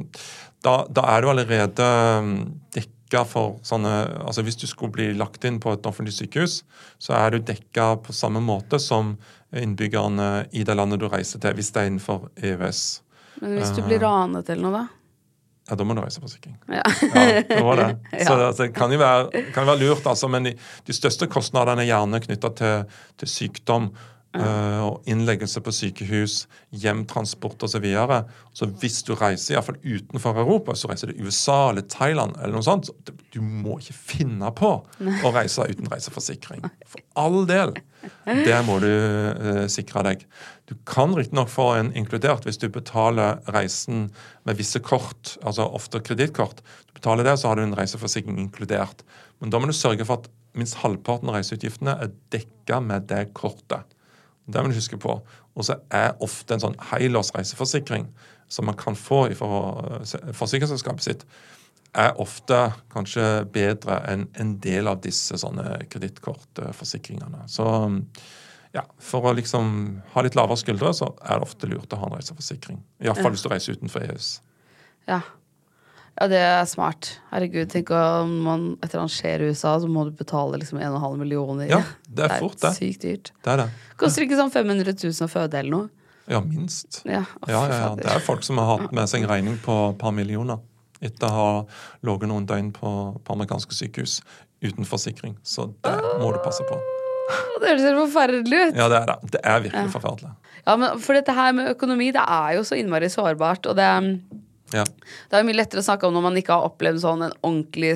da, 0.66 0.72
da 0.90 1.04
er 1.14 1.22
du 1.22 1.30
allerede 1.30 1.86
um, 2.18 2.32
dekka 2.74 3.22
for 3.22 3.60
sånne 3.62 3.92
altså 4.26 4.42
Hvis 4.42 4.58
du 4.58 4.66
skulle 4.66 4.92
bli 4.92 5.12
lagt 5.14 5.46
inn 5.46 5.60
på 5.62 5.76
et 5.76 5.86
offentlig 5.86 6.16
sykehus, 6.18 6.64
så 6.98 7.14
er 7.20 7.30
du 7.30 7.38
dekka 7.38 8.00
på 8.02 8.12
samme 8.12 8.42
måte 8.42 8.82
som 8.82 9.14
innbyggerne 9.54 10.48
i 10.50 10.66
det 10.66 10.74
landet 10.74 10.98
du 11.02 11.06
reiser 11.10 11.38
til, 11.38 11.54
hvis 11.54 11.70
det 11.70 11.82
er 11.82 11.90
innenfor 11.90 12.26
EØS. 12.34 12.82
Men 13.42 13.56
hvis 13.58 13.70
du 13.74 13.82
blir 13.86 14.02
ranet 14.02 14.50
eller 14.50 14.66
noe, 14.66 14.82
da? 14.82 14.99
Ja, 15.70 15.76
da 15.78 15.87
må 15.87 15.94
du 15.94 16.00
reise 16.02 16.18
reiseforsikring. 16.18 16.56
Ja. 16.66 16.83
Ja, 17.14 17.42
det 17.46 17.61
var 17.68 17.78
det. 17.78 18.24
Så 18.26 18.35
altså, 18.35 18.64
det 18.64 18.72
kan 18.74 18.90
jo 18.90 18.98
være, 18.98 19.44
kan 19.54 19.68
være 19.68 19.78
lurt, 19.85 20.06
altså, 20.11 20.28
men 20.28 20.48
de, 20.50 20.54
de 20.87 20.96
største 20.96 21.28
kostnadene 21.30 21.85
er 21.85 21.92
gjerne 21.92 22.20
knytta 22.24 22.50
til, 22.59 22.96
til 23.22 23.30
sykdom. 23.30 23.90
Eh, 24.37 24.81
og 24.85 25.09
innleggelse 25.11 25.62
på 25.64 25.73
sykehus, 25.75 26.45
hjemtransport 26.71 27.62
osv. 27.66 27.73
Så, 27.73 27.83
videre. 27.83 28.21
så 28.53 28.69
hvis 28.83 29.01
du 29.07 29.14
reiser 29.19 29.57
iallfall 29.57 29.79
utenfor 29.83 30.38
Europa, 30.43 30.77
så 30.77 30.90
reiser 30.90 31.11
du 31.11 31.25
USA 31.25 31.71
eller 31.71 31.87
Thailand, 31.90 32.37
eller 32.38 32.59
noe 32.59 32.66
sånt, 32.66 32.90
så 32.90 33.16
du 33.33 33.40
må 33.40 33.79
ikke 33.81 33.97
finne 33.97 34.51
på 34.57 34.73
å 35.01 35.33
reise 35.35 35.66
uten 35.71 35.90
reiseforsikring. 35.90 36.66
For 36.87 37.03
all 37.19 37.45
del. 37.49 37.75
Det 38.25 38.59
må 38.66 38.79
du 38.83 38.88
uh, 38.90 39.66
sikre 39.73 40.03
deg. 40.07 40.25
Du 40.71 40.75
kan 40.88 41.14
riktignok 41.16 41.51
få 41.53 41.66
en 41.79 41.90
inkludert 41.99 42.47
hvis 42.47 42.61
du 42.62 42.69
betaler 42.73 43.40
reisen 43.51 44.09
med 44.49 44.61
visse 44.61 44.81
kort, 44.85 45.37
altså 45.43 45.66
ofte 45.66 46.03
kredittkort. 46.05 46.62
Du 46.88 46.95
betaler 47.01 47.27
det, 47.27 47.38
så 47.40 47.51
har 47.51 47.59
du 47.59 47.64
en 47.66 47.77
reiseforsikring 47.79 48.38
inkludert. 48.40 49.05
Men 49.40 49.53
da 49.53 49.61
må 49.61 49.71
du 49.71 49.77
sørge 49.77 50.07
for 50.07 50.23
at 50.23 50.31
minst 50.59 50.81
halvparten 50.83 51.31
av 51.31 51.38
reiseutgiftene 51.38 51.97
er 52.03 52.12
dekka 52.35 52.81
med 52.85 53.09
det 53.11 53.29
kortet. 53.37 53.87
Det 54.50 54.62
må 54.62 54.72
du 54.72 54.78
huske 54.78 54.98
på. 55.00 55.16
Og 55.54 55.66
så 55.66 55.78
er 55.94 56.18
ofte 56.24 56.56
en 56.56 56.64
sånn 56.64 56.76
helårs 56.90 57.32
reiseforsikring 57.36 58.08
som 58.50 58.66
man 58.66 58.78
kan 58.78 58.98
få 58.98 59.28
fra 59.38 59.62
forsikringsselskapet 60.34 61.06
sitt, 61.06 61.24
er 61.94 62.18
ofte 62.22 62.56
kanskje 62.92 63.24
bedre 63.50 63.98
enn 64.10 64.28
en 64.38 64.52
del 64.62 64.90
av 64.90 65.00
disse 65.02 65.38
sånne 65.38 65.80
kredittkortforsikringene. 65.90 67.46
Så 67.50 67.66
ja, 68.74 68.84
for 69.02 69.26
å 69.26 69.34
liksom 69.34 69.72
ha 70.12 70.22
litt 70.22 70.38
lavere 70.38 70.58
skuldre, 70.60 70.92
så 70.94 71.10
er 71.18 71.40
det 71.40 71.48
ofte 71.48 71.70
lurt 71.70 71.94
å 71.94 71.98
ha 71.98 72.10
en 72.10 72.16
reiseforsikring. 72.18 72.78
Iallfall 73.02 73.32
ja. 73.32 73.34
hvis 73.34 73.46
du 73.46 73.50
reiser 73.50 73.78
utenfor 73.78 74.06
EØS. 74.06 74.30
Ja. 75.10 75.20
Ja, 76.18 76.27
det 76.29 76.40
er 76.44 76.64
smart. 76.68 77.12
Herregud, 77.31 77.70
tenk 77.73 77.92
om 77.96 78.33
man 78.44 78.66
et 78.81 78.90
eller 78.90 79.07
annet 79.07 79.14
skjer 79.14 79.44
i 79.44 79.53
USA, 79.53 79.77
så 79.81 79.88
må 79.88 80.05
du 80.09 80.11
betale 80.16 80.61
liksom 80.61 80.81
1,5 80.83 81.16
millioner. 81.20 81.70
Ja, 81.70 81.81
det 82.09 82.27
er, 82.27 82.27
det 82.27 82.27
er 82.27 82.44
fort, 82.44 82.59
det. 82.61 82.75
Sykt 82.77 83.07
dyrt. 83.07 83.33
Det 83.40 83.55
er 83.55 83.62
det. 83.62 83.70
Koster 84.01 84.27
ikke 84.27 84.38
sånn 84.40 84.53
500 84.53 84.96
000 84.96 85.25
å 85.27 85.31
føde 85.31 85.62
eller 85.62 85.77
noe? 85.77 85.88
Ja, 86.31 86.40
minst. 86.44 87.01
Ja, 87.05 87.25
ja, 87.49 87.62
ja, 87.66 87.79
ja, 87.81 87.94
Det 87.99 88.11
er 88.12 88.20
folk 88.23 88.44
som 88.46 88.61
har 88.62 88.68
hatt 88.77 88.92
med 88.94 89.09
seg 89.11 89.25
en 89.25 89.33
regning 89.33 89.57
på 89.64 89.77
et 89.88 89.99
par 89.99 90.12
millioner 90.14 90.61
etter 91.01 91.27
å 91.27 91.33
ha 91.35 91.49
ligget 92.07 92.31
noen 92.31 92.46
døgn 92.46 92.70
på, 92.77 92.90
på, 93.25 93.35
amerikanske 93.35 93.75
sykehus 93.75 94.20
uten 94.61 94.87
forsikring. 94.87 95.38
Så 95.42 95.70
det 95.81 95.94
må 96.20 96.31
du 96.35 96.38
passe 96.44 96.66
på. 96.68 96.79
Det 97.61 97.70
høres 97.70 97.87
helt 97.87 97.99
forferdelig 98.03 98.61
ut. 98.61 98.79
Ja, 98.79 98.87
det 98.92 99.01
er 99.01 99.11
det. 99.11 99.33
Det 99.35 99.40
er 99.46 99.64
virkelig 99.64 99.94
forferdelig. 99.94 100.31
Ja, 100.66 100.77
men 100.77 101.03
For 101.03 101.16
dette 101.16 101.35
her 101.35 101.57
med 101.57 101.73
økonomi, 101.73 102.11
det 102.14 102.23
er 102.23 102.57
jo 102.59 102.64
så 102.68 102.79
innmari 102.79 103.11
sårbart. 103.12 103.68
Og 103.70 103.79
det, 103.79 103.88
ja. 104.74 104.85
det 105.30 105.38
er 105.38 105.46
mye 105.46 105.59
lettere 105.59 105.83
å 105.83 105.87
snakke 105.87 106.09
om 106.09 106.16
når 106.16 106.24
man 106.28 106.38
ikke 106.40 106.56
har 106.56 106.68
opplevd 106.68 107.02
sånn 107.02 107.26
en 107.26 107.37
ordentlig 107.40 107.92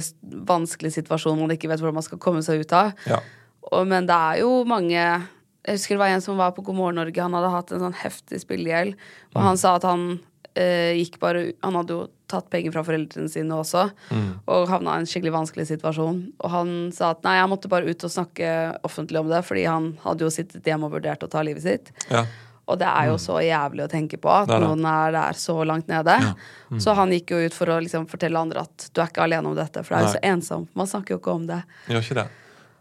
vanskelig 0.49 0.95
situasjon 0.99 1.41
man 1.41 1.55
ikke 1.55 1.71
vet 1.71 1.83
hvordan 1.83 1.99
man 2.01 2.07
skal 2.07 2.21
komme 2.23 2.43
seg 2.47 2.65
ut 2.65 2.77
av. 2.77 2.93
Ja. 3.11 3.23
Og, 3.71 3.87
men 3.91 4.09
det 4.09 4.17
er 4.17 4.43
jo 4.43 4.59
mange 4.69 4.99
Jeg 5.01 5.79
husker 5.79 5.97
det 5.97 6.03
var 6.03 6.13
en 6.13 6.25
som 6.25 6.37
var 6.37 6.53
på 6.53 6.65
God 6.67 6.77
morgen 6.77 7.01
Norge. 7.01 7.23
Han 7.23 7.37
hadde 7.37 7.53
hatt 7.55 7.73
en 7.73 7.87
sånn 7.87 7.97
heftig 7.97 8.43
spillegjeld. 8.43 8.99
Og 9.33 9.41
mm. 9.41 9.47
han 9.47 9.61
sa 9.61 9.79
at 9.79 9.87
han 9.89 10.05
eh, 10.55 10.93
gikk 10.99 11.17
bare 11.23 11.47
Han 11.65 11.79
hadde 11.81 11.97
jo 11.97 12.03
tatt 12.31 12.49
penger 12.53 12.73
fra 12.75 12.83
foreldrene 12.87 13.29
sine 13.29 13.53
også, 13.53 13.83
mm. 14.09 14.29
og 14.51 14.71
havna 14.71 14.95
i 14.97 15.03
en 15.03 15.09
skikkelig 15.09 15.35
vanskelig 15.35 15.67
situasjon. 15.69 16.23
Og 16.41 16.51
han 16.51 16.71
sa 16.97 17.13
at 17.13 17.21
nei, 17.27 17.37
jeg 17.37 17.51
måtte 17.53 17.71
bare 17.71 17.91
ut 17.91 18.07
og 18.07 18.11
snakke 18.11 18.49
offentlig 18.87 19.21
om 19.21 19.29
det, 19.31 19.43
fordi 19.47 19.67
han 19.69 19.91
hadde 20.03 20.25
jo 20.25 20.33
sittet 20.33 20.67
hjemme 20.67 20.89
og 20.89 20.97
vurdert 20.97 21.23
å 21.23 21.29
ta 21.31 21.45
livet 21.47 21.67
sitt. 21.67 21.93
Ja. 22.09 22.25
Og 22.65 22.79
det 22.81 22.89
er 22.89 23.11
jo 23.11 23.17
mm. 23.19 23.23
så 23.25 23.41
jævlig 23.45 23.85
å 23.85 23.89
tenke 23.93 24.19
på 24.21 24.31
at 24.33 24.49
noen 24.63 24.87
er 24.89 25.13
der 25.13 25.37
så 25.37 25.59
langt 25.69 25.91
nede. 25.91 26.15
Ja. 26.23 26.31
Mm. 26.71 26.79
Så 26.81 26.95
han 26.97 27.13
gikk 27.13 27.35
jo 27.35 27.43
ut 27.45 27.57
for 27.57 27.75
å 27.75 27.77
liksom 27.85 28.07
fortelle 28.09 28.41
andre 28.41 28.65
at 28.65 28.89
du 28.89 29.03
er 29.03 29.11
ikke 29.13 29.27
alene 29.27 29.51
om 29.51 29.59
dette, 29.59 29.85
for 29.85 29.95
det 29.95 30.01
er 30.01 30.07
jo 30.07 30.15
så 30.15 30.23
ensomt. 30.31 30.73
Man 30.79 30.89
snakker 30.89 31.17
jo 31.17 31.21
ikke 31.21 31.37
om 31.37 31.45
det. 31.51 31.61
Gjør 31.93 32.07
ikke 32.07 32.19
det. 32.23 32.27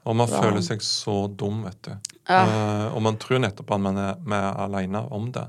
Og 0.04 0.18
man 0.20 0.28
så. 0.28 0.40
føler 0.44 0.64
seg 0.64 0.84
så 0.84 1.18
dum, 1.28 1.62
vet 1.68 1.80
du. 1.88 1.94
Ja. 2.28 2.42
Uh, 2.48 2.88
og 2.96 3.04
man 3.04 3.20
tror 3.20 3.42
nettopp 3.44 3.72
at 3.76 3.84
man 3.84 4.00
er, 4.00 4.20
man 4.24 4.40
er 4.40 4.62
alene 4.66 5.04
om 5.16 5.30
det. 5.36 5.46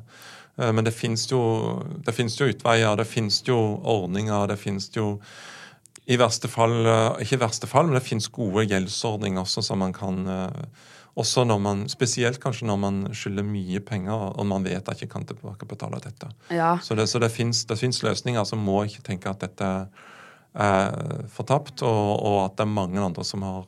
Uh, 0.58 0.70
men 0.70 0.86
det 0.86 0.94
fins 0.94 1.26
jo, 1.30 1.40
jo, 2.06 2.48
utveier, 2.50 2.94
det 2.98 3.06
fins 3.10 3.42
jo 3.46 3.58
ordninger, 3.80 4.48
det 4.50 4.58
fins 4.60 4.90
jo 4.94 5.16
i 6.04 6.18
verste 6.20 6.50
fall, 6.52 6.74
uh, 6.84 7.22
Ikke 7.22 7.38
i 7.38 7.42
verste 7.42 7.70
fall, 7.70 7.88
men 7.88 7.98
det 7.98 8.06
fins 8.06 8.28
gode 8.32 8.66
gjeldsordninger 8.68 9.42
også 9.42 9.64
som 9.64 9.80
man 9.80 9.94
kan 9.96 10.26
eh, 10.28 10.90
også 11.14 11.44
når 11.46 11.60
man, 11.62 11.84
Spesielt 11.90 12.40
kanskje 12.42 12.66
når 12.66 12.80
man 12.80 12.96
skylder 13.14 13.46
mye 13.46 13.80
penger 13.84 14.32
og 14.34 14.46
man 14.50 14.66
vet 14.66 14.88
at 14.88 14.98
ikke 14.98 15.12
kan 15.14 15.26
tilbakebetale 15.28 16.00
dette. 16.02 16.30
Ja. 16.50 16.74
Så 16.82 16.96
det, 16.98 17.06
så 17.10 17.22
det 17.22 17.30
fins 17.30 18.02
løsninger 18.02 18.44
som 18.48 18.64
må 18.64 18.82
ikke 18.88 19.04
tenke 19.06 19.30
at 19.30 19.44
dette 19.44 19.70
er 20.54 20.92
fortapt, 21.34 21.82
og, 21.82 22.10
og, 22.22 22.36
at 22.44 22.58
det 22.58 22.62
er 22.62 22.70
mange 22.70 23.00
andre 23.02 23.24
som 23.26 23.42
har 23.42 23.64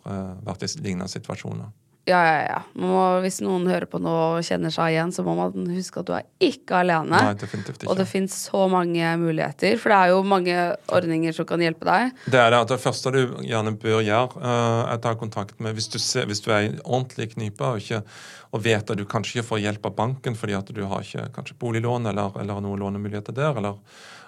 vært 0.47 0.63
i 0.63 0.69
lignende 0.85 1.11
situasjoner. 1.11 1.73
Ja, 2.07 2.21
ja, 2.23 2.43
ja. 2.47 2.59
Må, 2.79 3.01
hvis 3.25 3.41
noen 3.43 3.65
hører 3.67 3.89
på 3.91 3.99
noe 3.99 4.37
og 4.37 4.45
kjenner 4.47 4.71
seg 4.71 4.93
igjen, 4.93 5.11
så 5.11 5.25
må 5.27 5.33
man 5.35 5.67
huske 5.75 6.05
at 6.05 6.07
du 6.07 6.13
er 6.15 6.27
ikke 6.39 6.79
alene. 6.85 7.19
Nei, 7.19 7.35
definitivt 7.39 7.83
ikke. 7.83 7.89
Og 7.91 7.99
det 7.99 8.07
fins 8.07 8.37
så 8.47 8.61
mange 8.71 9.09
muligheter, 9.19 9.75
for 9.83 9.91
det 9.91 9.97
er 9.99 10.13
jo 10.13 10.21
mange 10.23 10.55
ordninger 10.95 11.35
som 11.35 11.49
kan 11.49 11.65
hjelpe 11.65 11.89
deg. 11.89 12.13
Det 12.31 12.39
er 12.39 12.53
det. 12.55 12.61
Det 12.71 12.79
første 12.79 13.11
du 13.11 13.19
gjerne 13.43 13.73
bør 13.83 14.05
gjøre, 14.07 14.39
uh, 14.39 14.85
er 14.85 15.01
å 15.01 15.03
ta 15.03 15.17
kontakt 15.19 15.59
med 15.59 15.75
Hvis 15.75 15.91
du, 15.91 15.99
ser, 15.99 16.29
hvis 16.31 16.45
du 16.45 16.53
er 16.55 16.69
i 16.69 16.75
ordentlig 16.85 17.33
knipe 17.33 17.67
og, 17.67 17.83
ikke, 17.83 18.05
og, 18.53 18.63
vet 18.63 18.93
at 18.93 19.01
du 19.01 19.03
kanskje 19.11 19.41
ikke 19.41 19.49
får 19.49 19.65
hjelp 19.65 19.89
av 19.91 19.97
banken 19.99 20.39
fordi 20.39 20.55
at 20.55 20.71
du 20.77 20.85
har 20.87 21.03
ikke 21.03 21.27
kanskje 21.35 21.59
boliglån 21.59 22.07
eller, 22.13 22.39
eller 22.39 22.63
noen 22.63 22.85
lånemuligheter 22.85 23.35
der, 23.35 23.59
eller 23.59 23.83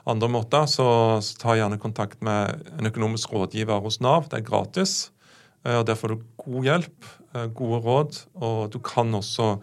andre 0.09 0.33
måter, 0.33 0.67
så, 0.67 0.89
så 1.23 1.39
ta 1.39 1.55
gjerne 1.55 1.79
kontakt 1.79 2.27
med 2.27 2.75
en 2.75 2.91
økonomisk 2.91 3.31
rådgiver 3.37 3.87
hos 3.87 4.01
Nav. 4.03 4.27
Det 4.33 4.41
er 4.41 4.49
gratis. 4.51 5.13
Uh, 5.67 5.81
og 5.81 5.87
Der 5.89 5.99
får 5.99 6.15
du 6.15 6.27
god 6.45 6.69
hjelp. 6.69 7.09
Eh, 7.37 7.47
gode 7.53 7.81
råd, 7.85 8.21
og 8.41 8.71
du 8.73 8.79
kan 8.81 9.13
også 9.15 9.59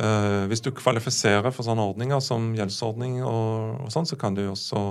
eh, 0.00 0.44
Hvis 0.48 0.62
du 0.64 0.70
kvalifiserer 0.72 1.52
for 1.52 1.66
sånne 1.66 1.84
ordninger 1.84 2.22
som 2.24 2.52
gjeldsordning, 2.56 3.18
og, 3.22 3.84
og 3.84 3.92
sånn, 3.92 4.08
så 4.08 4.16
kan 4.20 4.36
du 4.36 4.46
også 4.48 4.86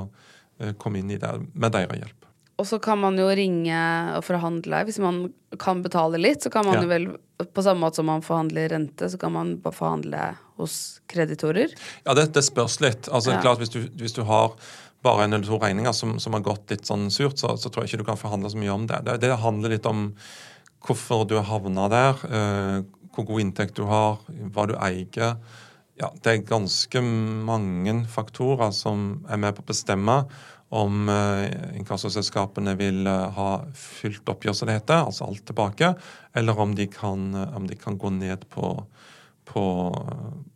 eh, 0.62 0.76
komme 0.78 1.02
inn 1.02 1.10
i 1.14 1.18
det 1.22 1.34
med 1.54 1.74
deres 1.74 2.04
hjelp. 2.04 2.30
Og 2.62 2.68
så 2.70 2.78
kan 2.78 3.00
man 3.02 3.18
jo 3.18 3.26
ringe 3.34 3.78
og 4.14 4.22
forhandle. 4.28 4.84
Hvis 4.86 5.00
man 5.02 5.26
kan 5.60 5.82
betale 5.82 6.22
litt, 6.22 6.46
så 6.46 6.52
kan 6.54 6.68
man 6.68 6.78
ja. 6.78 6.84
jo 6.86 6.92
vel 6.92 7.08
på 7.50 7.64
samme 7.66 7.82
måte 7.82 7.98
som 7.98 8.08
man 8.08 8.22
forhandler 8.24 8.70
rente, 8.70 9.10
så 9.10 9.18
kan 9.20 9.34
man 9.34 9.56
bare 9.64 9.76
forhandle 9.76 10.28
hos 10.62 11.02
kreditorer. 11.10 11.74
Ja, 12.06 12.14
det, 12.14 12.30
det 12.38 12.46
spørs 12.46 12.78
litt. 12.84 13.10
Altså, 13.10 13.34
ja. 13.34 13.42
klart, 13.42 13.60
hvis 13.64 13.74
du, 13.74 13.82
hvis 13.98 14.14
du, 14.14 14.22
har 14.30 14.54
bare 15.04 15.26
en 15.26 15.36
eller 15.36 15.48
to 15.48 15.60
regninger 15.60 15.94
som, 15.96 16.16
som 16.20 16.36
har 16.38 16.46
gått 16.46 16.72
litt 16.72 16.88
sånn 16.88 17.10
surt, 17.12 17.38
så, 17.40 17.54
så, 17.60 17.70
tror 17.70 17.84
jeg 17.84 17.94
ikke 17.94 18.04
du 18.04 18.10
kan 18.12 18.20
forhandle 18.20 18.52
så 18.54 18.60
mye 18.60 18.74
om 18.74 18.88
det. 18.90 19.02
Det, 19.08 19.20
det 19.26 19.36
handler 19.44 19.76
litt 19.76 19.88
om 19.90 20.10
hvorfor 20.84 21.28
du 21.28 21.38
har 21.40 21.48
havna 21.48 21.90
der, 21.92 22.24
uh, 22.28 22.80
hvor 23.14 23.28
god 23.30 23.44
inntekt 23.44 23.78
du 23.78 23.86
har, 23.88 24.18
hva 24.56 24.66
du 24.68 24.74
eier. 24.80 25.38
Ja, 26.00 26.10
det 26.26 26.32
er 26.32 26.48
ganske 26.50 27.04
mange 27.04 28.00
faktorer 28.10 28.74
som 28.76 29.24
er 29.30 29.40
med 29.40 29.56
på 29.56 29.64
å 29.64 29.70
bestemme 29.70 30.24
om 30.74 31.06
uh, 31.12 31.46
inkassoselskapene 31.78 32.74
vil 32.80 33.04
uh, 33.06 33.30
ha 33.36 33.50
fylt 33.78 34.28
oppgjør, 34.32 34.58
som 34.58 34.72
det 34.72 34.80
heter, 34.80 35.04
altså 35.06 35.28
alt 35.28 35.44
tilbake, 35.46 35.94
eller 36.34 36.60
om 36.60 36.74
de 36.76 36.88
kan, 36.92 37.30
om 37.54 37.68
de 37.70 37.78
kan 37.78 38.00
gå 38.02 38.10
ned 38.16 38.48
på, 38.56 38.76
på, 39.46 39.64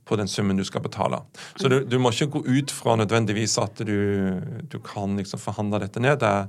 på, 0.06 0.15
den 0.15 0.28
summen 0.28 0.58
du 0.58 0.63
skal 0.67 0.82
betale. 0.82 1.19
Så 1.56 1.69
du, 1.71 1.80
du, 1.86 1.97
må 2.00 2.12
ikke 2.13 2.30
gå 2.38 2.43
ut 2.47 2.71
fra 2.71 2.95
nødvendigvis 3.00 3.58
at 3.62 3.84
du, 3.88 4.39
du 4.69 4.80
kan 4.84 5.17
liksom 5.19 5.41
forhandle 5.41 5.82
dette 5.84 6.04
ned. 6.04 6.19
Det 6.23 6.32
er 6.32 6.47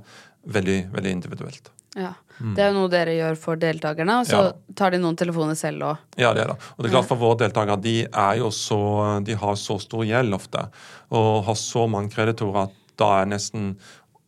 veldig, 0.57 0.79
veldig 0.95 1.13
individuelt. 1.17 1.71
Ja. 1.97 2.13
Mm. 2.39 2.53
Det 2.55 2.63
er 2.63 2.69
jo 2.69 2.75
noe 2.77 2.91
dere 2.91 3.13
gjør 3.17 3.37
for 3.39 3.59
deltakerne, 3.59 4.21
og 4.21 4.27
så 4.29 4.41
ja. 4.45 4.51
tar 4.77 4.93
de 4.93 5.01
noen 5.01 5.17
telefoner 5.19 5.57
selv 5.59 5.89
òg. 5.89 6.03
Ja, 6.21 6.31
det 6.35 6.45
er 6.45 6.53
det. 6.53 6.59
Og 6.75 6.83
det 6.83 6.89
er 6.89 6.95
klart 6.95 7.09
for 7.09 7.19
våre 7.19 7.39
deltakere, 7.41 7.79
de 7.83 7.95
er 8.07 8.39
jo 8.39 8.51
så 8.55 8.79
De 9.25 9.35
har 9.35 9.57
så 9.59 9.79
stor 9.81 10.05
gjeld 10.07 10.37
ofte, 10.37 10.69
og 11.11 11.43
har 11.49 11.57
så 11.59 11.87
mange 11.91 12.13
kreditorer 12.13 12.69
at 12.69 12.77
da 12.99 13.09
er 13.21 13.31
nesten 13.31 13.73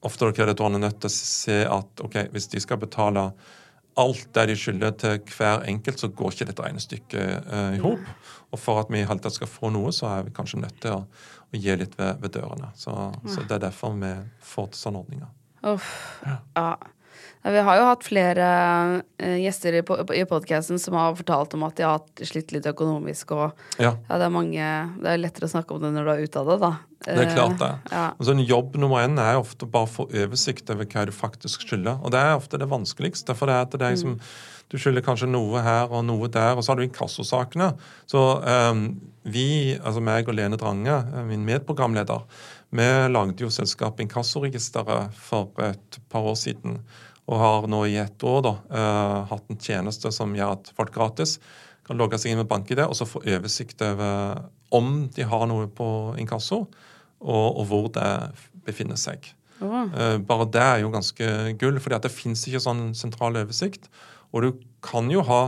ofte 0.02 0.32
kreditorene 0.34 0.82
nødt 0.82 1.00
til 1.04 1.12
å 1.12 1.14
se 1.14 1.58
at 1.68 2.04
ok, 2.04 2.18
hvis 2.34 2.50
de 2.52 2.62
skal 2.64 2.80
betale 2.82 3.30
alt 4.00 4.28
det 4.36 4.46
de 4.52 4.56
skylder 4.56 4.96
til 5.00 5.20
hver 5.36 5.66
enkelt, 5.68 6.00
så 6.00 6.08
går 6.08 6.32
ikke 6.32 6.48
dette 6.52 6.64
regnestykket 6.64 7.50
uh, 7.52 7.76
i 7.76 7.82
hop. 7.84 8.08
Og 8.52 8.60
for 8.60 8.82
at 8.82 8.92
vi 8.92 9.02
i 9.02 9.08
hele 9.08 9.24
tatt 9.24 9.36
skal 9.36 9.50
få 9.52 9.72
noe, 9.74 9.92
så 9.96 10.10
er 10.12 10.26
vi 10.28 10.34
kanskje 10.36 10.62
nødt 10.64 10.80
til 10.84 10.96
å, 10.96 11.04
å 11.52 11.60
gi 11.60 11.76
litt 11.80 11.98
ved, 12.00 12.20
ved 12.24 12.36
dørene. 12.36 12.72
Så, 12.80 12.96
så, 13.28 13.44
det 13.44 13.58
er 13.58 13.68
derfor 13.68 13.96
vi 14.00 14.12
får 14.54 14.72
til 14.72 14.84
sånne 14.86 15.04
ordninger. 15.04 15.32
Uff. 15.72 15.94
Ja. 16.26 16.40
ja. 16.58 16.72
Vi 17.44 17.62
har 17.66 17.78
jo 17.80 17.86
hatt 17.88 18.04
flere 18.06 18.48
uh, 19.18 19.38
gjester 19.42 19.80
i, 19.80 20.26
podkasten 20.30 20.78
som 20.80 20.98
har 21.00 21.16
fortalt 21.18 21.56
om 21.58 21.66
at 21.66 21.80
de 21.80 21.88
har 21.88 22.28
slitt 22.28 22.54
litt 22.54 22.68
økonomisk. 22.70 23.34
Og 23.34 23.82
ja. 23.82 23.96
ja. 23.96 24.20
det 24.22 24.28
er 24.28 24.34
mange 24.34 24.70
Det 25.02 25.10
er 25.10 25.22
lettere 25.24 25.50
å 25.50 25.54
snakke 25.56 25.74
om 25.74 25.82
det 25.82 25.94
når 25.96 26.06
du 26.06 26.14
er 26.14 26.24
ute 26.28 26.44
av 26.44 26.52
det, 26.54 26.60
da. 26.62 26.72
Det 27.02 27.18
er 27.18 27.32
klart, 27.34 27.58
det. 27.58 27.72
Ja. 27.90 28.06
altså, 28.14 28.36
jobb 28.46 28.78
nummer 28.78 29.02
én 29.02 29.18
er 29.18 29.40
ofte 29.40 29.66
bare 29.66 29.90
å 29.90 29.90
få 29.90 30.06
oversikt 30.06 30.70
over 30.70 30.86
hva 30.86 31.08
du 31.10 31.14
faktisk 31.16 31.66
skylder. 31.66 31.98
Og 32.06 32.14
det 32.14 32.22
er 32.22 32.36
ofte 32.38 32.62
det 32.62 32.70
vanskeligste. 32.70 33.34
For 33.38 33.50
det 33.50 33.58
er 33.58 33.66
at 33.66 33.78
det 33.82 33.90
er 33.90 34.02
som 34.02 34.18
mm. 34.20 34.26
Du 34.72 34.78
skylder 34.80 35.04
kanskje 35.04 35.28
noe 35.28 35.60
her 35.60 35.92
og 35.92 36.06
noe 36.08 36.30
der, 36.32 36.56
og 36.56 36.64
så 36.64 36.72
har 36.72 36.80
du 36.80 36.86
inkassosakene. 36.86 37.74
Så 38.08 38.22
um, 38.40 38.86
vi, 39.28 39.76
altså 39.76 40.00
meg 40.00 40.32
og 40.32 40.38
Lene 40.38 40.56
Drange, 40.56 40.96
min 41.28 41.44
medprogramleder, 41.44 42.24
vi 42.72 42.88
lagde 43.12 43.44
jo 43.44 43.52
selskapet 43.52 44.06
Inkassoregisteret 44.06 45.18
for 45.20 45.52
et 45.66 46.00
par 46.08 46.30
år 46.32 46.40
siden 46.40 46.80
og 47.30 47.38
har 47.40 47.68
nå 47.70 47.84
i 47.90 47.98
ett 48.02 48.24
år 48.28 48.40
da, 48.46 48.54
uh, 48.74 49.18
hatt 49.30 49.52
en 49.52 49.60
tjeneste 49.62 50.12
som 50.14 50.34
gjør 50.36 50.56
at 50.58 50.72
folk 50.78 50.94
gratis 50.96 51.38
kan 51.88 52.00
logge 52.00 52.20
seg 52.22 52.34
inn 52.34 52.42
med 52.42 52.50
BankID 52.50 52.84
og 52.86 52.96
så 52.98 53.08
få 53.10 53.22
oversikt 53.26 53.82
over 53.86 54.48
om 54.72 55.10
de 55.12 55.28
har 55.28 55.46
noe 55.52 55.68
på 55.68 55.88
inkasso, 56.22 56.64
og, 57.22 57.48
og 57.60 57.64
hvor 57.70 57.90
det 57.94 58.10
befinner 58.66 59.00
seg. 59.00 59.34
Eh, 59.62 60.18
bare 60.26 60.48
det 60.50 60.62
er 60.62 60.80
jo 60.82 60.94
ganske 60.94 61.28
gull, 61.62 61.80
fordi 61.82 62.00
det 62.02 62.14
fins 62.14 62.46
ikke 62.48 62.64
sånn 62.64 62.86
sentral 62.98 63.38
oversikt. 63.42 63.90
Og 64.32 64.46
du 64.46 64.64
kan 64.86 65.10
jo 65.12 65.24
ha 65.28 65.42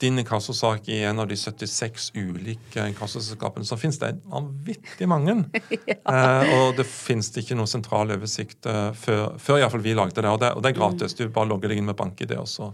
din 0.00 0.18
inkassosak 0.18 0.88
i 0.88 1.02
en 1.04 1.18
av 1.18 1.28
de 1.28 1.36
76 1.36 2.10
ulike 2.14 2.86
inkassoselskapene 2.88 3.66
som 3.68 3.78
finnes. 3.78 3.98
Det 4.00 4.08
er 4.08 4.20
vanvittig 4.32 5.08
mange. 5.08 5.34
ja. 5.90 5.96
eh, 5.96 6.52
og 6.56 6.78
det 6.78 6.86
finnes 6.88 7.28
ikke 7.36 7.58
noe 7.58 7.68
sentral 7.68 8.12
oversikt 8.14 8.68
eh, 8.70 8.90
før, 8.96 9.36
før 9.38 9.66
fall 9.72 9.84
vi 9.84 9.94
lagde 9.96 10.22
det. 10.22 10.30
Og, 10.30 10.40
det. 10.40 10.54
og 10.56 10.64
det 10.64 10.72
er 10.72 10.78
gratis. 10.78 11.16
Mm. 11.16 11.20
Du 11.20 11.34
bare 11.36 11.50
logger 11.52 11.72
deg 11.72 11.82
inn 11.82 11.90
med 11.90 11.98
BankID, 12.00 12.32
og 12.40 12.48
så 12.48 12.70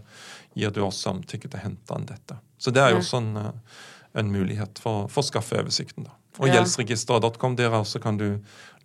gir 0.57 0.71
du 0.71 0.81
oss 0.87 1.01
samtykke 1.03 1.49
til 1.49 1.59
å 1.59 1.65
hente 1.65 1.99
inn 1.99 2.07
dette. 2.07 2.39
Så 2.57 2.71
det 2.73 2.85
er 2.85 2.95
jo 2.95 3.01
også 3.01 3.19
en, 3.19 3.35
uh, 3.35 3.83
en 4.17 4.31
mulighet 4.31 4.79
for, 4.81 5.11
for, 5.11 5.25
å 5.25 5.27
skaffe 5.27 5.59
oversikten. 5.59 6.07
da. 6.07 6.15
Og 6.37 6.47
ja. 6.47 6.57
gjeldsregisteret.com, 6.57 7.59
der 7.59 7.75
også 7.75 7.99
kan 8.01 8.17
du 8.21 8.29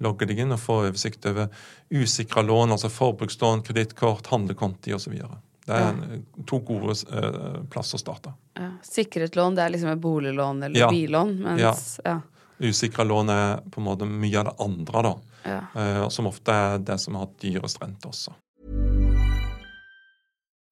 logge 0.03 0.27
deg 0.27 0.43
inn 0.43 0.55
og 0.57 0.61
få 0.61 0.83
oversikt 0.89 1.31
over 1.31 1.53
usikra 1.95 2.43
lån, 2.43 2.75
altså 2.75 2.91
forbrukslån, 2.91 3.63
kredittkort, 3.69 4.33
handlekonti 4.33 4.97
osv. 4.97 5.15
Det 5.63 5.79
er 5.79 5.89
ja. 5.89 6.21
to 6.49 6.59
gode 6.67 6.95
uh, 7.13 7.63
plasser 7.71 7.99
å 7.99 8.03
starte. 8.03 8.35
Ja. 8.59 8.73
Sikret 8.87 9.37
lån 9.39 9.57
det 9.57 9.65
er 9.65 9.75
liksom 9.75 9.93
et 9.93 10.03
boliglån 10.03 10.63
eller 10.67 10.81
ja. 10.81 10.91
billån. 10.91 11.37
Mens, 11.45 12.01
ja. 12.05 12.19
Usikra 12.63 13.07
lån 13.07 13.31
er 13.35 13.63
på 13.71 13.81
en 13.81 13.87
måte 13.87 14.09
mye 14.09 14.41
av 14.41 14.51
det 14.51 14.57
andre, 14.63 15.05
da. 15.07 15.15
Uh, 15.75 16.09
som 16.15 16.29
ofte 16.31 16.55
er 16.55 16.83
det 16.83 16.99
som 17.03 17.19
har 17.19 17.31
dyrest 17.43 17.81
rente 17.83 18.11
også. 18.11 18.35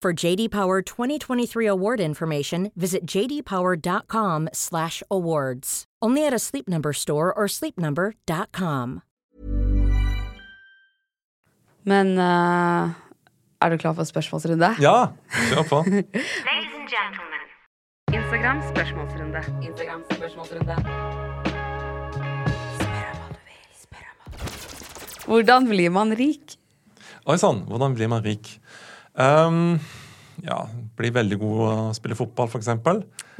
For 0.00 0.12
JD 0.12 0.52
Power 0.52 0.80
2023 0.80 1.66
award 1.66 1.98
information, 1.98 2.70
visit 2.76 3.04
jdpower.com/awards. 3.04 5.84
Only 6.00 6.24
at 6.24 6.32
a 6.32 6.38
Sleep 6.38 6.68
Number 6.68 6.92
store 6.92 7.34
or 7.34 7.48
sleepnumber.com. 7.48 9.02
Men 11.84 12.16
uh, 12.18 12.90
er 13.60 13.70
du 13.70 13.78
klar 13.78 13.94
for 13.94 14.04
spørsmålsrunde? 14.04 14.76
Ja, 14.78 15.06
kjør 15.50 15.62
på. 15.66 15.82
Ladies 15.88 16.74
and 16.78 16.86
gentlemen. 16.86 17.42
Instagram 18.14 18.62
spørsmålsrunde. 18.70 19.42
Instagram 19.66 20.04
spørsmålsrunde. 20.12 20.76
Spør 22.78 23.02
om 23.10 23.18
hva 23.18 23.34
du 23.34 23.42
vil. 23.50 23.66
Spør 23.82 24.06
om 24.06 24.14
hva 24.22 24.30
du 24.30 24.46
vil. 24.46 24.62
Hvordan 25.26 25.66
blir 25.74 25.90
man 25.90 26.14
rik? 26.22 26.54
Oi 27.26 27.34
sann, 27.42 27.66
hvordan 27.66 27.98
blir 27.98 28.06
man 28.14 28.22
rik? 28.22 28.62
Um, 29.18 29.78
ja, 30.46 30.60
bli 30.98 31.10
veldig 31.14 31.38
god 31.40 31.62
å 31.66 31.70
spille 31.96 32.16
fotball, 32.18 32.50
f.eks. 32.50 32.70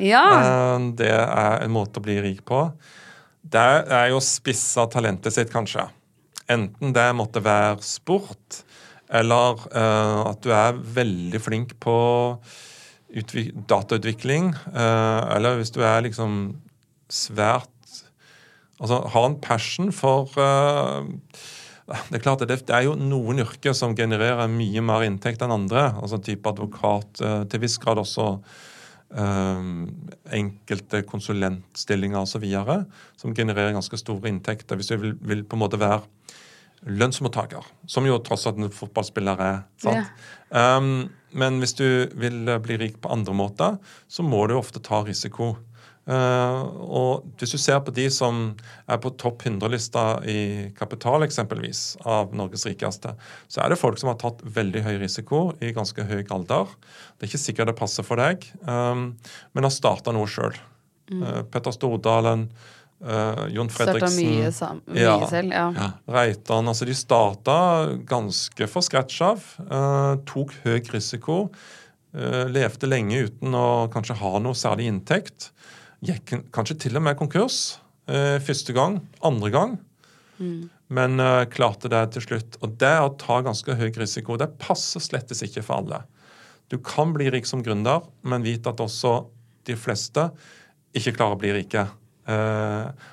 Ja. 0.03 0.25
Um, 0.75 0.91
det 0.99 1.13
er 1.15 1.63
en 1.63 1.75
måte 1.75 2.01
å 2.01 2.05
bli 2.05 2.19
rik 2.25 2.43
på. 2.49 2.65
Det 3.49 3.69
er 3.95 4.11
jo 4.13 4.21
spissa 4.25 4.89
talentet 4.91 5.37
sitt, 5.37 5.53
kanskje. 5.55 5.87
Enten 6.51 6.95
det 6.97 7.07
måtte 7.17 7.45
være 7.45 7.79
sport, 7.87 8.63
eller 9.09 9.63
uh, 9.71 10.29
at 10.33 10.43
du 10.45 10.51
er 10.53 10.81
veldig 10.99 11.41
flink 11.41 11.77
på 11.81 11.97
datautvikling, 13.71 14.51
uh, 14.75 15.23
eller 15.37 15.61
hvis 15.61 15.73
du 15.73 15.83
er 15.87 16.05
liksom 16.09 16.59
svært 17.09 17.73
Altså 18.79 19.01
har 19.11 19.25
en 19.27 19.35
passion 19.43 19.89
for 19.91 20.29
uh, 20.39 21.03
det 21.89 22.19
er 22.19 22.23
klart 22.25 22.43
det, 22.45 22.61
det 22.69 22.75
er 22.75 22.85
jo 22.85 22.97
noen 23.01 23.41
yrker 23.45 23.77
som 23.77 23.95
genererer 23.97 24.51
mye 24.53 24.83
mer 24.85 25.07
inntekt 25.07 25.43
enn 25.45 25.55
andre. 25.55 25.89
altså 25.97 26.21
Type 26.21 26.51
advokat, 26.51 27.23
eh, 27.25 27.45
til 27.49 27.63
viss 27.63 27.79
grad 27.81 28.01
også 28.03 28.27
um, 29.09 29.87
enkelte 30.37 31.01
konsulentstillinger 31.09 32.21
osv. 32.21 32.45
Som 33.17 33.37
genererer 33.37 33.77
ganske 33.77 34.01
store 34.01 34.29
inntekter. 34.29 34.77
Hvis 34.77 34.93
du 34.93 34.99
vil, 34.99 35.15
vil, 35.21 35.47
på 35.49 35.57
en 35.57 35.65
måte 35.65 35.81
være 35.81 36.03
lønnsmottaker, 36.89 37.65
som 37.91 38.07
jo 38.07 38.21
tross 38.23 38.47
alt 38.47 38.61
en 38.61 38.71
fotballspiller 38.71 39.41
er. 39.43 39.63
sant? 39.83 40.13
Yeah. 40.53 40.77
Um, 40.79 41.09
men 41.37 41.59
hvis 41.61 41.75
du 41.77 42.09
vil 42.17 42.47
bli 42.65 42.79
rik 42.81 43.01
på 43.03 43.11
andre 43.13 43.35
måter, 43.37 43.81
så 44.09 44.25
må 44.25 44.45
du 44.49 44.55
ofte 44.57 44.81
ta 44.85 45.03
risiko. 45.05 45.57
Uh, 46.09 46.63
og 46.89 47.27
hvis 47.37 47.53
du 47.53 47.59
ser 47.61 47.83
på 47.85 47.93
de 47.93 48.07
som 48.13 48.55
er 48.89 49.01
på 49.03 49.11
topp 49.21 49.43
100-lista 49.45 50.05
i 50.25 50.39
Kapital, 50.79 51.27
eksempelvis, 51.27 51.99
av 52.09 52.33
Norges 52.37 52.65
rikeste, 52.65 53.13
så 53.45 53.61
er 53.61 53.75
det 53.75 53.81
folk 53.81 54.01
som 54.01 54.09
har 54.09 54.17
tatt 54.23 54.41
veldig 54.57 54.87
høy 54.87 54.95
risiko 55.03 55.43
i 55.61 55.75
ganske 55.77 56.07
høy 56.09 56.23
alder. 56.33 56.73
Det 57.19 57.27
er 57.27 57.29
ikke 57.29 57.43
sikkert 57.43 57.73
det 57.73 57.77
passer 57.77 58.07
for 58.09 58.21
deg, 58.23 58.47
um, 58.65 59.11
men 59.53 59.69
har 59.69 59.75
starta 59.75 60.15
noe 60.17 60.31
sjøl. 60.33 60.57
Mm. 61.13 61.21
Uh, 61.21 61.43
Petter 61.53 61.77
Stordalen, 61.77 62.47
uh, 63.05 63.45
Jon 63.53 63.69
Fredriksen 63.69 64.17
mye, 64.17 64.55
mye 64.89 65.05
ja, 65.05 65.19
selv, 65.29 65.53
ja. 65.53 65.69
ja 65.77 65.91
Reitan. 66.17 66.73
Altså, 66.73 66.89
de 66.89 66.97
starta 66.97 67.59
ganske 68.09 68.71
for 68.73 68.87
scratch 68.87 69.21
av. 69.29 69.45
tok 70.25 70.57
høy 70.65 70.81
risiko. 70.89 71.43
levde 72.49 72.89
lenge 72.89 73.27
uten 73.29 73.53
å 73.55 73.69
kanskje 73.93 74.17
ha 74.23 74.39
noe 74.41 74.57
særlig 74.57 74.89
inntekt 74.89 75.51
gikk 76.05 76.35
kanskje 76.55 76.79
til 76.85 76.99
og 76.99 77.05
med 77.07 77.19
konkurs 77.19 77.79
eh, 78.11 78.39
første 78.45 78.75
gang, 78.77 79.01
andre 79.25 79.51
gang. 79.55 79.79
Mm. 80.39 80.69
Men 80.95 81.21
eh, 81.21 81.47
klarte 81.53 81.91
det 81.93 82.05
til 82.15 82.25
slutt. 82.29 82.59
Og 82.63 82.77
det 82.81 82.95
å 83.03 83.15
ta 83.21 83.41
ganske 83.45 83.77
høy 83.79 83.91
risiko, 83.99 84.39
det 84.41 84.55
passer 84.63 85.03
slettes 85.05 85.43
ikke 85.45 85.65
for 85.67 85.83
alle. 85.83 86.05
Du 86.69 86.79
kan 86.85 87.15
bli 87.17 87.31
rik 87.33 87.49
som 87.49 87.65
gründer, 87.65 88.05
men 88.23 88.47
vite 88.47 88.71
at 88.71 88.83
også 88.85 89.21
de 89.69 89.77
fleste 89.77 90.29
ikke 90.97 91.17
klarer 91.17 91.37
å 91.37 91.43
bli 91.43 91.53
rike. 91.57 91.85
Eh, 92.29 93.11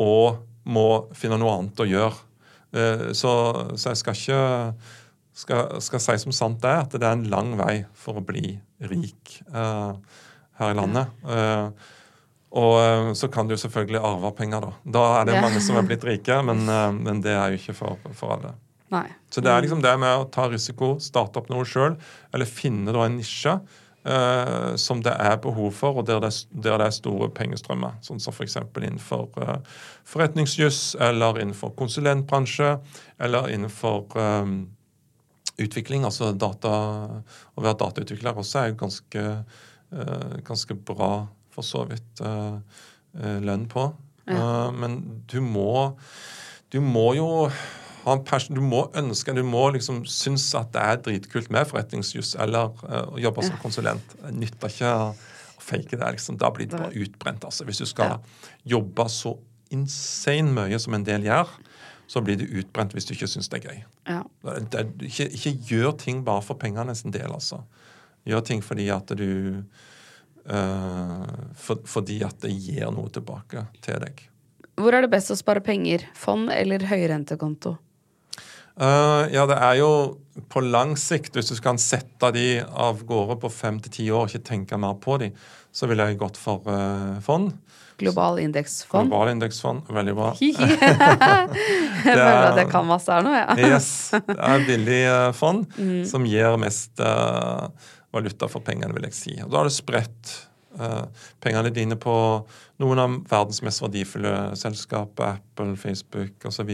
og 0.00 0.40
må 0.70 0.88
finne 1.16 1.40
noe 1.40 1.58
annet 1.58 1.82
å 1.82 1.88
gjøre. 1.88 2.26
Uh, 2.70 3.08
så, 3.18 3.30
så, 3.74 3.90
jeg 3.90 3.98
skal 3.98 4.14
ikke 4.14 4.42
skal, 5.34 5.80
skal, 5.82 6.02
si 6.04 6.14
som 6.22 6.34
sant 6.36 6.60
det, 6.62 6.74
at 6.84 6.92
det 6.94 7.02
er 7.02 7.16
en 7.16 7.24
lang 7.32 7.56
vei 7.58 7.80
for 7.98 8.20
å 8.20 8.22
bli 8.22 8.52
rik 8.86 9.32
her 9.50 10.68
i 10.68 10.76
landet. 10.78 11.10
Uh, 12.50 12.58
og 12.60 12.72
eh, 12.82 13.12
så 13.14 13.28
kan 13.30 13.48
du 13.48 13.56
selvfølgelig 13.56 14.00
arve 14.02 14.32
penger, 14.34 14.64
da. 14.64 14.72
Da 14.98 15.04
er 15.20 15.28
det 15.28 15.42
mange 15.42 15.60
som 15.62 15.78
er 15.78 15.86
blitt 15.86 16.04
rike, 16.10 16.40
men, 16.42 16.64
eh, 16.66 16.88
men 16.96 17.22
det 17.22 17.36
er 17.36 17.52
jo 17.52 17.60
ikke 17.60 17.76
for, 17.78 18.10
for 18.16 18.34
alle. 18.36 18.56
Nei. 18.90 19.06
Så 19.30 19.42
det 19.44 19.52
er 19.52 19.62
liksom 19.62 19.82
det 19.84 19.92
med 20.02 20.24
å 20.24 20.26
ta 20.34 20.48
risiko, 20.50 20.96
starte 21.02 21.38
opp 21.38 21.50
noe 21.52 21.66
sjøl, 21.68 21.94
eller 22.34 22.50
finne 22.50 22.90
da 22.90 23.04
en 23.06 23.20
nisje 23.20 23.54
eh, 24.02 24.74
som 24.80 25.02
det 25.06 25.14
er 25.14 25.38
behov 25.42 25.70
for, 25.78 26.00
og 26.00 26.08
der 26.08 26.18
det, 26.24 26.32
der 26.50 26.80
det 26.80 26.88
er 26.88 26.96
store 26.96 27.30
pengestrømmer. 27.36 28.00
Sånn 28.02 28.22
som 28.22 28.34
f.eks. 28.34 28.58
innenfor 28.82 29.28
eh, 29.44 29.56
forretningsjuss, 30.10 30.96
eller 31.06 31.38
innenfor 31.38 31.74
konsulentbransje, 31.78 32.76
eller 33.22 33.50
innenfor 33.54 34.18
eh, 34.18 34.54
utvikling. 35.60 36.06
Altså 36.08 36.32
data, 36.34 36.72
å 37.54 37.62
være 37.62 37.78
datautvikler 37.84 38.42
også 38.42 38.64
er 38.64 38.72
jo 38.72 38.80
ganske 38.82 39.26
eh, 39.28 40.40
ganske 40.46 40.76
bra, 40.88 41.28
for 41.54 41.66
så 41.66 41.84
vidt, 41.90 42.22
eh, 42.24 42.56
eh, 43.20 43.38
lønn 43.44 43.66
på. 43.70 43.90
Eh, 44.30 44.70
men 44.72 45.24
du 45.26 45.40
må 45.40 45.96
Du 46.70 46.78
må 46.80 47.16
jo 47.16 47.50
ha 48.04 48.12
en 48.12 48.22
passion, 48.22 48.54
du 48.54 48.60
må 48.62 48.84
ønske, 48.94 49.34
du 49.34 49.42
må 49.42 49.72
liksom 49.74 50.04
synes 50.06 50.44
at 50.54 50.68
det 50.70 50.80
er 50.80 51.00
dritkult 51.02 51.50
med 51.50 51.66
forretningsjus 51.66 52.36
eller 52.38 52.70
å 53.10 53.18
jobbe 53.18 53.42
som 53.42 53.58
konsulent. 53.58 54.14
Det 54.22 54.30
nytter 54.36 54.70
ikke 54.70 54.92
å 54.94 55.08
fake 55.58 55.98
det. 55.98 56.12
liksom. 56.12 56.38
Da 56.38 56.50
blir 56.54 56.70
det 56.70 56.78
bare 56.78 56.94
utbrent. 56.94 57.44
altså. 57.44 57.64
Hvis 57.64 57.82
du 57.82 57.86
skal 57.86 58.20
jobbe 58.62 59.08
så 59.10 59.34
insane 59.70 60.54
mye 60.54 60.78
som 60.78 60.94
en 60.94 61.04
del 61.04 61.26
gjør, 61.26 61.50
så 62.10 62.22
blir 62.26 62.38
du 62.40 62.46
utbrent 62.58 62.94
hvis 62.94 63.06
du 63.06 63.14
ikke 63.14 63.28
syns 63.30 63.50
det 63.50 63.60
er 63.60 63.68
gøy. 63.70 63.82
Ja. 64.08 64.22
Det, 64.46 64.72
det, 64.72 65.10
ikke, 65.10 65.28
ikke 65.36 65.52
gjør 65.70 65.92
ting 65.98 66.24
bare 66.26 66.42
for 66.42 66.58
pengene 66.58 66.94
sin 66.98 67.14
del, 67.14 67.30
altså. 67.30 67.62
Gjør 68.26 68.42
ting 68.46 68.64
fordi 68.64 68.88
at 68.92 69.12
du 69.18 69.62
for, 70.50 71.84
Fordi 71.86 72.16
at 72.26 72.40
det 72.42 72.50
gir 72.50 72.90
noe 72.90 73.12
tilbake 73.14 73.68
til 73.84 74.00
deg. 74.02 74.24
Hvor 74.80 74.96
er 74.96 75.04
det 75.04 75.12
best 75.12 75.30
å 75.30 75.36
spare 75.38 75.62
penger? 75.62 76.06
Fond 76.16 76.50
eller 76.54 76.82
høyrentekonto? 76.90 77.76
Uh, 78.80 79.26
ja, 79.28 79.44
det 79.50 79.58
er 79.60 79.74
jo 79.80 79.90
på 80.48 80.62
lang 80.64 80.94
sikt, 80.96 81.34
hvis 81.36 81.50
du 81.50 81.58
kan 81.60 81.76
sette 81.80 82.30
de 82.32 82.62
av 82.64 83.02
gårde 83.04 83.36
på 83.42 83.50
fem 83.52 83.80
til 83.82 83.92
ti 83.92 84.06
år 84.08 84.24
og 84.24 84.32
ikke 84.32 84.46
tenke 84.54 84.78
mer 84.80 84.96
på 85.02 85.18
de, 85.20 85.28
så 85.74 85.88
ville 85.90 86.06
jeg 86.08 86.20
gått 86.22 86.40
for 86.40 86.64
uh, 86.70 87.18
fond. 87.24 87.52
Global 88.00 88.40
indeksfond? 88.40 89.10
Global 89.10 89.34
indeksfond, 89.34 89.84
veldig 89.92 90.14
bra. 90.16 90.30
jeg 90.40 90.56
føler 92.16 92.46
at 92.46 92.62
jeg 92.62 92.70
kan 92.72 92.88
masse 92.88 93.12
her 93.12 93.26
nå, 93.26 93.34
ja. 93.36 93.58
Yes, 93.60 93.90
det 94.16 94.38
er 94.38 94.64
billig 94.64 95.00
uh, 95.10 95.28
fond 95.36 95.66
som 96.08 96.24
gir 96.24 96.56
mest 96.62 97.02
eh, 97.04 97.90
valuta 98.14 98.48
for 98.50 98.64
pengene, 98.66 98.94
vil 98.96 99.08
jeg 99.08 99.16
si. 99.16 99.34
Og 99.44 99.50
da 99.50 99.60
har 99.60 99.68
du 99.68 99.74
spredt 99.74 100.32
eh, 100.78 101.26
pengene 101.42 101.72
dine 101.74 101.98
på 102.00 102.14
noen 102.82 103.02
av 103.02 103.18
verdens 103.30 103.62
mest 103.66 103.82
verdifulle 103.84 104.34
selskaper, 104.58 105.36
Apple, 105.40 105.76
Facebook 105.80 106.48
osv. 106.50 106.72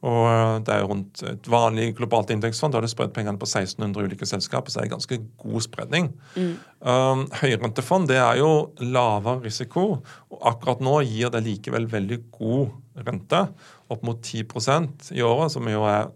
Og 0.00 0.20
eh, 0.26 0.54
det 0.66 0.74
er 0.74 0.86
rundt 0.88 1.22
et 1.28 1.50
vanlig 1.52 1.90
globalt 1.98 2.32
indeksfond. 2.32 2.72
Da 2.72 2.80
har 2.80 2.86
du 2.86 2.92
spredt 2.92 3.14
pengene 3.16 3.40
på 3.40 3.48
1600 3.48 4.08
ulike 4.08 4.28
selskaper, 4.28 4.72
så 4.72 4.80
det 4.80 4.88
er 4.88 4.94
ganske 4.94 5.20
god 5.42 5.66
spredning. 5.66 6.12
Um, 6.80 7.26
høyrentefond 7.42 8.08
det 8.08 8.20
er 8.20 8.40
jo 8.40 8.70
lavere 8.80 9.44
risiko, 9.44 10.00
og 10.32 10.46
akkurat 10.52 10.80
nå 10.84 11.00
gir 11.08 11.32
det 11.34 11.44
likevel 11.44 11.90
veldig 11.92 12.22
god 12.36 13.04
rente. 13.08 13.44
Opp 13.92 14.06
mot 14.06 14.20
10% 14.22 15.12
i 15.16 15.24
året, 15.26 15.52
som 15.52 15.68
jo 15.68 15.84
er 15.88 16.08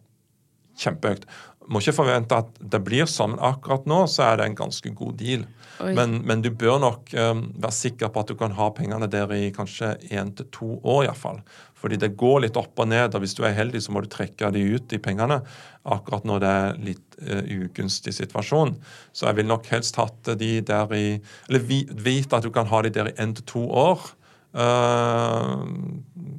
kjempehøyt. 0.81 1.27
Må 1.69 1.81
ikke 1.81 1.97
forvente 1.97 2.37
at 2.45 2.57
det 2.61 2.81
blir 2.85 3.09
sånn, 3.09 3.35
men 3.35 3.45
akkurat 3.47 3.87
nå 3.89 4.03
så 4.11 4.27
er 4.27 4.41
det 4.41 4.49
en 4.51 4.59
ganske 4.59 4.91
god 4.97 5.15
deal. 5.21 5.47
Men, 5.81 6.19
men 6.27 6.43
du 6.45 6.51
bør 6.55 6.79
nok 6.83 7.13
um, 7.19 7.45
være 7.59 7.75
sikker 7.75 8.11
på 8.13 8.23
at 8.23 8.31
du 8.31 8.37
kan 8.39 8.55
ha 8.55 8.69
pengene 8.77 9.09
der 9.11 9.33
i 9.35 9.49
kanskje 9.55 9.95
én 10.15 10.31
til 10.37 10.49
to 10.55 10.69
år 10.81 11.09
iallfall. 11.09 11.41
Fordi 11.81 11.99
det 12.01 12.15
går 12.21 12.45
litt 12.47 12.57
opp 12.57 12.81
og 12.81 12.89
ned, 12.89 13.13
og 13.13 13.25
hvis 13.25 13.35
du 13.37 13.43
er 13.45 13.57
heldig, 13.57 13.83
så 13.85 13.93
må 13.93 14.05
du 14.05 14.09
trekke 14.13 14.53
de 14.55 14.63
ut, 14.77 14.87
de 14.89 15.01
pengene, 15.03 15.41
akkurat 15.85 16.25
når 16.29 16.45
det 16.45 16.53
er 16.61 16.79
litt 16.91 17.19
uh, 17.25 17.43
ugunstig 17.59 18.15
situasjon. 18.17 18.77
Så 19.13 19.29
jeg 19.29 19.41
vil 19.41 19.51
nok 19.51 19.69
helst 19.73 19.99
hatt 20.01 20.35
de 20.41 20.53
der 20.65 20.95
i 20.97 21.07
Eller 21.49 21.65
vite 21.65 22.39
at 22.39 22.47
du 22.47 22.53
kan 22.55 22.71
ha 22.71 22.85
de 22.85 22.95
der 22.95 23.11
i 23.11 23.17
én 23.21 23.35
til 23.37 23.49
to 23.51 23.67
år. 23.69 24.07
Uh, 24.55 25.67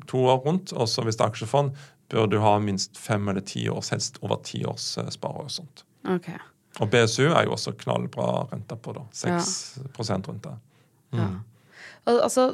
to 0.07 0.23
år 0.31 0.39
rundt. 0.47 0.73
Og 0.73 0.87
så 0.89 1.03
hvis 1.03 1.19
det 1.19 1.25
er 1.25 1.33
aksjefond, 1.33 1.75
bør 2.09 2.27
du 2.29 2.39
ha 2.43 2.57
minst 2.59 2.97
fem 2.97 3.27
eller 3.31 3.41
ti 3.45 3.67
års, 3.69 3.89
helst 3.93 4.19
over 4.21 4.41
ti 4.45 4.63
års 4.65 4.97
spare 5.13 5.45
og 5.47 5.51
sånt. 5.51 5.85
Okay. 6.05 6.37
Og 6.83 6.89
BSU 6.91 7.29
er 7.31 7.45
jo 7.47 7.55
også 7.55 7.71
knallbra 7.79 8.45
rente 8.51 8.75
på, 8.75 8.93
da. 8.93 9.05
6 9.15 9.79
rundt 9.97 10.43
det. 10.43 10.55
Ja. 11.15 11.27
Al 12.05 12.19
altså, 12.21 12.49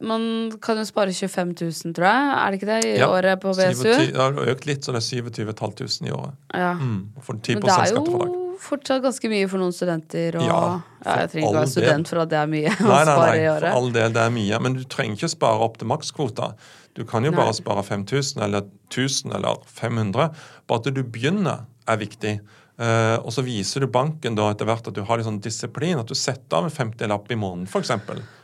man 0.00 0.24
kan 0.62 0.80
jo 0.80 0.84
spare 0.88 1.12
25 1.12 1.54
000, 1.60 1.94
tror 1.94 2.06
jeg. 2.08 2.30
Er 2.34 2.50
det 2.50 2.60
ikke 2.62 2.70
det, 2.72 2.84
i 2.88 2.98
Ja. 2.98 3.08
året 3.12 3.40
på 3.40 3.52
BSU? 3.52 3.82
27 3.84 4.12
Ja, 4.16 4.30
det 4.30 4.38
har 4.38 4.54
økt 4.54 4.66
litt, 4.66 4.84
så 4.84 4.92
det 4.92 5.02
er 5.02 5.08
27 5.22 5.52
500 5.52 6.08
i 6.08 6.10
året. 6.10 6.34
Ja. 6.54 6.72
Mm. 6.74 7.12
For 7.20 7.34
10 7.34 7.54
Men 7.54 7.62
det 7.62 7.70
er 7.76 7.92
jo 7.94 8.39
fortsatt 8.60 9.02
ganske 9.04 9.30
mye 9.32 9.48
for 9.50 9.62
noen 9.62 9.72
studenter. 9.74 10.36
Og, 10.40 10.44
Ja, 10.46 10.60
ja, 11.04 11.16
jeg 11.22 11.30
trenger 11.32 11.48
ikke 11.48 11.56
være 11.56 11.66
del. 11.66 11.72
student 11.74 12.08
for 12.12 12.22
at 12.24 12.28
det 12.32 12.38
er 12.42 12.50
mye 12.52 12.68
å 12.74 12.86
Nei, 12.90 13.04
nei, 13.04 13.14
spare 13.14 13.30
nei, 13.30 13.40
i 13.40 13.48
for 13.54 13.66
all 13.80 13.90
del, 13.96 14.12
det 14.16 14.22
er 14.26 14.30
mye. 14.36 14.60
Men 14.66 14.76
du 14.78 14.84
trenger 14.84 15.16
ikke 15.18 15.32
spare 15.34 15.64
opp 15.66 15.78
til 15.80 15.88
makskvota. 15.90 16.52
Du 16.98 17.04
kan 17.06 17.24
jo 17.24 17.30
Nei. 17.30 17.38
bare 17.40 17.54
spare 17.54 17.82
5000 17.86 18.42
eller 18.44 18.66
1000 18.90 19.32
eller 19.38 19.60
500. 19.66 20.30
Bare 20.68 20.82
at 20.84 20.94
du 20.94 21.02
begynner, 21.02 21.66
er 21.88 21.96
viktig. 21.96 22.40
Eh, 22.80 23.16
og 23.20 23.28
så 23.34 23.42
viser 23.44 23.84
du 23.84 23.90
banken 23.92 24.36
da 24.38 24.46
etter 24.54 24.64
hvert 24.64 24.86
at 24.88 24.96
du 24.96 25.02
har 25.04 25.18
litt 25.20 25.26
sånn 25.26 25.40
disiplin. 25.44 25.98
At 26.00 26.08
du 26.08 26.16
setter 26.16 26.56
av 26.56 26.64
en 26.64 26.72
50-lapp 26.72 27.28
i 27.28 27.36
måneden, 27.36 27.66
f.eks. 27.68 27.90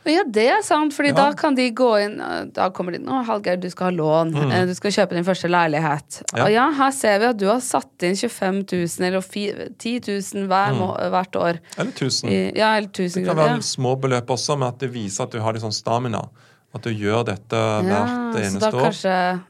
Ja, 0.05 0.21
det 0.23 0.45
er 0.53 0.61
sant, 0.63 0.93
Fordi 0.93 1.09
Ja. 1.09 1.15
da 1.15 1.33
kan 1.33 1.55
de 1.55 1.65
gå 1.71 1.89
inn 2.05 2.17
Da 2.53 2.69
kommer 2.69 2.93
de 2.93 2.99
inn 2.99 3.07
'Å, 3.09 3.25
Hallgeir, 3.25 3.59
du 3.59 3.69
skal 3.69 3.89
ha 3.91 3.97
lån. 3.97 4.31
Mm. 4.33 4.67
Du 4.67 4.73
skal 4.75 4.91
kjøpe 4.91 5.15
din 5.17 5.25
første 5.25 5.49
leilighet'. 5.49 6.21
Mm. 6.21 6.37
Ja. 6.37 6.43
Og 6.45 6.51
ja, 6.51 6.71
her 6.71 6.91
ser 6.91 7.19
vi 7.19 7.25
at 7.25 7.37
du 7.37 7.47
har 7.47 7.59
satt 7.59 8.03
inn 8.03 8.15
25 8.15 8.63
000 8.71 9.07
eller 9.07 9.21
10 9.21 9.99
000 10.05 10.47
hver, 10.47 10.73
må, 10.77 10.93
hvert 11.09 11.35
år. 11.35 11.59
Eller 11.77 11.91
1000. 11.91 12.29
I, 12.29 12.51
ja, 12.55 12.75
eller 12.77 12.89
1000 12.89 13.17
Mm. 13.17 13.25
Det 13.25 13.25
kan 13.25 13.37
være 13.37 13.57
være 13.57 13.63
små 13.63 13.95
beløp 13.99 14.27
også, 14.27 14.57
men 14.57 14.67
at 14.67 14.79
det 14.79 14.93
viser 14.93 15.23
at 15.23 15.31
du 15.31 15.39
har 15.39 15.53
litt 15.53 15.63
sånn 15.63 15.73
stamina. 15.73 16.29
At 16.75 16.83
du 16.83 16.89
gjør 16.91 17.23
dette 17.25 17.55
Ja, 17.57 17.81
hvert 17.81 18.33
så 18.35 18.41
eneste 18.43 18.69
år. 18.75 18.97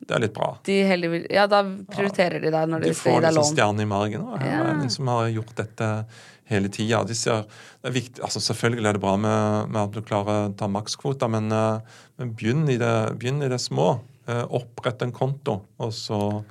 Det 0.07 0.15
er 0.15 0.19
litt 0.21 0.33
bra. 0.35 0.49
de 0.63 1.07
vil 1.09 1.25
Ja, 1.33 1.47
da 1.47 1.63
prioriterer 1.63 2.39
de 2.41 2.51
deg 2.53 2.69
når 2.69 2.79
de, 2.85 2.87
de 2.87 2.93
skal 2.93 3.11
får 3.11 3.15
gi 3.17 3.21
deg 3.25 3.33
liksom 3.33 3.43
lån. 3.43 3.55
stjerne 3.57 3.81
i 3.81 3.85
margen. 3.85 4.21
Og 4.27 4.39
her 4.39 4.51
Ja. 4.51 4.81
en 4.81 4.89
som 4.89 5.07
har 5.07 5.27
gjort 5.33 5.55
dette 5.55 6.05
hele 6.45 6.69
tida. 6.69 7.03
De 7.03 7.13
altså 8.21 8.39
Selvfølgelig 8.39 8.87
er 8.87 8.93
det 8.93 9.01
bra 9.01 9.15
med, 9.17 9.69
med 9.69 9.81
at 9.81 9.91
du 9.91 10.01
klarer 10.01 10.49
å 10.49 10.55
ta 10.55 10.67
makskvota, 10.67 11.27
men, 11.29 11.51
eh, 11.51 11.79
men 12.19 12.33
begynn, 12.33 12.69
i 12.69 12.77
det, 12.77 13.17
begynn 13.19 13.41
i 13.43 13.49
det 13.49 13.59
små. 13.59 13.99
Eh, 14.27 14.43
opprett 14.43 15.01
en 15.01 15.11
konto, 15.11 15.61
og 15.79 15.91
så 15.91 16.43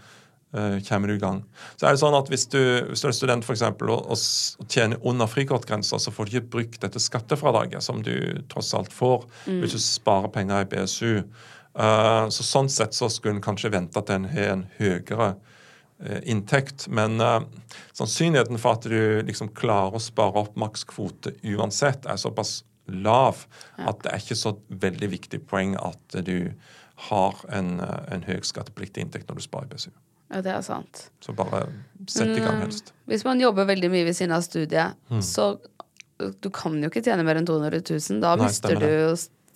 eh, 0.57 0.77
kommer 0.89 1.11
du 1.11 1.17
i 1.17 1.23
gang. 1.23 1.43
Så 1.77 1.87
er 1.87 1.95
det 1.95 2.03
sånn 2.03 2.17
at 2.19 2.31
Hvis 2.33 2.47
du, 2.53 2.61
hvis 2.91 3.03
du 3.05 3.09
er 3.11 3.17
student 3.17 3.47
for 3.47 3.57
eksempel, 3.57 3.93
og, 3.95 4.09
og 4.11 4.71
tjener 4.73 5.03
under 5.07 5.31
frikortgrensa, 5.31 6.01
så 6.03 6.13
får 6.15 6.27
du 6.27 6.37
ikke 6.37 6.53
brukt 6.57 6.81
dette 6.83 7.03
skattefradraget, 7.03 7.85
som 7.85 8.03
du 8.03 8.15
tross 8.51 8.73
alt 8.77 8.95
får 8.95 9.27
hvis 9.47 9.77
du 9.77 9.83
sparer 9.83 10.33
penger 10.35 10.65
i 10.65 10.71
BSU. 10.71 11.13
Uh, 11.77 12.27
så 12.33 12.45
Sånn 12.47 12.71
sett 12.73 12.97
så 12.97 13.11
skulle 13.13 13.37
en 13.37 13.45
kanskje 13.45 13.71
vente 13.75 14.01
at 14.01 14.11
en 14.13 14.25
har 14.31 14.55
en 14.55 14.65
høyere 14.79 15.35
uh, 15.37 16.21
inntekt. 16.25 16.87
Men 16.89 17.21
eh, 17.21 17.41
sannsynligheten 17.97 18.61
for 18.61 18.79
at 18.79 18.89
du 18.89 19.23
liksom 19.27 19.53
klarer 19.57 19.99
å 19.99 20.03
spare 20.03 20.45
opp 20.45 20.57
makskvote 20.61 21.35
uansett, 21.53 22.09
er 22.09 22.21
såpass 22.21 22.63
lav 22.87 23.47
at 23.83 24.03
det 24.05 24.13
er 24.13 24.23
ikke 24.23 24.39
så 24.39 24.55
veldig 24.69 25.09
viktig 25.17 25.41
poeng 25.51 25.75
at 25.81 26.19
du 26.27 26.53
har 27.11 27.41
en, 27.53 27.81
eh, 27.81 28.03
en 28.15 28.25
høy 28.25 28.41
skattepliktig 28.43 29.05
inntekt 29.05 29.29
når 29.29 29.41
du 29.41 29.47
sparer 29.47 29.69
i 29.69 29.75
BSU. 29.75 29.91
Ja, 30.31 30.41
det 30.43 30.53
er 30.57 30.62
sant. 30.66 31.07
Så 31.22 31.33
bare 31.39 31.66
sett 32.11 32.33
i 32.37 32.41
gang 32.43 32.61
helst. 32.64 32.93
Hvis 33.07 33.22
man 33.24 33.41
jobber 33.41 33.66
veldig 33.68 33.91
mye 33.93 34.05
ved 34.09 34.16
siden 34.18 34.35
av 34.35 34.43
studiet, 34.43 34.95
Mm. 35.11 35.22
så 35.22 35.57
du 36.41 36.49
kan 36.51 36.77
jo 36.83 36.89
ikke 36.91 37.03
tjene 37.05 37.24
mer 37.24 37.37
enn 37.37 37.47
200 37.47 37.83
000. 37.91 38.20
Da 38.20 38.35
Nei, 38.37 38.47
mister 38.49 38.74
du 38.81 38.87
jo 38.87 39.11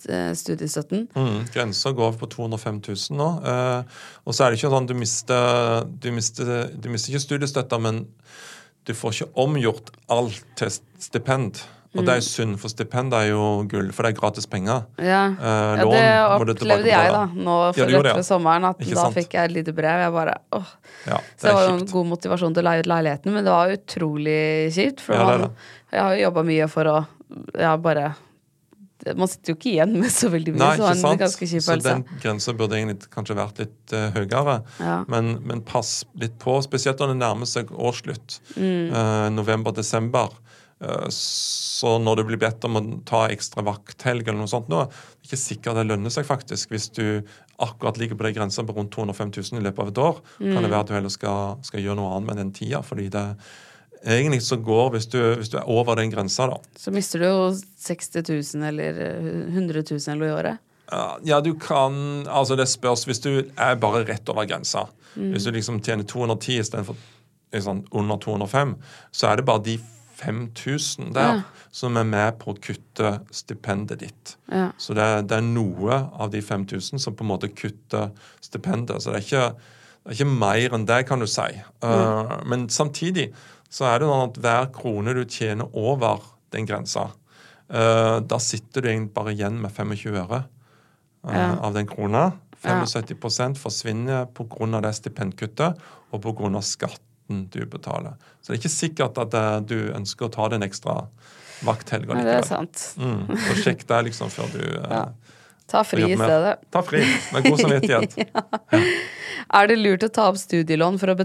eh, 0.09 0.31
studiestøtten. 0.37 1.07
Mm, 1.15 1.47
Grensa 1.53 1.91
går 1.97 2.13
på 2.21 2.29
205 2.29 2.79
000 2.87 3.17
nå. 3.17 3.29
Eh, 3.43 3.83
og 4.25 4.33
så 4.33 4.45
er 4.45 4.51
det 4.53 4.59
ikke 4.61 4.71
sånn 4.73 4.87
du 4.87 4.93
mister, 4.97 5.83
du 5.87 6.11
mister, 6.15 6.53
du 6.73 6.89
mister 6.93 7.11
ikke 7.15 7.25
studiestøtta, 7.25 7.79
men 7.81 8.05
du 8.85 8.93
får 8.97 9.11
ikke 9.17 9.33
omgjort 9.43 9.91
alt 10.09 10.39
til 10.57 10.71
stipend. 11.01 11.59
Og 11.91 12.05
det 12.07 12.13
er 12.13 12.19
jo 12.21 12.23
synd, 12.23 12.55
for 12.61 12.71
stipend 12.71 13.11
er 13.17 13.25
jo 13.33 13.39
gull, 13.67 13.89
for 13.91 14.07
det 14.07 14.13
er 14.13 14.19
gratis 14.21 14.45
penger. 14.47 14.85
Ja, 15.03 15.25
Eh, 15.35 15.81
lån 15.83 15.91
ja 15.97 16.37
det 16.39 16.53
opplevde 16.55 16.87
jeg 16.87 17.11
da, 17.11 17.25
nå 17.35 17.55
for 17.75 17.81
ja, 17.81 17.85
rett 17.91 18.05
det, 18.07 18.13
ved 18.15 18.21
ja. 18.23 18.27
sommeren. 18.29 18.63
At 18.69 18.79
Ikke 18.79 18.95
da 18.95 19.03
sant? 19.03 19.17
fikk 19.19 19.33
jeg 19.35 19.49
et 19.49 19.55
lite 19.57 19.73
brev. 19.75 19.99
Jeg 20.05 20.13
bare, 20.15 20.37
åh. 20.55 20.69
Ja, 21.09 21.17
Så 21.35 21.47
det 21.47 21.53
var 21.57 21.63
jo 21.67 21.73
kjipt. 21.75 21.81
en 21.81 21.91
god 21.97 22.07
motivasjon 22.13 22.53
til 22.55 22.63
å 22.63 22.69
leie 22.69 22.79
ut 22.85 22.87
leiligheten, 22.93 23.33
men 23.35 23.43
det 23.43 23.51
var 23.51 23.73
utrolig 23.75 24.39
kjipt. 24.71 25.01
For 25.03 25.13
Ja, 25.19 25.25
det 25.27 25.33
er 25.33 25.39
man, 25.39 25.49
det. 25.49 25.71
jeg 25.91 26.01
har 26.07 26.15
jo 26.15 26.21
jobba 26.29 26.43
mye 26.43 26.67
for 26.71 26.83
å 26.93 26.97
ja, 27.59 27.75
bare 27.77 28.13
Man 29.17 29.27
sitter 29.27 29.51
jo 29.53 29.57
ikke 29.57 29.71
igjen 29.71 29.93
med 29.99 30.11
så 30.13 30.29
veldig 30.29 30.51
mye, 30.53 30.59
Nei, 30.61 30.73
så 30.77 30.77
det 30.77 30.77
ikke 30.77 30.85
var 30.85 30.91
en 30.95 31.01
sant? 31.01 31.19
ganske 31.23 31.45
kjip 31.49 31.61
Så 31.65 31.71
følelse. 31.71 31.89
den 31.89 32.19
grensa 32.21 32.53
burde 32.53 32.75
egentlig 32.77 33.09
kanskje 33.09 33.35
vært 33.35 33.57
litt 33.63 33.93
eh, 33.97 34.11
høyere. 34.13 34.61
Ja. 34.79 34.97
Men, 35.09 35.31
men 35.43 35.61
pass 35.65 36.05
litt 36.21 36.35
på, 36.39 36.59
spesielt 36.61 36.99
når 37.01 37.07
det 37.15 37.17
nærmer 37.17 37.49
seg 37.49 37.71
årsslutt. 37.73 38.39
Mm. 38.55 38.93
eh, 38.93 39.29
November-desember. 39.33 40.29
Eh, 40.81 41.07
så 41.13 41.95
når 42.01 42.15
du 42.17 42.23
blir 42.29 42.37
bedt 42.41 42.63
om 42.67 42.77
å 42.77 42.81
ta 43.05 43.27
ekstra 43.33 43.63
vakthelg 43.65 44.27
eller 44.27 44.39
noe 44.41 44.49
sånt 44.51 44.69
nå, 44.69 44.83
det 44.89 45.25
er 45.25 45.29
ikke 45.31 45.41
sikkert 45.43 45.79
det 45.79 45.87
lønner 45.89 46.13
seg 46.13 46.25
faktisk. 46.25 46.69
Hvis 46.73 46.89
du 46.97 47.21
akkurat 47.61 47.97
ligger 48.01 48.17
på 48.17 48.25
den 48.27 48.33
grensa 48.37 48.63
på 48.65 48.73
rundt 48.77 48.91
205 48.95 49.31
000 49.37 49.59
i 49.61 49.65
løpet 49.67 49.79
av 49.85 49.91
et 49.93 49.97
år, 50.01 50.21
kan 50.39 50.47
Mm. 50.57 50.61
det 50.63 50.71
være 50.71 50.79
at 50.81 50.87
du 50.87 50.93
heller 50.93 51.13
skal, 51.13 51.57
skal 51.61 51.81
gjøre 51.85 51.95
noe 52.01 52.15
annet 52.15 52.27
med 52.31 52.37
den 52.37 52.51
tida. 52.57 52.81
fordi 52.81 53.09
det 53.09 53.25
egentlig 54.05 54.41
så 54.41 54.57
går, 54.57 54.89
hvis 54.95 55.05
du, 55.13 55.19
hvis 55.37 55.49
du 55.53 55.57
er 55.59 55.69
over 55.69 55.95
den 55.95 56.09
grensa, 56.09 56.47
da, 56.49 56.57
Så 56.77 56.91
mister 56.91 57.19
du 57.19 57.25
jo 57.25 57.51
60 57.53 58.55
000 58.57 58.67
eller 58.67 58.97
eh, 58.97 59.53
100 59.53 59.83
000 59.91 60.15
eller 60.15 60.25
i 60.25 60.31
året. 60.39 60.57
Ja, 61.23 61.39
du 61.39 61.53
kan 61.55 62.27
Altså, 62.27 62.57
det 62.57 62.67
spørs 62.67 63.05
hvis 63.07 63.21
du 63.23 63.45
er 63.57 63.75
bare 63.79 64.03
rett 64.05 64.27
over 64.29 64.45
grensa. 64.45 64.87
Hvis 65.15 65.45
du 65.45 65.51
liksom 65.51 65.79
tjener 65.83 66.03
210 66.03 66.57
istedenfor 66.59 66.95
liksom, 67.53 67.85
under 67.91 68.17
205, 68.17 68.75
så 69.11 69.27
er 69.31 69.35
det 69.37 69.45
bare 69.45 69.63
de 69.63 69.77
5000 70.21 71.13
der 71.15 71.33
Ja. 71.33 71.41
som 71.71 71.97
er 71.97 72.03
med 72.03 72.39
på 72.39 72.53
å 72.53 72.59
kutte 72.61 73.21
stipendet 73.31 73.99
ditt. 73.99 74.35
Ja. 74.51 74.71
Så 74.77 74.93
det, 74.93 75.27
det 75.29 75.37
er 75.37 75.41
noe 75.45 75.97
av 76.13 76.31
de 76.31 76.41
5000 76.41 76.99
som 76.99 77.15
på 77.15 77.23
en 77.23 77.31
måte 77.31 77.49
kutter 77.49 78.11
stipendet. 78.41 79.01
Så 79.01 79.11
det 79.11 79.21
er 79.21 79.25
ikke, 79.27 79.55
det 80.03 80.11
er 80.11 80.19
ikke 80.19 80.39
mer 80.39 80.75
enn 80.77 80.85
det, 80.85 80.99
kan 81.07 81.19
du 81.19 81.27
si. 81.27 81.47
Uh, 81.83 82.41
men 82.45 82.67
samtidig 82.69 83.31
så 83.71 83.87
er 83.87 83.99
det 83.99 84.07
sånn 84.11 84.29
at 84.29 84.39
hver 84.43 84.71
krone 84.75 85.13
du 85.15 85.23
tjener 85.25 85.69
over 85.73 86.21
den 86.51 86.65
grensa, 86.67 87.09
uh, 87.71 88.19
da 88.19 88.37
sitter 88.39 88.81
du 88.81 88.89
egentlig 88.89 89.13
bare 89.15 89.33
igjen 89.33 89.61
med 89.61 89.71
25 89.71 90.17
øre 90.21 90.43
uh, 90.43 91.33
Ja. 91.33 91.55
av 91.61 91.73
den 91.73 91.87
krona. 91.87 92.31
75% 92.61 93.57
forsvinner 93.57 94.27
pga. 94.37 94.81
det 94.81 94.91
stipendkuttet 94.93 95.79
og 96.11 96.21
pga. 96.21 96.61
Skatten 97.31 97.49
du 97.51 97.65
betaler. 97.65 98.13
Så 98.41 98.51
det 98.51 98.57
er 98.57 98.61
ikke 98.61 98.69
sikkert 98.69 99.17
at 99.17 99.33
eh, 99.33 99.61
du 99.61 99.93
ønsker 99.95 100.27
å 100.27 100.31
ta 100.31 100.49
den 100.49 100.63
ekstra 100.63 101.07
vakthelga 101.63 102.15
Nei, 102.15 102.25
det 102.25 102.37
er 102.39 102.45
sant. 102.47 102.95
Mm, 102.97 103.37
så 103.37 103.55
sjekk 103.61 103.87
det 103.87 104.01
liksom 104.09 104.29
før 104.29 104.49
du 104.53 104.63
eh, 104.63 104.91
Ja. 104.91 105.05
Ta 105.71 105.85
fri 105.87 106.03
i 106.03 106.17
stedet. 106.17 106.57
Ta 106.69 106.81
fri 106.83 106.99
med 107.31 107.45
god 107.45 107.61
samvittighet. 107.61 108.17
Er 109.55 109.67
det 109.67 109.77
lurt 109.79 110.03
å 110.03 110.09
ta 110.11 110.25
opp 110.27 110.37
studielån 110.39 110.97
for 110.99 111.13
å, 111.13 111.15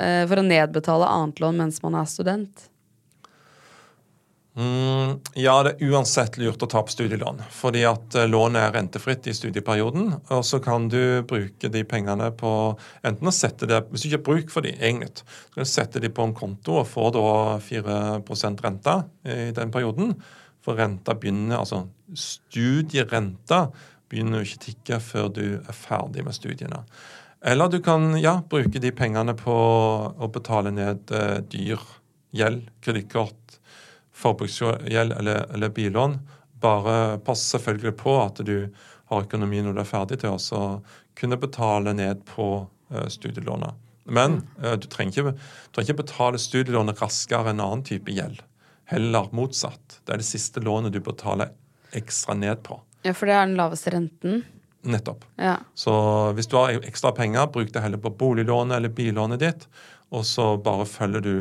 eh, 0.00 0.22
for 0.28 0.40
å 0.40 0.44
nedbetale 0.46 1.04
annet 1.04 1.40
lån 1.40 1.58
mens 1.60 1.82
man 1.82 1.98
er 2.00 2.08
student? 2.08 2.70
Mm, 4.52 5.22
ja, 5.40 5.54
det 5.64 5.70
er 5.78 5.92
uansett 5.94 6.34
lurt 6.36 6.60
å 6.60 6.66
ta 6.68 6.82
opp 6.82 6.90
studielån, 6.92 7.38
fordi 7.56 7.86
at 7.88 8.16
eh, 8.20 8.26
lånet 8.28 8.66
er 8.66 8.74
rentefritt 8.74 9.24
i 9.30 9.32
studieperioden. 9.32 10.10
Og 10.28 10.42
så 10.44 10.60
kan 10.60 10.90
du 10.92 11.22
bruke 11.28 11.70
de 11.72 11.80
pengene 11.88 12.28
på 12.36 12.50
enten 13.00 13.30
å 13.30 13.32
sette 13.32 13.68
det 13.70 13.80
Hvis 13.88 14.04
du 14.04 14.10
ikke 14.10 14.18
har 14.18 14.26
bruk 14.26 14.52
for 14.52 14.68
de, 14.68 14.74
egentlig, 14.76 15.24
så 15.24 15.56
kan 15.56 15.64
du 15.64 15.70
sette 15.72 16.02
de 16.04 16.12
på 16.12 16.26
en 16.28 16.36
konto 16.36 16.76
og 16.82 16.90
få 16.90 17.08
da 17.16 17.24
4% 17.64 18.62
rente 18.66 18.98
i 19.24 19.54
den 19.56 19.72
perioden. 19.72 20.12
For 20.62 20.76
renta 20.76 21.16
begynner, 21.16 21.62
altså 21.62 21.86
studierenta 22.12 23.64
begynner 24.12 24.42
jo 24.42 24.50
ikke 24.50 24.64
tikke 24.66 25.00
før 25.00 25.32
du 25.32 25.44
er 25.56 25.74
ferdig 25.76 26.26
med 26.26 26.36
studiene. 26.36 26.84
Eller 27.42 27.72
du 27.72 27.80
kan 27.82 28.12
ja, 28.20 28.36
bruke 28.44 28.78
de 28.84 28.92
pengene 28.94 29.32
på 29.34 29.56
å 30.12 30.28
betale 30.30 30.70
ned 30.76 31.08
eh, 31.10 31.40
dyr 31.40 31.80
gjeld, 32.36 32.68
kredittkort, 32.84 33.41
forbruksgjeld 34.22 35.12
eller, 35.18 35.46
eller 35.54 35.74
billån. 35.74 36.18
Bare 36.62 37.18
pass 37.26 37.44
selvfølgelig 37.52 37.96
på 38.00 38.16
at 38.22 38.42
du 38.46 38.56
har 39.10 39.26
økonomi 39.26 39.62
når 39.62 39.76
du 39.76 39.82
er 39.82 39.88
ferdig 39.88 40.20
til 40.22 40.36
å 40.36 40.66
kunne 41.18 41.38
betale 41.40 41.94
ned 41.96 42.22
på 42.28 42.46
eh, 42.92 43.08
studielånet. 43.12 43.74
Men 44.04 44.40
eh, 44.62 44.76
du, 44.80 44.88
trenger 44.90 45.12
ikke, 45.12 45.34
du 45.34 45.74
trenger 45.74 45.90
ikke 45.90 46.02
betale 46.04 46.40
studielånet 46.40 47.02
raskere 47.02 47.52
enn 47.52 47.62
annen 47.62 47.84
type 47.86 48.14
gjeld. 48.14 48.40
Heller 48.90 49.28
motsatt. 49.36 50.00
Det 50.04 50.14
er 50.14 50.22
det 50.22 50.28
siste 50.28 50.62
lånet 50.64 50.94
du 50.94 51.00
betaler 51.04 51.52
ekstra 51.96 52.36
ned 52.38 52.62
på. 52.66 52.80
Ja, 53.02 53.14
for 53.14 53.28
det 53.28 53.36
er 53.36 53.46
den 53.46 53.58
laveste 53.58 53.92
renten. 53.94 54.42
Nettopp. 54.82 55.24
Ja. 55.38 55.56
Så 55.78 55.94
hvis 56.36 56.48
du 56.50 56.56
har 56.58 56.74
ekstra 56.82 57.12
penger, 57.14 57.46
bruk 57.54 57.70
det 57.74 57.82
heller 57.84 58.00
på 58.02 58.10
boliglånet 58.18 58.78
eller 58.78 58.90
billånet 58.94 59.42
ditt, 59.42 59.66
og 60.12 60.26
så 60.26 60.56
bare 60.60 60.86
følger 60.88 61.22
du 61.24 61.34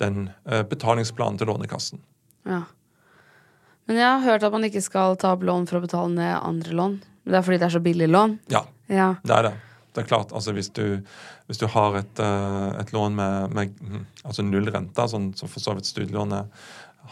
den 0.00 0.28
eh, 0.48 0.62
betalingsplanen 0.68 1.40
til 1.40 1.50
Lånekassen. 1.50 2.02
Ja. 2.48 2.62
Men 3.90 3.98
jeg 3.98 4.06
har 4.06 4.22
hørt 4.24 4.44
at 4.46 4.52
man 4.54 4.64
ikke 4.64 4.82
skal 4.84 5.16
ta 5.18 5.32
opp 5.34 5.42
lån 5.46 5.66
for 5.68 5.80
å 5.80 5.84
betale 5.84 6.12
ned 6.14 6.36
andre 6.38 6.76
lån. 6.78 6.92
Det 7.26 7.34
er 7.38 7.42
fordi 7.46 7.58
det 7.58 7.66
er 7.68 7.74
så 7.76 7.82
billig 7.82 8.08
lån. 8.10 8.38
Ja, 8.54 8.64
Ja. 8.88 9.14
det 9.24 9.34
er 9.36 9.42
det. 9.50 9.52
Det 9.92 10.00
er 10.04 10.08
klart, 10.08 10.30
altså 10.32 10.52
Hvis 10.56 10.70
du, 10.72 11.02
hvis 11.46 11.58
du 11.60 11.66
har 11.66 11.96
et, 11.98 12.18
eh, 12.18 12.80
et 12.80 12.92
lån 12.92 13.14
med, 13.14 13.52
med 13.52 13.74
mm, 13.80 14.06
altså 14.24 14.42
null 14.42 14.70
rente, 14.72 15.04
sånn 15.08 15.34
som 15.36 15.48
for 15.52 15.60
så 15.60 15.74
vidt 15.76 15.84
studielånet 15.90 16.46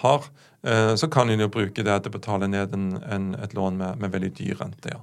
har, 0.00 0.24
eh, 0.64 0.94
så 0.96 1.10
kan 1.10 1.28
en 1.28 1.40
jo 1.40 1.48
bruke 1.48 1.84
det 1.84 1.98
til 2.02 2.08
å 2.08 2.16
betale 2.16 2.48
ned 2.48 2.72
en, 2.72 3.02
en, 3.04 3.34
et 3.34 3.52
lån 3.52 3.76
med, 3.76 3.98
med 4.00 4.10
veldig 4.14 4.32
dyr 4.38 4.56
rente. 4.62 4.94
ja. 4.94 5.02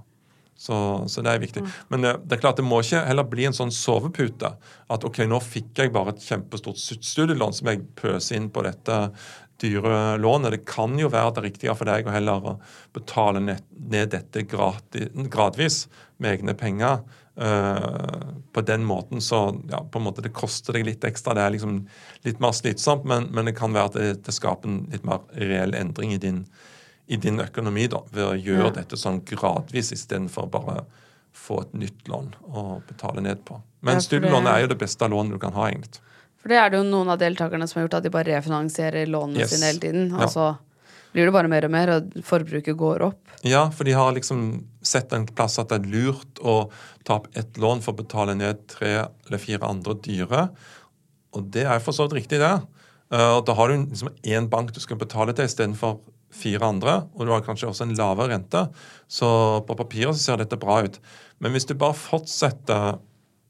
Så, 0.58 0.74
så 1.08 1.22
det 1.22 1.30
er 1.36 1.40
viktig. 1.44 1.62
Men 1.94 2.04
eh, 2.04 2.18
det 2.26 2.40
er 2.40 2.42
klart 2.42 2.58
det 2.58 2.66
må 2.66 2.80
ikke 2.82 3.04
heller 3.06 3.28
bli 3.30 3.46
en 3.46 3.54
sånn 3.54 3.70
sovepute. 3.72 4.56
At 4.90 5.04
ok, 5.06 5.20
nå 5.30 5.38
fikk 5.46 5.78
jeg 5.84 5.94
bare 5.94 6.16
et 6.16 6.24
kjempestort 6.26 6.80
studielån 6.82 7.54
som 7.54 7.70
jeg 7.70 7.84
pøser 8.00 8.40
inn 8.40 8.50
på 8.50 8.64
dette 8.66 8.98
dyre 9.62 10.18
lånet. 10.22 10.52
Det 10.54 10.66
kan 10.70 10.98
jo 11.00 11.10
være 11.10 11.34
det 11.38 11.44
riktige 11.48 11.76
for 11.76 11.86
deg 11.90 12.08
å 12.08 12.14
heller 12.14 12.50
betale 12.96 13.40
ned, 13.42 13.64
dette 14.12 14.44
gradvis 14.48 15.88
med 16.18 16.38
egne 16.40 16.54
penger. 16.58 17.00
eh, 17.38 18.34
på 18.54 18.62
den 18.66 18.84
måten 18.86 19.22
så 19.22 19.60
ja, 19.70 19.84
på 19.92 20.00
en 20.00 20.06
måte 20.08 20.24
det 20.26 20.32
koster 20.34 20.74
deg 20.74 20.86
litt 20.88 21.04
ekstra. 21.06 21.36
Det 21.38 21.42
er 21.44 21.52
liksom 21.54 21.76
litt 22.26 22.40
mer 22.42 22.52
slitsomt, 22.58 23.06
men, 23.06 23.28
men 23.32 23.46
det 23.46 23.54
kan 23.60 23.74
være 23.76 23.86
at 23.92 23.94
det, 24.00 24.24
det 24.26 24.34
skaper 24.34 24.68
en 24.72 24.80
litt 24.92 25.06
mer 25.06 25.20
reell 25.38 25.76
endring 25.78 26.16
i 26.16 26.18
din, 26.18 26.40
i 27.06 27.16
din 27.22 27.38
økonomi 27.40 27.86
da, 27.94 28.02
ved 28.12 28.26
å 28.26 28.34
gjøre 28.34 28.72
Ja. 28.72 28.74
dette 28.80 28.98
sånn 28.98 29.22
gradvis 29.30 29.92
istedenfor 29.94 30.50
bare 30.50 30.80
få 31.38 31.62
et 31.62 31.74
nytt 31.78 32.08
lån 32.10 32.32
å 32.50 32.82
betale 32.90 33.22
ned 33.22 33.46
på. 33.46 33.62
Men 33.86 34.00
Ja, 34.02 34.08
studielånet 34.08 34.50
er 34.56 34.62
jo 34.66 34.72
det 34.74 34.80
beste 34.82 35.06
lånet 35.08 35.38
du 35.38 35.40
kan 35.40 35.54
ha, 35.54 35.68
egentlig. 35.70 36.02
For 36.48 36.54
det 36.56 36.60
er 36.64 36.70
det 36.72 36.78
jo 36.80 36.86
noen 36.88 37.10
av 37.12 37.18
deltakerne 37.20 37.66
som 37.68 37.82
har 37.82 37.84
gjort 37.90 37.98
at 38.00 38.06
de 38.06 38.10
bare 38.14 38.32
refinansierer 38.38 39.10
lånene 39.12 39.42
Yes. 39.44 39.50
sine 39.52 39.68
hele 39.68 39.82
tiden. 39.84 40.06
Ja. 40.16 40.24
Og 40.24 40.30
så 40.32 40.46
blir 41.12 41.26
det 41.28 41.34
bare 41.36 41.50
mer 41.52 41.66
og 41.68 41.72
mer, 41.74 41.90
og 41.92 42.14
forbruket 42.24 42.78
går 42.80 43.02
opp. 43.10 43.20
Ja, 43.44 43.66
for 43.70 43.84
de 43.84 43.92
har 43.92 44.14
liksom 44.16 44.64
sett 44.82 45.12
en 45.12 45.26
plass 45.28 45.60
at 45.60 45.68
det 45.74 45.82
er 45.82 45.90
lurt 45.92 46.40
å 46.40 46.70
ta 47.04 47.18
opp 47.20 47.28
ett 47.36 47.60
lån 47.60 47.82
for 47.84 47.92
å 47.92 47.98
betale 48.00 48.34
ned 48.40 48.64
tre 48.72 48.94
eller 49.28 49.38
fire 49.44 49.68
andre 49.68 49.94
dyre. 50.08 50.46
Og 51.36 51.52
det 51.52 51.66
er 51.68 51.80
for 51.84 51.92
så 51.92 52.08
vidt 52.08 52.24
riktig, 52.24 52.40
det. 52.40 52.54
Eh, 53.12 53.36
Og 53.38 53.46
da 53.46 53.54
har 53.54 53.68
du 53.68 53.86
liksom 53.86 54.10
én 54.24 54.48
bank 54.50 54.72
du 54.72 54.80
skal 54.80 54.96
betale 54.98 55.34
til 55.36 55.44
istedenfor 55.46 56.00
fire 56.32 56.64
andre, 56.64 57.10
og 57.16 57.26
du 57.26 57.32
har 57.34 57.42
kanskje 57.42 57.68
også 57.68 57.82
en 57.90 57.96
lavere 57.96 58.30
rente. 58.32 58.70
Så 59.10 59.66
på 59.68 59.76
papiret 59.76 60.16
så 60.16 60.20
ser 60.32 60.38
dette 60.38 60.56
bra 60.60 60.82
ut. 60.84 60.98
Men 61.42 61.52
hvis 61.52 61.66
du 61.68 61.74
bare 61.74 61.94
fortsetter 61.94 63.00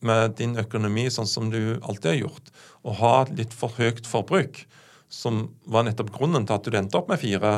med 0.06 0.36
din 0.38 0.58
økonomi 0.60 1.08
sånn 1.14 1.30
som 1.30 1.52
du 1.54 1.78
alltid 1.82 2.12
har 2.12 2.20
gjort, 2.22 2.52
og 2.86 3.00
ha 3.02 3.14
litt 3.32 3.56
for 3.56 3.74
høyt 3.80 4.08
forbruk, 4.08 4.64
som 5.10 5.48
var 5.66 5.88
nettopp 5.88 6.12
grunnen 6.16 6.46
til 6.48 6.58
at 6.58 6.68
du 6.68 6.78
endte 6.78 7.00
opp 7.00 7.12
med 7.12 7.22
fire 7.22 7.54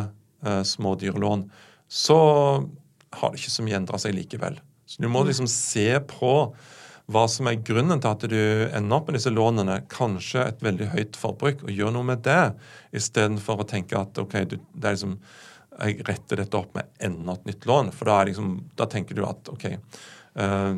eh, 0.46 0.62
små 0.68 0.96
dyrelån, 1.02 1.48
så 1.90 2.20
har 3.20 3.32
det 3.32 3.42
ikke 3.42 3.56
så 3.56 3.66
mye 3.66 3.80
endra 3.80 4.00
seg 4.02 4.14
likevel. 4.16 4.60
Så 4.90 5.02
du 5.02 5.10
må 5.12 5.24
liksom 5.26 5.50
se 5.50 5.90
på 6.10 6.34
hva 7.10 7.24
som 7.30 7.50
er 7.50 7.62
grunnen 7.66 8.02
til 8.02 8.12
at 8.12 8.26
du 8.30 8.42
ender 8.70 9.00
opp 9.00 9.10
med 9.10 9.18
disse 9.18 9.34
lånene. 9.34 9.80
Kanskje 9.90 10.44
et 10.46 10.60
veldig 10.62 10.92
høyt 10.94 11.18
forbruk, 11.18 11.64
og 11.66 11.74
gjør 11.74 11.94
noe 11.96 12.06
med 12.06 12.22
det, 12.26 12.52
istedenfor 12.96 13.64
å 13.64 13.70
tenke 13.70 13.98
at 13.98 14.18
ok, 14.22 14.36
du, 14.52 14.60
det 14.78 14.92
er 14.92 14.98
liksom 14.98 15.18
jeg 15.80 16.04
retter 16.08 16.42
dette 16.42 16.60
opp 16.60 16.74
med 16.76 16.90
enda 17.04 17.36
et 17.38 17.46
nytt 17.48 17.68
lån. 17.70 17.92
For 17.96 18.10
da, 18.10 18.18
liksom, 18.28 18.56
da 18.78 18.88
tenker 18.92 19.18
du 19.18 19.24
at 19.28 19.50
ok, 19.52 19.66
eh, 19.72 20.74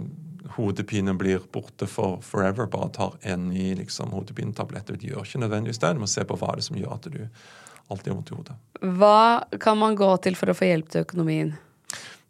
hodepinen 0.56 1.18
blir 1.18 1.42
borte 1.54 1.88
for 1.88 2.22
forever. 2.26 2.70
Bare 2.72 2.89
tar 2.96 3.18
en 3.22 3.50
ny 3.50 3.72
liksom, 3.80 4.14
hodepinetablett. 4.16 4.94
Du 4.94 5.10
gjør 5.10 5.26
ikke 5.26 5.44
nødvendigvis 5.44 5.82
det. 5.82 5.96
Du 5.98 6.04
må 6.04 6.10
se 6.12 6.26
på 6.28 6.38
hva 6.39 6.56
det 6.56 6.66
er 6.66 6.70
som 6.70 6.80
gjør 6.80 6.96
at 6.96 7.10
du 7.12 7.20
alltid 7.92 8.12
har 8.12 8.16
vondt 8.16 8.32
i 8.32 8.38
hodet. 8.38 8.56
Hva 9.02 9.60
kan 9.62 9.78
man 9.82 9.98
gå 10.00 10.10
til 10.26 10.38
for 10.39 10.52
å 10.52 10.58
få 10.58 10.70
hjelp 10.72 10.89
til 10.94 11.06
økonomien? 11.06 11.54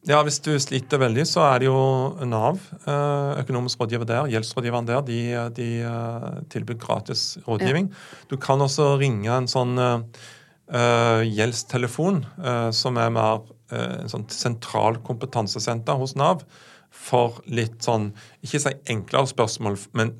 Ja, 0.09 0.23
Hvis 0.25 0.39
du 0.41 0.55
sliter 0.57 0.97
veldig, 0.97 1.27
så 1.29 1.43
er 1.45 1.61
det 1.61 1.67
jo 1.67 1.81
Nav, 2.25 2.57
eh, 2.89 3.41
økonomisk 3.43 3.83
rådgiver 3.83 4.07
der, 4.09 4.29
gjeldsrådgiveren 4.33 4.87
der, 4.89 5.03
de, 5.05 5.19
de 5.53 5.67
eh, 5.85 6.39
tilbyr 6.49 6.79
gratis 6.81 7.37
rådgivning. 7.45 7.91
Du 8.31 8.33
kan 8.41 8.61
også 8.65 8.95
ringe 8.97 9.29
en 9.29 9.49
sånn 9.51 9.77
eh, 9.77 11.21
gjeldstelefon, 11.27 12.23
uh, 12.39 12.69
som 12.73 12.97
er 12.97 13.13
mer 13.13 13.43
uh, 13.73 14.01
en 14.01 14.09
sånn 14.09 14.25
sentral 14.31 14.97
kompetansesenter 15.05 15.99
hos 15.99 16.15
Nav, 16.15 16.45
for 16.91 17.39
litt 17.47 17.81
sånn 17.85 18.11
Ikke 18.43 18.59
si 18.61 18.73
enklere 18.91 19.31
spørsmål, 19.31 19.79
men 19.97 20.13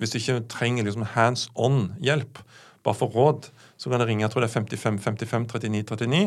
hvis 0.00 0.14
du 0.14 0.18
ikke 0.20 0.40
trenger 0.52 0.86
liksom 0.86 1.04
hands 1.12 1.46
on-hjelp, 1.54 2.40
bare 2.86 2.96
for 2.96 3.12
råd, 3.12 3.50
så 3.76 3.90
kan 3.90 4.00
du 4.00 4.06
ringe 4.08 4.24
jeg 4.24 4.32
tror 4.32 4.44
det 4.44 4.48
er 4.48 4.56
55 4.56 5.00
55 5.04 5.48
39 5.52 5.82
39. 5.90 6.22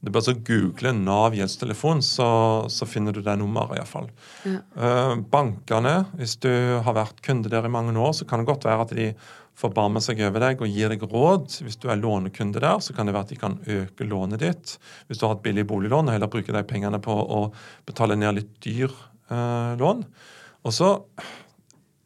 Det 0.00 0.08
er 0.08 0.14
bare 0.14 0.24
så 0.30 0.36
google 0.48 0.94
Nav 0.96 1.34
gjeldstelefon, 1.36 2.00
så, 2.04 2.28
så 2.72 2.86
finner 2.88 3.12
du 3.12 3.20
det 3.24 3.34
nummeret 3.36 3.76
iallfall. 3.76 4.08
Uh, 4.46 5.18
bankene, 5.32 6.06
hvis 6.16 6.38
du 6.40 6.48
har 6.86 6.96
vært 6.96 7.20
kunde 7.26 7.52
der 7.52 7.68
i 7.68 7.72
mange 7.72 7.92
år, 8.00 8.14
så 8.16 8.24
kan 8.24 8.40
det 8.40 8.48
godt 8.48 8.64
være 8.64 8.86
at 8.86 8.94
de 8.96 9.10
forbarmer 9.60 10.00
seg 10.00 10.22
over 10.24 10.40
deg 10.40 10.62
og 10.64 10.72
gir 10.72 10.94
deg 10.94 11.04
råd. 11.04 11.58
Hvis 11.66 11.76
du 11.82 11.90
er 11.92 12.00
lånekunde 12.00 12.62
der, 12.62 12.80
så 12.80 12.96
kan 12.96 13.10
det 13.10 13.16
være 13.16 13.28
at 13.28 13.34
de 13.34 13.40
kan 13.42 13.58
øke 13.76 14.08
lånet 14.08 14.40
ditt. 14.40 14.78
Hvis 15.10 15.20
du 15.20 15.26
har 15.26 15.36
et 15.36 15.44
billig 15.44 15.66
boliglån, 15.68 16.08
og 16.08 16.16
heller 16.16 16.32
bruke 16.32 16.54
de 16.56 16.64
pengene 16.64 17.02
på 17.04 17.12
å 17.12 17.42
betale 17.90 18.16
ned 18.16 18.38
litt 18.38 18.56
dyr 18.64 18.94
eh, 19.30 19.72
lån. 19.80 20.04
Og 20.66 20.76
så 20.76 20.92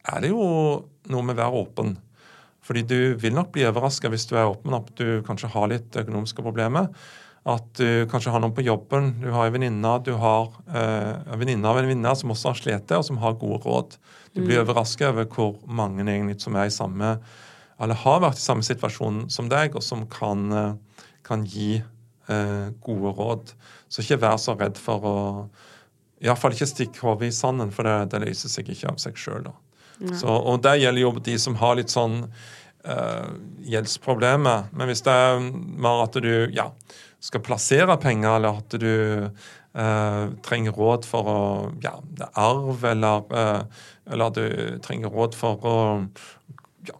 er 0.05 0.23
det 0.23 0.31
jo 0.31 0.45
noe 1.11 1.25
med 1.25 1.35
å 1.35 1.41
være 1.41 1.61
åpen. 1.63 1.95
Fordi 2.65 2.81
du 2.87 2.99
vil 3.21 3.35
nok 3.35 3.51
bli 3.53 3.65
overraska 3.67 4.09
hvis 4.09 4.25
du 4.29 4.35
er 4.37 4.49
åpen 4.49 4.73
at 4.77 4.89
du 4.97 5.21
kanskje 5.25 5.51
har 5.53 5.69
litt 5.69 5.97
økonomiske 6.01 6.45
problemer. 6.45 6.89
At 7.45 7.67
du 7.77 8.07
kanskje 8.09 8.31
har 8.33 8.41
noen 8.41 8.55
på 8.57 8.65
jobben, 8.65 9.11
du 9.21 9.27
har 9.29 9.45
en 9.45 9.53
venninne 9.53 9.91
du 10.05 10.15
har 10.17 10.47
eh, 10.65 11.11
en 11.29 11.41
venninne 11.41 11.69
av 11.69 11.77
en 11.77 11.85
venninne 11.85 12.13
som 12.17 12.33
også 12.33 12.51
har 12.53 12.61
slitt, 12.61 12.93
og 12.97 13.05
som 13.05 13.19
har 13.21 13.37
gode 13.41 13.61
råd. 13.67 13.97
Du 14.33 14.41
blir 14.41 14.63
overraska 14.63 15.11
over 15.11 15.29
hvor 15.29 15.59
mange 15.69 16.01
egentlig 16.07 16.39
som 16.41 16.57
er 16.57 16.71
i 16.71 16.73
samme 16.73 17.17
eller 17.81 17.97
har 18.05 18.21
vært 18.23 18.39
i 18.39 18.43
samme 18.43 18.63
situasjon 18.65 19.25
som 19.33 19.49
deg, 19.51 19.75
og 19.75 19.83
som 19.83 20.05
kan, 20.07 20.51
eh, 20.55 21.03
kan 21.27 21.43
gi 21.43 21.83
eh, 22.29 22.67
gode 22.81 23.11
råd. 23.17 23.53
Så 23.89 24.01
ikke 24.01 24.21
vær 24.23 24.37
så 24.41 24.55
redd 24.57 24.79
for 24.81 25.05
å 25.05 25.17
Iallfall 26.25 26.55
ikke 26.55 26.69
stikk 26.69 26.99
hodet 27.05 27.29
i 27.29 27.35
sanden, 27.35 27.71
for 27.75 27.87
det, 27.87 27.95
det, 28.13 28.23
løser 28.25 28.51
seg 28.51 28.69
ikke 28.73 28.91
av 28.93 29.01
seg 29.01 29.17
sjøl. 29.19 29.49
Og 30.25 30.61
det 30.65 30.77
gjelder 30.81 31.01
jo 31.01 31.11
de 31.23 31.35
som 31.39 31.57
har 31.61 31.77
litt 31.79 31.93
sånn 31.93 32.23
uh, 32.25 33.29
gjeldsproblemer. 33.65 34.71
Men 34.75 34.91
hvis 34.91 35.05
det 35.05 35.13
er 35.13 35.43
mer 35.43 36.05
at 36.05 36.17
du 36.21 36.33
ja, 36.55 36.69
skal 37.23 37.43
plassere 37.45 37.97
penger, 38.01 38.37
eller 38.37 38.59
at 38.61 38.77
du 38.81 38.91
uh, 39.29 40.25
trenger 40.45 40.75
råd 40.75 41.07
for 41.07 41.31
å 41.31 41.39
ja, 41.83 41.95
det 42.03 42.27
er 42.27 42.43
arv, 42.45 42.85
eller, 42.91 43.25
uh, 43.31 43.87
eller 44.11 44.35
du 44.35 44.45
trenger 44.85 45.13
råd 45.13 45.37
for 45.37 45.65
å 45.65 45.77
ja, 46.89 46.99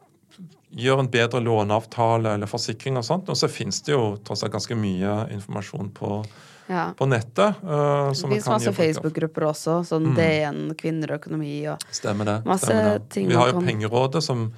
gjøre 0.86 1.06
en 1.06 1.14
bedre 1.14 1.44
låneavtale 1.44 2.38
eller 2.38 2.52
forsikring 2.52 3.00
og 3.02 3.08
sånt, 3.08 3.30
og 3.32 3.40
så 3.40 3.52
finnes 3.52 3.82
det 3.86 3.96
jo 3.96 4.16
tross 4.26 4.46
alt 4.46 4.56
ganske 4.56 4.78
mye 4.80 5.24
informasjon 5.36 5.94
på 5.96 6.20
ja. 6.68 6.88
på 6.98 7.08
nettet. 7.10 7.62
Uh, 7.64 8.10
det 8.12 8.22
finnes 8.22 8.50
masse 8.50 8.74
Facebook-grupper 8.76 9.48
også, 9.52 9.78
sånn 9.88 10.10
mm. 10.12 10.18
DN, 10.18 10.64
kvinner 10.80 11.14
og 11.14 11.24
økonomi 11.24 11.54
og 11.72 11.86
Stemmer 11.90 12.32
det. 12.32 12.40
masse 12.48 12.70
Stemmer 12.70 13.00
det. 13.00 13.08
ting. 13.16 13.30
Vi 13.32 13.40
har 13.40 13.54
jo 13.54 13.64
Pengerådet, 13.66 14.24
som 14.26 14.50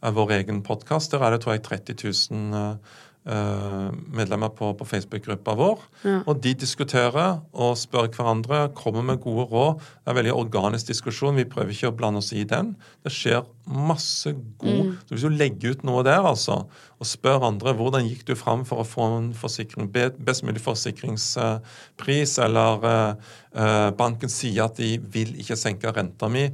er 0.00 0.16
vår 0.16 0.36
egen 0.40 0.62
podkast. 0.66 1.12
Der 1.12 1.26
er 1.26 1.36
det 1.36 1.42
tror 1.44 1.56
jeg 1.58 1.64
30 1.68 1.98
000 2.32 2.56
uh, 2.56 2.98
medlemmer 3.24 4.48
på, 4.56 4.70
på 4.74 4.84
Facebook-gruppa 4.88 5.52
vår. 5.58 5.82
Ja. 6.08 6.20
Og 6.24 6.40
de 6.40 6.54
diskuterer 6.56 7.42
og 7.52 7.76
spør 7.78 8.08
hverandre, 8.14 8.70
kommer 8.74 9.04
med 9.04 9.20
gode 9.20 9.44
råd. 9.50 9.82
Det 9.82 10.08
er 10.08 10.14
en 10.14 10.18
veldig 10.20 10.32
organisk 10.34 10.88
diskusjon. 10.88 11.36
Vi 11.36 11.44
prøver 11.44 11.74
ikke 11.74 11.90
å 11.92 11.96
blande 11.96 12.22
oss 12.22 12.32
i 12.32 12.46
den. 12.48 12.72
Det 13.04 13.12
skjer 13.12 13.44
masse 13.70 14.32
god 14.58 14.86
mm. 14.86 14.94
Så 15.04 15.14
Hvis 15.14 15.26
du 15.26 15.36
legger 15.36 15.74
ut 15.74 15.84
noe 15.86 16.02
der 16.06 16.24
altså, 16.26 16.64
og 17.00 17.08
spør 17.08 17.46
andre 17.46 17.74
hvordan 17.76 18.08
gikk 18.08 18.24
du 18.28 18.34
fram 18.38 18.64
for 18.68 18.82
å 18.82 18.88
få 18.88 19.06
en 19.18 19.30
forsikring, 19.36 19.90
best 19.92 20.44
mulig 20.44 20.62
forsikringspris, 20.64 22.34
eller 22.44 22.84
uh, 22.84 23.90
banken 23.96 24.32
sier 24.32 24.66
at 24.66 24.80
de 24.80 24.96
vil 25.12 25.36
ikke 25.40 25.58
senke 25.60 25.92
renta 25.94 26.28
mi, 26.32 26.48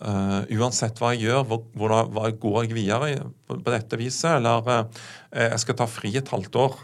Uh, 0.00 0.46
uansett 0.56 0.96
hva 0.96 1.10
jeg 1.12 1.26
gjør, 1.26 1.42
hvor, 1.44 1.58
hvor, 1.76 1.92
hva 2.08 2.30
går 2.32 2.62
jeg 2.64 2.72
videre 2.72 3.08
på, 3.44 3.58
på 3.60 3.72
dette 3.74 3.98
viset? 4.00 4.38
Eller 4.38 4.64
uh, 4.64 5.02
jeg 5.36 5.60
skal 5.60 5.76
ta 5.76 5.86
fri 5.90 6.14
et 6.16 6.32
halvt 6.32 6.56
år. 6.56 6.78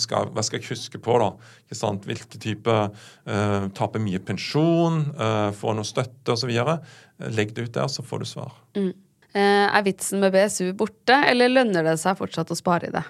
Skal, 0.00 0.30
hva 0.32 0.44
skal 0.46 0.60
jeg 0.60 0.70
huske 0.70 1.00
på? 1.02 1.18
da? 1.20 1.28
Ikke 1.66 1.76
sant? 1.76 2.06
Hvilke 2.08 2.40
type 2.40 2.72
uh, 2.72 3.66
Taper 3.76 4.00
mye 4.00 4.22
pensjon, 4.24 5.02
uh, 5.18 5.50
får 5.56 5.76
noe 5.76 5.88
støtte 5.88 6.32
osv. 6.32 6.54
Legg 7.36 7.52
det 7.56 7.66
ut 7.68 7.76
der, 7.76 7.92
så 7.92 8.04
får 8.06 8.24
du 8.24 8.30
svar. 8.30 8.56
Mm. 8.78 8.94
er 9.36 9.84
vitsen 9.84 10.22
med 10.24 10.32
BSU 10.32 10.72
borte, 10.72 11.16
eller 11.28 11.52
lønner 11.52 11.84
det 11.84 11.98
seg 12.00 12.16
fortsatt 12.16 12.54
å 12.54 12.56
spare 12.56 12.88
i 12.88 12.94
det? 12.94 13.04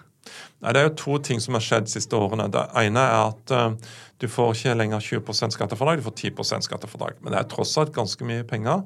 Nei, 0.64 0.72
Det 0.72 0.80
er 0.80 0.88
jo 0.88 0.96
to 0.98 1.18
ting 1.22 1.38
som 1.42 1.54
har 1.54 1.62
skjedd 1.62 1.86
de 1.86 1.94
siste 1.94 2.18
årene. 2.18 2.48
Det 2.50 2.64
ene 2.82 3.04
er 3.14 3.28
at 3.28 3.82
du 4.18 4.26
får 4.26 4.56
ikke 4.56 4.74
lenger 4.74 5.10
20% 5.22 5.54
skattefordag, 5.54 6.00
du 6.00 6.08
får 6.08 6.18
10% 6.34 6.66
skattefordag. 6.66 7.20
Men 7.20 7.34
det 7.34 7.44
er 7.44 7.52
tross 7.52 7.76
alt 7.78 7.94
ganske 7.94 8.26
mye 8.26 8.46
penger. 8.48 8.82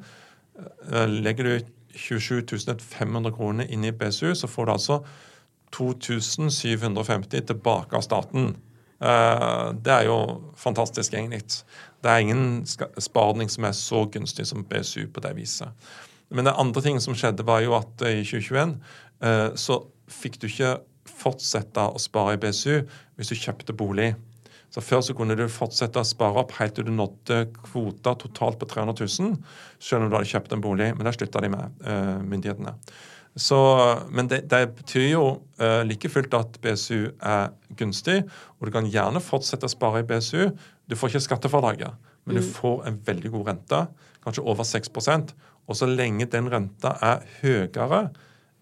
Eh, 0.92 1.06
legger 1.08 1.44
du 1.44 1.66
27 1.94 2.80
500 2.80 3.32
kroner 3.36 3.70
inn 3.70 3.84
i 3.84 3.92
BSU, 3.92 4.34
så 4.34 4.48
får 4.48 4.66
du 4.66 4.72
altså 4.72 4.98
2750 5.76 7.46
tilbake 7.46 7.96
av 7.96 8.04
staten. 8.06 8.54
Eh, 9.00 9.72
det 9.80 9.92
er 9.92 10.08
jo 10.08 10.18
fantastisk, 10.56 11.14
egentlig. 11.14 11.42
Det 12.02 12.11
er 12.11 12.24
ingen 12.24 12.66
sparing 12.98 13.50
som 13.50 13.64
er 13.64 13.76
så 13.76 14.04
gunstig 14.12 14.46
som 14.46 14.64
BSU 14.64 15.08
på 15.12 15.20
det 15.24 15.34
viset. 15.36 15.68
Men 16.30 16.46
det 16.46 16.54
andre 16.58 16.82
ting 16.82 17.00
som 17.00 17.14
skjedde, 17.14 17.46
var 17.46 17.61
jo 17.64 17.74
at 17.78 18.02
i 18.06 18.22
2021 18.22 18.76
eh, 19.22 19.48
så 19.58 19.80
fikk 20.11 20.40
du 20.40 20.46
ikke 20.46 20.78
fortsette 21.11 21.82
å 21.90 22.00
spare 22.00 22.36
i 22.36 22.40
BSU 22.40 22.82
hvis 23.16 23.32
du 23.32 23.38
kjøpte 23.38 23.76
bolig. 23.76 24.14
Så 24.70 24.82
Før 24.84 25.00
så 25.02 25.14
kunne 25.18 25.34
du 25.34 25.46
fortsette 25.50 25.98
å 25.98 26.06
spare 26.06 26.44
opp 26.44 26.54
helt 26.60 26.76
til 26.78 26.86
du 26.86 26.92
nådde 26.94 27.40
kvota 27.56 28.14
totalt 28.18 28.60
på 28.60 28.68
300 28.70 28.94
000, 29.02 29.32
selv 29.82 30.04
om 30.04 30.10
du 30.10 30.14
hadde 30.14 30.30
kjøpt 30.30 30.54
en 30.54 30.62
bolig. 30.62 30.92
Men 30.94 31.08
det 31.08 31.16
slutta 31.16 31.42
de 31.42 31.50
med, 31.50 31.80
uh, 31.86 32.20
myndighetene. 32.22 32.76
Så, 33.38 33.58
men 34.10 34.26
det, 34.30 34.44
det, 34.50 34.62
betyr 34.78 35.08
jo 35.12 35.24
uh, 35.62 35.82
like 35.86 36.10
fullt 36.10 36.34
at 36.38 36.58
BSU 36.62 37.10
er 37.18 37.50
gunstig, 37.78 38.22
og 38.58 38.66
du 38.66 38.74
kan 38.74 38.88
gjerne 38.90 39.22
fortsette 39.22 39.66
å 39.66 39.72
spare 39.72 40.02
i 40.02 40.06
BSU. 40.06 40.50
Du 40.90 40.96
får 40.98 41.12
ikke 41.12 41.26
skattefradraget, 41.28 42.10
men 42.26 42.38
du 42.38 42.42
mm. 42.42 42.50
får 42.56 42.88
en 42.90 42.98
veldig 43.06 43.34
god 43.34 43.52
rente, 43.52 43.84
kanskje 44.24 44.44
over 44.44 44.66
6% 44.68 45.30
Og 45.70 45.76
så 45.78 45.86
lenge 45.86 46.26
den 46.28 46.50
renta 46.52 46.96
er 47.00 47.22
høyere 47.40 48.10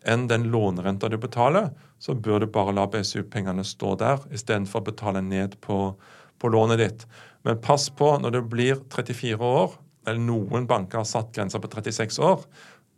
enn 0.07 0.29
den 0.31 0.47
lånerenta 0.53 1.09
du 1.11 1.17
betaler, 1.19 1.73
så 1.99 2.15
bør 2.15 2.43
du 2.43 2.47
bare 2.53 2.75
la 2.77 2.87
BSU-pengene 2.91 3.65
stå 3.67 3.95
der, 3.99 4.23
istedenfor 4.35 4.83
å 4.83 4.89
betale 4.91 5.23
ned 5.25 5.57
på, 5.65 5.93
på, 6.39 6.51
lånet 6.53 6.83
ditt. 6.83 7.07
Men 7.47 7.61
pass 7.63 7.89
på 7.91 8.13
når 8.23 8.37
du 8.37 8.43
blir 8.55 8.83
34 8.95 9.39
år, 9.39 9.75
eller 10.07 10.23
noen 10.23 10.69
banker 10.71 11.03
har 11.03 11.09
satt 11.09 11.33
grensa 11.35 11.61
på 11.61 11.71
36 11.73 12.21
år, 12.23 12.45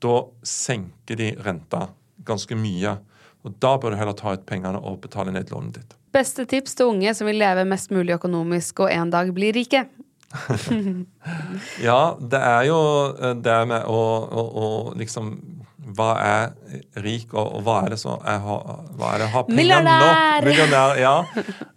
da 0.00 0.18
senker 0.46 1.18
de 1.20 1.32
renta 1.44 1.88
ganske 2.28 2.56
mye. 2.56 2.98
Og 3.40 3.56
Da 3.60 3.72
bør 3.80 3.94
du 3.94 3.96
heller 3.96 4.16
ta 4.16 4.34
ut 4.36 4.44
pengene 4.48 4.80
og 4.84 5.00
betale 5.00 5.32
ned 5.32 5.48
lånet 5.52 5.80
ditt. 5.80 5.96
Beste 6.12 6.44
tips 6.44 6.76
til 6.76 6.92
unge 6.92 7.14
som 7.16 7.28
vil 7.28 7.38
leve 7.40 7.64
mest 7.68 7.92
mulig 7.94 8.16
økonomisk 8.18 8.84
og 8.84 8.92
en 8.92 9.12
dag 9.12 9.30
bli 9.32 9.52
rike? 9.56 9.86
ja, 11.88 12.00
det 12.20 12.40
er 12.40 12.66
jo 12.68 12.80
det 13.42 13.56
med 13.70 13.88
å, 13.88 14.02
å, 14.28 14.44
å 14.44 14.66
liksom 14.98 15.32
hva 15.80 16.10
er 16.20 16.50
rik, 17.02 17.32
og, 17.32 17.56
og 17.56 17.64
hva 17.66 17.76
er 17.84 17.94
det 17.94 17.98
som 18.02 18.20
jeg 18.20 18.42
har, 18.44 18.64
hva 18.98 19.12
er 19.12 19.22
det 19.22 19.26
jeg 19.26 19.34
har 19.34 19.44
penger 19.48 19.60
Millionær! 19.60 20.46
Millionær! 20.46 20.96
ja. 21.00 21.14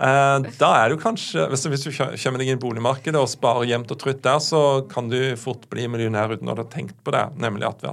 Eh, 0.04 0.48
da 0.60 0.72
er 0.82 0.92
du 0.92 1.00
kanskje, 1.02 1.48
hvis, 1.52 1.66
hvis 1.72 1.86
du 1.88 1.92
kommer 1.96 2.42
deg 2.42 2.52
inn 2.52 2.60
i 2.60 2.64
boligmarkedet 2.64 3.20
og 3.20 3.32
sparer 3.32 3.70
jevnt 3.72 3.94
og 3.96 4.02
trutt 4.02 4.24
der, 4.26 4.42
så 4.44 4.64
kan 4.92 5.12
du 5.12 5.20
fort 5.40 5.70
bli 5.72 5.88
millionær 5.92 6.36
uten 6.36 6.52
å 6.52 6.58
ha 6.60 6.68
tenkt 6.68 7.00
på 7.06 7.16
det. 7.16 7.30
Nemlig 7.40 7.70
at 7.70 7.88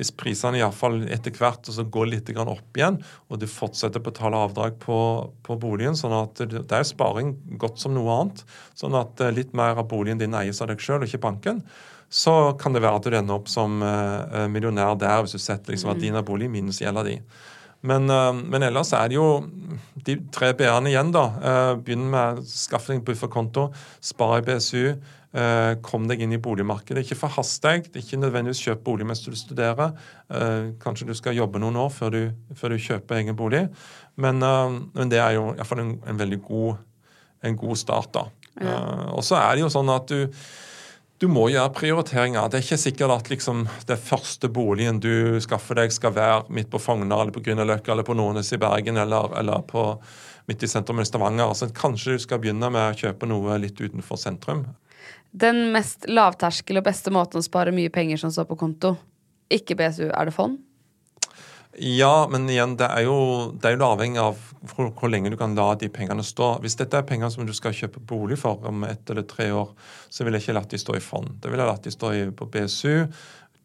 hvis 0.00 0.12
prisene 0.16 0.60
iallfall 0.60 1.02
etter 1.12 1.34
hvert 1.36 1.68
og 1.68 1.76
så 1.76 1.84
går 1.84 2.10
litt 2.14 2.32
opp 2.40 2.78
igjen, 2.78 2.98
og 3.28 3.40
du 3.40 3.46
fortsetter 3.50 4.00
å 4.00 4.06
betale 4.08 4.40
avdrag 4.46 4.78
på, 4.80 4.98
på 5.44 5.56
boligen, 5.60 5.98
sånn 5.98 6.16
at 6.16 6.40
det 6.48 6.64
er 6.64 6.88
sparing 6.88 7.34
godt 7.60 7.80
som 7.82 7.96
noe 7.96 8.16
annet, 8.16 8.44
sånn 8.78 8.96
at 8.98 9.20
eh, 9.20 9.34
litt 9.36 9.52
mer 9.56 9.80
av 9.80 9.88
boligen 9.90 10.20
din 10.20 10.36
eies 10.36 10.62
av 10.62 10.72
deg 10.72 10.80
sjøl 10.80 11.02
og 11.02 11.08
ikke 11.08 11.24
banken, 11.28 11.64
så 12.10 12.34
kan 12.58 12.74
det 12.74 12.82
være 12.82 12.98
at 12.98 13.06
du 13.06 13.14
ender 13.14 13.38
opp 13.38 13.46
som 13.50 13.78
uh, 13.84 14.48
millionær 14.50 14.96
der 14.98 15.22
hvis 15.22 15.36
du 15.36 15.38
setter 15.38 15.70
liksom, 15.70 15.92
at 15.92 16.02
din 16.02 16.18
er 16.18 16.26
bolig 16.26 16.50
minus 16.50 16.82
gjelda 16.82 17.04
di. 17.06 17.14
Men, 17.86 18.10
uh, 18.10 18.34
men, 18.34 18.66
ellers 18.66 18.90
er 18.98 19.12
det 19.12 19.16
jo 19.16 19.28
de 20.08 20.16
tre 20.34 20.50
b-ene 20.58 20.90
igjen, 20.90 21.12
da. 21.14 21.24
Begynn 21.78 22.08
med 22.10 22.42
skaffe 22.50 22.90
deg 22.90 22.98
en 22.98 23.06
bufferkonto, 23.06 23.68
spar 24.02 24.40
i 24.40 24.44
BSU. 24.46 24.94
Kom 25.84 26.06
deg 26.08 26.22
inn 26.24 26.32
i 26.34 26.40
boligmarkedet. 26.42 27.04
Ikke 27.04 27.18
forhast 27.20 27.60
deg. 27.62 27.90
Ikke 28.00 28.18
nødvendigvis 28.18 28.62
kjøp 28.64 28.80
bolig 28.86 29.04
mens 29.06 29.20
du 29.22 29.28
studerer. 29.36 29.92
kanskje 30.80 31.06
du 31.10 31.12
skal 31.14 31.36
jobbe 31.36 31.60
noen 31.60 31.76
år 31.78 31.92
før 31.92 32.14
du, 32.16 32.22
før 32.56 32.72
du 32.72 32.80
kjøper 32.80 33.20
egen 33.20 33.36
bolig. 33.36 33.66
Men, 34.16 34.40
men 34.40 35.12
det 35.12 35.20
er 35.20 35.36
jo 35.36 35.50
iallfall 35.52 35.84
en, 35.84 35.92
en 36.08 36.22
veldig 36.24 36.40
god, 36.48 36.80
en 37.44 37.60
god 37.60 37.82
start, 37.84 38.10
da. 38.16 38.24
Ja. 38.60 38.80
og 39.14 39.22
så 39.24 39.36
er 39.38 39.54
det 39.54 39.66
jo 39.66 39.70
sånn 39.76 39.92
at 39.92 40.10
du 40.10 40.26
du 41.20 41.26
må 41.28 41.50
gjøre 41.52 41.72
prioriteringer. 41.76 42.48
Det 42.48 42.58
er 42.58 42.64
ikke 42.64 42.80
sikkert 42.80 43.12
at 43.12 43.26
liksom, 43.28 43.66
det 43.88 43.98
første 44.00 44.48
boligen 44.48 45.02
du 45.04 45.36
skaffer 45.44 45.76
deg, 45.76 45.92
skal 45.92 46.14
være 46.16 46.46
midt 46.56 46.70
på 46.72 46.80
Fogner 46.80 47.12
eller 47.20 47.34
på 47.34 47.42
Grünerløkka 47.44 47.92
eller 47.92 48.06
på 48.08 48.16
Nordnes 48.16 48.52
i 48.56 48.60
Bergen 48.60 48.96
eller, 49.00 49.34
eller 49.36 49.60
på, 49.68 49.84
midt 50.48 50.64
i 50.64 50.70
sentrum 50.70 51.02
i 51.02 51.04
Stavanger. 51.04 51.50
Altså, 51.50 51.68
kanskje 51.76 52.16
du 52.16 52.24
skal 52.24 52.40
begynne 52.40 52.72
med 52.72 52.94
å 52.94 52.96
kjøpe 53.02 53.28
noe 53.28 53.58
litt 53.60 53.76
utenfor 53.76 54.20
sentrum. 54.20 54.64
Den 55.30 55.68
mest 55.74 56.08
lavterskel 56.08 56.80
og 56.80 56.88
beste 56.88 57.12
måten 57.12 57.42
å 57.42 57.44
spare 57.44 57.74
mye 57.74 57.92
penger 57.92 58.24
som 58.24 58.32
står 58.32 58.48
på 58.48 58.58
konto, 58.64 58.96
ikke 59.52 59.76
BSU, 59.76 60.08
er 60.08 60.30
det 60.30 60.34
fond? 60.34 60.56
Ja, 61.78 62.26
men 62.30 62.48
igjen, 62.50 62.74
det 62.80 62.88
er 62.90 63.04
jo, 63.06 63.18
det 63.54 63.68
er 63.68 63.76
jo 63.76 63.86
avhengig 63.86 64.18
av 64.18 64.38
hvor, 64.72 64.88
hvor, 64.90 65.10
lenge 65.12 65.30
du 65.30 65.36
kan 65.38 65.54
la 65.54 65.68
de 65.78 65.88
pengene 65.92 66.24
stå. 66.26 66.56
Hvis 66.64 66.74
dette 66.80 66.98
er 66.98 67.06
penger 67.06 67.30
som 67.30 67.46
du 67.46 67.52
skal 67.54 67.76
kjøpe 67.76 68.02
bolig 68.02 68.40
for 68.40 68.58
om 68.66 68.82
ett 68.88 69.10
eller 69.12 69.22
tre 69.30 69.50
år, 69.54 69.70
så 70.10 70.26
vil 70.26 70.34
jeg 70.34 70.44
ikke 70.44 70.56
latt 70.58 70.74
de 70.74 70.80
stå 70.82 70.96
i 70.98 71.04
fond. 71.04 71.30
Det 71.38 71.52
vil 71.52 71.62
jeg 71.62 71.70
latt 71.70 71.86
de 71.86 71.92
stå 71.94 72.10
på 72.36 72.48
BSU, 72.50 73.06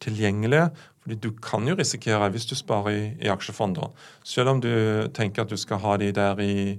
tilgjengelig. 0.00 0.68
fordi 1.02 1.16
du 1.22 1.30
kan 1.42 1.66
jo 1.66 1.74
risikere, 1.74 2.30
hvis 2.30 2.46
du 2.46 2.54
sparer 2.54 2.90
i, 2.90 3.02
i 3.26 3.28
aksjefonder, 3.30 3.90
selv 4.24 4.50
om 4.50 4.60
du 4.60 5.08
tenker 5.14 5.42
at 5.42 5.50
du 5.50 5.56
skal 5.56 5.78
ha 5.78 5.96
de 5.96 6.12
der 6.12 6.40
i 6.40 6.78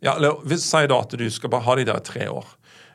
ja, 0.00 0.14
eller 0.14 0.38
hvis, 0.46 0.62
Si 0.62 0.86
da 0.86 1.00
at 1.00 1.10
du 1.10 1.30
skal 1.30 1.50
bare 1.50 1.66
ha 1.66 1.74
de 1.74 1.86
der 1.88 1.98
i 1.98 2.06
tre 2.06 2.28
år. 2.30 2.46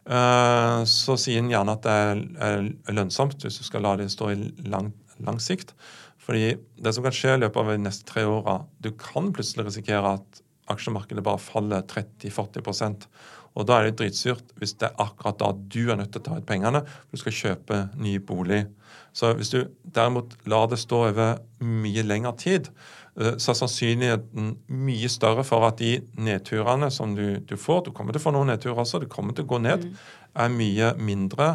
Uh, 0.04 0.84
så 0.88 1.16
sier 1.20 1.40
en 1.40 1.52
gjerne 1.52 1.76
at 1.78 1.84
det 1.84 1.92
er, 1.92 2.22
er, 2.44 2.96
lønnsomt 2.96 3.44
hvis 3.44 3.60
du 3.60 3.64
skal 3.64 3.84
la 3.84 3.96
de 4.00 4.10
stå 4.12 4.32
i 4.34 4.38
lang, 4.68 4.92
lang 5.24 5.40
sikt. 5.40 5.72
Fordi 6.24 6.54
det 6.80 6.94
som 6.96 7.04
kan 7.04 7.16
skje 7.16 7.36
i 7.36 7.44
løpet 7.44 7.60
av 7.60 7.72
de 7.74 7.84
neste 7.84 8.08
tre 8.08 8.24
åra, 8.30 8.62
du 8.80 8.94
kan 8.96 9.32
plutselig 9.36 9.68
risikere 9.68 10.16
at 10.18 10.44
aksjemarkedet 10.72 11.24
bare 11.26 11.42
faller 11.44 11.84
30-40% 11.90 13.10
og 13.54 13.68
da 13.70 13.80
er 13.80 13.90
det 13.90 14.00
dritsurt 14.02 14.54
hvis 14.58 14.76
det 14.82 14.90
er 14.90 15.02
akkurat 15.04 15.38
da 15.42 15.52
du 15.54 15.92
er 15.92 16.00
nødt 16.00 16.14
til 16.14 16.24
å 16.24 16.26
ta 16.26 16.40
ut 16.40 16.48
pengene 16.50 16.82
for 16.88 17.14
du 17.14 17.22
skal 17.22 17.38
kjøpe 17.38 17.80
ny 18.02 18.16
bolig. 18.26 18.64
Så 19.14 19.34
hvis 19.38 19.54
du 19.54 19.60
derimot 19.96 20.34
lar 20.50 20.68
det 20.72 20.82
stå 20.82 21.04
over 21.12 21.38
mye 21.62 22.06
lengre 22.06 22.34
tid, 22.42 22.70
eh, 23.20 23.36
så 23.38 23.54
er 23.54 23.60
sannsynligheten 23.62 24.56
mye 24.88 25.12
større 25.12 25.46
for 25.46 25.68
at 25.68 25.78
de 25.82 26.00
nedturene 26.18 26.90
som 26.94 27.14
du, 27.18 27.40
du 27.46 27.56
får 27.58 27.86
Du 27.86 27.92
kommer 27.94 28.14
til 28.14 28.24
å 28.24 28.26
få 28.26 28.34
noen 28.34 28.50
nedturer 28.54 28.82
også, 28.86 29.04
du 29.04 29.10
kommer 29.12 29.38
til 29.38 29.46
å 29.46 29.54
gå 29.54 29.62
ned. 29.62 29.86
Er 30.34 30.54
mye 30.54 30.94
mindre 30.98 31.50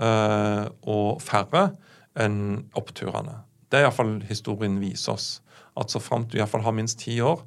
eh, 0.00 0.64
og 0.88 1.20
færre 1.24 1.74
enn 2.16 2.70
oppturene. 2.78 3.42
Det 3.74 3.80
er 3.80 3.88
iallfall 3.88 4.20
historien 4.28 4.76
viser 4.78 5.16
oss. 5.16 5.28
At 5.74 5.90
så 5.90 5.98
framt 5.98 6.30
du 6.30 6.38
iallfall 6.38 6.62
har 6.62 6.76
minst 6.76 7.00
ti 7.02 7.16
år 7.18 7.40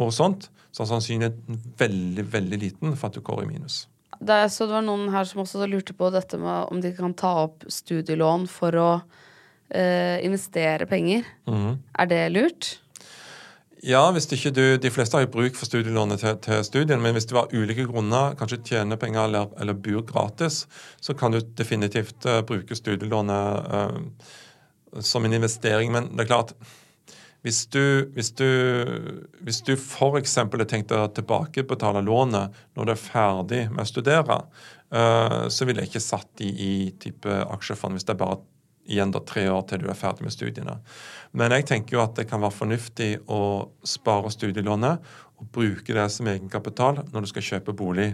horisont, 0.00 0.46
så 0.72 0.86
er 0.86 0.88
sannsynligheten 0.94 1.58
veldig, 1.76 2.24
veldig 2.32 2.58
liten 2.62 2.96
for 2.96 3.10
at 3.10 3.18
du 3.18 3.24
går 3.24 3.42
i 3.44 3.50
minus. 3.50 3.82
Det, 4.16 4.32
er, 4.32 4.48
så 4.48 4.64
det 4.64 4.78
var 4.78 4.86
noen 4.86 5.10
her 5.12 5.28
som 5.28 5.42
også 5.44 5.68
lurte 5.68 5.92
på 5.92 6.08
dette 6.14 6.40
med 6.40 6.72
om 6.72 6.80
de 6.80 6.94
kan 6.96 7.12
ta 7.18 7.34
opp 7.44 7.68
studielån 7.68 8.48
for 8.48 8.80
å 8.80 8.88
eh, 9.68 10.24
investere 10.24 10.88
penger. 10.88 11.28
Er 11.44 12.08
det 12.08 12.22
lurt? 12.32 12.72
Ja, 13.84 14.08
hvis 14.10 14.26
ikke 14.34 14.50
du, 14.50 14.64
De 14.80 14.90
fleste 14.90 15.14
har 15.14 15.22
jo 15.26 15.30
bruk 15.36 15.54
for 15.54 15.68
studielånet 15.68 16.24
til, 16.24 16.34
til 16.42 16.64
studien, 16.66 17.02
men 17.04 17.14
hvis 17.14 17.28
du 17.30 17.36
av 17.38 17.52
ulike 17.52 17.84
grunner 17.86 18.34
kanskje 18.40 18.62
tjener 18.72 18.98
penger 18.98 19.28
eller, 19.28 19.52
eller 19.60 19.76
bor 19.76 20.02
gratis, 20.08 20.64
så 21.00 21.14
kan 21.14 21.36
du 21.36 21.38
definitivt 21.60 22.26
uh, 22.26 22.40
bruke 22.42 22.74
studielånet 22.74 23.70
uh, 23.70 24.34
som 25.00 25.24
en 25.24 25.36
investering. 25.36 25.92
Men 25.94 26.12
det 26.14 26.26
er 26.26 26.30
klart 26.32 26.54
hvis 27.46 27.66
du, 27.70 28.10
hvis 28.16 28.32
du, 28.34 28.48
hvis 29.46 29.60
du 29.62 29.72
f.eks. 29.76 30.36
har 30.36 30.64
tenkt 30.66 30.92
å 30.92 31.04
tilbakebetale 31.14 32.02
lånet 32.02 32.56
når 32.74 32.88
du 32.88 32.92
er 32.92 33.00
ferdig 33.00 33.60
med 33.70 33.84
å 33.84 33.88
studere, 33.88 34.40
uh, 34.90 35.44
så 35.46 35.68
ville 35.68 35.84
jeg 35.84 35.92
ikke 35.92 36.02
satt 36.02 36.28
de 36.42 36.48
i 36.50 36.72
type 36.98 37.40
aksjefond 37.54 37.94
hvis 37.94 38.08
det 38.08 38.16
er 38.16 38.22
bare 38.24 38.40
igjen 38.88 39.12
da 39.12 39.20
tre 39.22 39.44
år 39.52 39.66
til 39.68 39.84
du 39.84 39.88
er 39.92 39.98
ferdig 39.98 40.26
med 40.26 40.34
studiene. 40.34 40.78
Men 41.36 41.54
jeg 41.54 41.68
tenker 41.68 41.98
jo 41.98 42.02
at 42.02 42.16
det 42.18 42.26
kan 42.30 42.42
være 42.42 42.56
fornuftig 42.56 43.10
å 43.30 43.40
spare 43.86 44.32
studielånet 44.32 45.10
og 45.38 45.50
bruke 45.54 45.94
det 45.94 46.08
som 46.10 46.26
egenkapital 46.30 47.04
når 47.12 47.24
du 47.24 47.30
skal 47.30 47.46
kjøpe 47.52 47.76
bolig. 47.76 48.10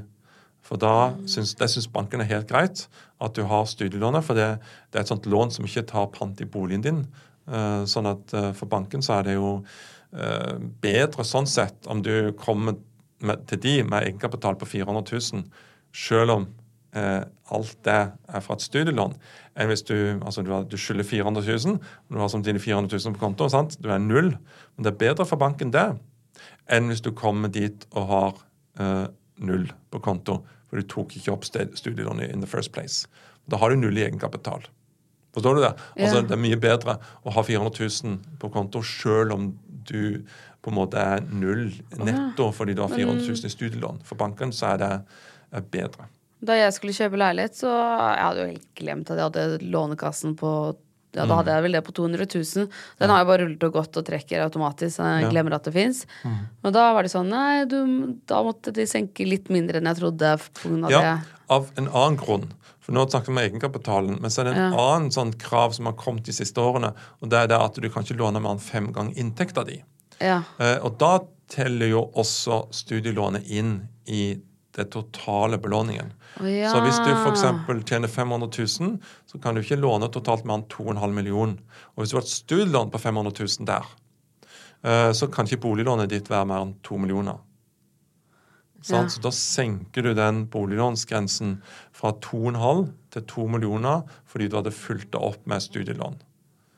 For 0.64 0.80
da 0.80 1.12
syns, 1.28 1.54
det 1.58 1.68
syns 1.70 1.90
banken 1.92 2.22
er 2.24 2.30
helt 2.30 2.48
greit 2.48 2.86
at 3.22 3.36
du 3.36 3.44
har 3.48 3.68
studielånet, 3.68 4.24
for 4.24 4.38
det, 4.38 4.48
det, 4.90 4.98
er 4.98 5.04
et 5.04 5.12
sånt 5.12 5.28
lån 5.28 5.52
som 5.54 5.68
ikke 5.68 5.86
tar 5.90 6.10
pant 6.14 6.40
i 6.40 6.48
boligen 6.48 6.84
din. 6.84 7.04
Uh, 7.44 7.84
sånn 7.88 8.08
at 8.08 8.32
uh, 8.32 8.50
For 8.56 8.70
banken 8.70 9.04
så 9.04 9.18
er 9.18 9.26
det 9.26 9.36
jo 9.36 9.58
uh, 9.60 10.54
bedre 10.80 11.26
sånn 11.28 11.48
sett 11.50 11.88
om 11.92 12.00
du 12.04 12.32
kommer 12.40 12.78
med, 13.24 13.44
til 13.50 13.60
de 13.60 13.74
med 13.84 14.06
egenkapital 14.08 14.56
på 14.60 14.68
400 14.68 15.04
000, 15.12 15.48
selv 15.94 16.38
om 16.38 16.52
alt 16.94 17.72
det 17.82 17.94
er 17.98 18.42
fra 18.44 18.54
et 18.54 18.62
studielån, 18.62 19.16
enn 19.58 19.66
hvis 19.66 19.80
du 19.88 19.96
altså 20.22 20.44
du, 20.46 20.52
du 20.70 20.76
skylder 20.78 21.02
400 21.02 21.42
000, 21.42 21.80
og 21.80 22.14
du 22.14 22.20
har 22.22 22.30
samtidig 22.30 22.62
400 22.62 23.00
000 23.02 23.16
på 23.16 23.22
konto. 23.24 23.48
sant? 23.50 23.74
Du 23.82 23.88
er 23.90 23.98
null. 23.98 24.30
Men 24.76 24.86
det 24.86 24.92
er 24.92 25.00
bedre 25.00 25.26
for 25.26 25.42
banken 25.42 25.72
det 25.74 25.88
enn 26.70 26.86
hvis 26.92 27.02
du 27.02 27.10
kommer 27.18 27.50
dit 27.50 27.82
og 27.98 28.06
har 28.12 28.38
null 29.36 29.66
på 29.90 30.00
konto, 30.04 30.40
for 30.68 30.80
du 30.80 30.88
tok 30.88 31.16
ikke 31.18 31.34
opp 31.34 31.44
studielånet 31.46 32.32
in 32.32 32.40
the 32.44 32.50
first 32.50 32.72
place. 32.72 33.08
Da 33.50 33.60
har 33.60 33.70
du 33.70 33.76
null 33.76 33.98
i 33.98 34.06
egenkapital. 34.06 34.66
Forstår 35.34 35.54
du 35.54 35.60
det? 35.64 35.74
Altså, 35.98 36.22
Det 36.22 36.36
er 36.36 36.42
mye 36.42 36.58
bedre 36.60 36.98
å 37.26 37.34
ha 37.34 37.42
400 37.42 37.88
000 38.04 38.38
på 38.38 38.50
konto 38.54 38.82
selv 38.86 39.34
om 39.34 39.48
du 39.66 40.22
på 40.64 40.70
en 40.70 40.78
måte 40.78 41.00
er 41.00 41.24
null 41.28 41.72
netto 41.98 42.48
fordi 42.54 42.76
du 42.76 42.84
har 42.84 42.92
400 42.92 43.26
000 43.26 43.48
i 43.50 43.52
studielån. 43.52 44.00
For 44.06 44.16
banken 44.16 44.54
så 44.54 44.74
er 44.74 44.84
det 44.84 45.64
bedre. 45.74 46.08
Da 46.44 46.56
jeg 46.58 46.72
skulle 46.76 46.94
kjøpe 46.96 47.18
leilighet, 47.20 47.56
så 47.56 47.70
jeg 47.72 48.24
hadde 48.24 48.42
jo 48.42 48.50
helt 48.52 48.70
glemt 48.78 49.10
at 49.10 49.20
jeg 49.20 49.28
hadde 49.28 49.70
Lånekassen 49.72 50.34
på 50.36 50.50
ja, 51.14 51.26
Da 51.30 51.38
hadde 51.38 51.54
jeg 51.54 51.64
vel 51.66 51.76
det 51.76 51.84
på 51.86 51.94
200 51.94 52.26
000. 52.34 52.66
Den 53.00 53.12
har 53.12 53.22
jo 53.22 53.28
bare 53.30 53.44
rullet 53.44 53.66
og 53.68 53.78
gått 53.78 54.00
og 54.00 54.06
trekker 54.08 54.44
automatisk. 54.44 54.96
Så 54.96 55.06
jeg 55.20 55.30
glemmer 55.30 55.56
at 55.56 55.68
det 55.68 55.74
fins. 55.76 56.04
Mm. 56.24 56.40
Da 56.74 56.88
var 56.96 57.06
det 57.06 57.12
sånn 57.14 57.30
Nei, 57.34 57.64
du, 57.70 57.78
da 58.30 58.42
måtte 58.46 58.74
de 58.74 58.86
senke 58.88 59.26
litt 59.28 59.50
mindre 59.54 59.80
enn 59.80 59.90
jeg 59.90 60.00
trodde. 60.02 60.34
Av 60.34 60.92
ja, 60.92 61.00
det. 61.00 61.40
av 61.54 61.70
en 61.78 61.88
annen 61.88 62.18
grunn. 62.20 62.48
For 62.84 62.92
nå 62.92 63.06
snakker 63.08 63.32
vi 63.32 63.34
om 63.34 63.40
egenkapitalen, 63.40 64.18
men 64.20 64.32
så 64.32 64.42
er 64.42 64.50
det 64.50 64.56
en 64.58 64.74
ja. 64.74 64.86
annen 64.92 65.12
sånn 65.14 65.32
krav 65.40 65.72
som 65.72 65.88
har 65.88 65.96
kommet 65.96 66.26
de 66.28 66.34
siste 66.36 66.60
årene. 66.60 66.92
Og 67.24 67.30
det 67.32 67.40
er 67.40 67.52
det 67.54 67.60
at 67.64 67.78
du 67.80 67.86
kan 67.88 68.04
ikke 68.04 68.18
låne 68.20 68.42
mer 68.44 68.58
enn 68.58 68.64
fem 68.64 68.90
ganger 68.92 69.16
inntekta 69.22 69.64
di. 69.64 69.78
Ja. 70.20 70.42
Eh, 70.60 70.76
og 70.84 70.98
da 71.00 71.16
teller 71.50 71.88
jo 71.90 72.02
også 72.20 72.66
studielånet 72.74 73.48
inn 73.52 73.78
i 74.04 74.34
det 74.76 74.84
totale 74.90 75.58
belåningen. 75.58 76.12
Oh, 76.40 76.50
ja. 76.50 76.70
Så 76.72 76.80
hvis 76.82 76.98
du 77.04 77.10
f.eks. 77.14 77.44
tjener 77.86 78.08
500 78.08 78.50
000, 78.58 78.98
så 79.26 79.38
kan 79.38 79.54
du 79.54 79.62
ikke 79.62 79.78
låne 79.78 80.10
totalt 80.12 80.46
mer 80.48 80.60
enn 80.60 80.68
2,5 80.72 81.14
millioner. 81.14 81.60
Og 81.94 82.02
hvis 82.02 82.14
du 82.14 82.18
har 82.18 82.26
et 82.26 82.34
studielån 82.34 82.90
på 82.90 83.00
500 83.02 83.34
000 83.38 83.68
der, 83.70 83.86
uh, 84.86 85.10
så 85.14 85.30
kan 85.30 85.46
ikke 85.46 85.62
boliglånet 85.62 86.10
ditt 86.10 86.30
være 86.32 86.50
mer 86.50 86.66
enn 86.66 86.76
2 86.86 87.00
millioner. 87.04 87.38
Ja. 88.84 89.06
Så 89.08 89.22
da 89.24 89.30
senker 89.32 90.04
du 90.04 90.12
den 90.12 90.44
boliglånsgrensen 90.52 91.56
fra 91.94 92.12
2,5 92.20 92.90
til 93.14 93.26
2 93.30 93.48
millioner 93.54 94.04
fordi 94.28 94.50
du 94.50 94.58
hadde 94.58 94.74
fulgt 94.76 95.14
det 95.14 95.22
opp 95.24 95.46
med 95.48 95.64
studielån. 95.64 96.18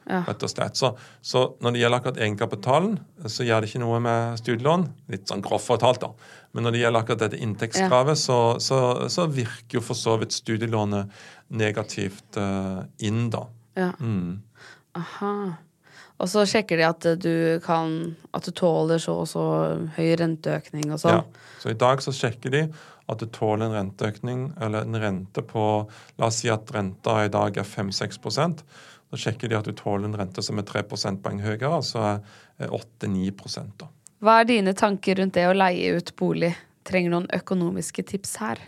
Ja. 0.07 0.21
rett 0.23 0.45
og 0.47 0.51
slett. 0.53 0.79
Så, 0.79 0.93
så, 1.19 1.41
når 1.59 1.75
det 1.75 1.81
gjelder 1.81 1.99
akkurat 1.99 2.19
egenkapitalen, 2.23 2.93
så 3.27 3.43
gjør 3.43 3.65
det 3.65 3.73
ikke 3.73 3.83
noe 3.83 3.99
med 4.05 4.39
studielån. 4.39 4.85
Litt 5.11 5.27
sånn 5.27 5.43
grovt 5.43 5.67
fortalt, 5.67 6.05
da. 6.05 6.13
Men 6.57 6.67
når 6.67 6.73
det 6.73 6.81
gjelder 6.81 7.05
akkurat 7.05 7.23
dette 7.27 7.41
inntektskravet, 7.45 8.17
ja. 8.17 8.23
så, 8.23 8.39
så, 8.65 8.81
så, 9.13 9.29
virker 9.29 9.79
jo 9.79 9.85
for 9.85 9.99
så 9.99 10.17
vidt 10.23 10.33
studielånet 10.33 11.13
negativt 11.53 12.41
uh, 12.41 12.81
inn, 13.05 13.29
da. 13.33 13.45
Ja. 13.77 13.93
Mm. 14.01 14.41
Aha. 14.97 15.37
Og 16.17 16.31
så 16.33 16.47
sjekker 16.49 16.81
de 16.81 16.85
at 16.89 17.05
du 17.21 17.61
kan 17.61 17.91
At 18.33 18.47
du 18.49 18.55
tåler 18.57 18.97
så 19.03 19.19
og 19.21 19.27
så 19.29 19.43
høy 19.99 20.15
renteøkning 20.17 20.89
og 20.95 21.03
sånn. 21.03 21.19
Ja. 21.21 21.51
Så 21.61 21.75
i 21.75 21.77
dag 21.77 22.01
så 22.01 22.15
sjekker 22.17 22.55
de 22.55 22.63
at 23.07 23.21
du 23.21 23.29
tåler 23.31 23.69
en 23.69 23.77
renteøkning, 23.77 24.49
eller 24.65 24.89
en 24.89 24.99
rente 24.99 25.45
på 25.47 25.63
La 26.19 26.31
oss 26.31 26.41
si 26.41 26.49
at 26.51 26.73
renta 26.75 27.21
i 27.27 27.31
dag 27.31 27.61
er 27.61 27.69
5-6 27.69 28.17
da 29.07 29.19
sjekker 29.21 29.51
de 29.51 29.59
at 29.59 29.69
du 29.69 29.75
tåler 29.77 30.09
en 30.09 30.19
rente 30.19 30.43
som 30.43 30.59
er 30.59 30.67
3 30.67 30.83
prosentpoeng 30.91 31.39
høyere, 31.45 31.71
altså 31.71 32.19
8-9 32.59 33.69
da. 33.79 33.87
Hva 34.25 34.41
er 34.41 34.49
dine 34.49 34.73
tanker 34.77 35.21
rundt 35.21 35.37
det 35.37 35.45
å 35.49 35.57
leie 35.57 35.99
ut 35.99 36.15
bolig? 36.17 36.55
Trenger 36.87 37.13
noen 37.13 37.29
økonomiske 37.35 38.05
tips 38.07 38.37
her? 38.41 38.63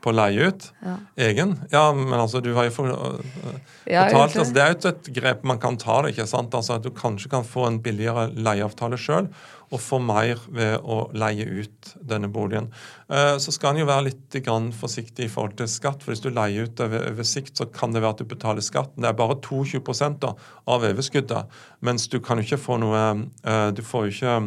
På 0.00 0.12
å 0.12 0.16
leie 0.16 0.48
ut? 0.48 0.66
Ja. 0.84 0.96
Egen? 1.28 1.54
Ja, 1.72 1.90
men 1.96 2.16
altså, 2.16 2.40
du 2.44 2.54
har 2.56 2.68
jo 2.68 2.72
for, 2.72 2.88
uh, 2.88 3.56
ja, 3.84 4.06
fortalt 4.08 4.38
altså, 4.40 4.54
Det 4.56 4.62
er 4.62 4.72
jo 4.72 4.92
et 4.92 5.10
grep 5.16 5.44
man 5.48 5.60
kan 5.60 5.76
ta 5.80 5.98
det, 6.04 6.14
ikke 6.14 6.28
sant? 6.28 6.56
Altså, 6.56 6.78
At 6.78 6.86
du 6.86 6.92
kanskje 6.96 7.32
kan 7.32 7.44
få 7.44 7.66
en 7.68 7.80
billigere 7.84 8.30
leieavtale 8.32 9.00
sjøl 9.00 9.28
og 9.70 9.78
få 9.78 10.00
mer 10.02 10.40
ved 10.50 10.82
å 10.82 11.04
leie 11.14 11.46
ut 11.46 11.92
denne 12.02 12.30
boligen. 12.32 12.68
Uh, 13.10 13.36
så 13.42 13.54
skal 13.54 13.74
en 13.74 13.84
jo 13.84 13.88
være 13.90 14.08
litt 14.08 14.38
forsiktig 14.76 15.26
i 15.26 15.30
forhold 15.30 15.56
til 15.58 15.70
skatt. 15.70 16.02
for 16.02 16.12
Hvis 16.12 16.24
du 16.24 16.30
leier 16.30 16.66
ut 16.66 16.80
over, 16.80 17.06
over 17.12 17.26
sikt, 17.26 17.56
så 17.56 17.66
kan 17.66 17.92
det 17.94 18.02
være 18.02 18.18
at 18.18 18.22
du 18.22 18.24
betaler 18.24 18.64
skatten. 18.66 19.02
Det 19.02 19.08
er 19.08 19.18
bare 19.18 19.38
22 19.40 19.80
da, 20.18 20.34
av 20.66 20.86
overskuddet. 20.90 21.60
Mens 21.80 22.08
du 22.08 22.18
kan 22.20 22.38
jo 22.38 22.46
ikke 22.46 22.60
få 22.60 22.80
noe 22.82 23.04
uh, 23.46 23.70
Du 23.70 23.82
får 23.82 24.08
jo 24.08 24.10
ikke, 24.16 24.38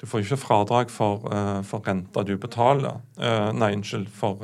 du 0.00 0.06
får 0.06 0.24
ikke 0.24 0.40
fradrag 0.40 0.90
for, 0.90 1.28
for 1.68 1.84
renta 1.86 2.24
du 2.24 2.36
betaler. 2.36 3.02
nei, 3.54 3.74
unnskyld. 3.76 4.08
for 4.08 4.40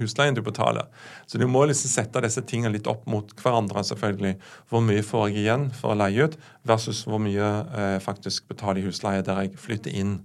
husleien 0.00 0.36
du 0.36 0.42
betaler. 0.44 0.88
Så 1.26 1.38
du 1.38 1.46
må 1.50 1.64
liksom 1.66 1.92
sette 1.92 2.22
disse 2.24 2.42
tingene 2.46 2.74
litt 2.76 2.90
opp 2.90 3.06
mot 3.10 3.32
hverandre. 3.42 3.84
selvfølgelig. 3.84 4.36
Hvor 4.70 4.84
mye 4.84 5.06
får 5.06 5.28
jeg 5.28 5.44
igjen 5.44 5.70
for 5.74 5.92
å 5.92 5.98
leie 5.98 6.28
ut, 6.28 6.38
versus 6.68 7.04
hvor 7.08 7.22
mye 7.22 7.38
jeg 7.38 7.64
eh, 7.78 7.98
faktisk 8.04 8.48
betaler 8.48 8.82
i 8.82 8.88
husleie 8.88 9.24
der 9.26 9.42
jeg 9.44 9.58
flytter 9.58 9.94
inn. 9.94 10.20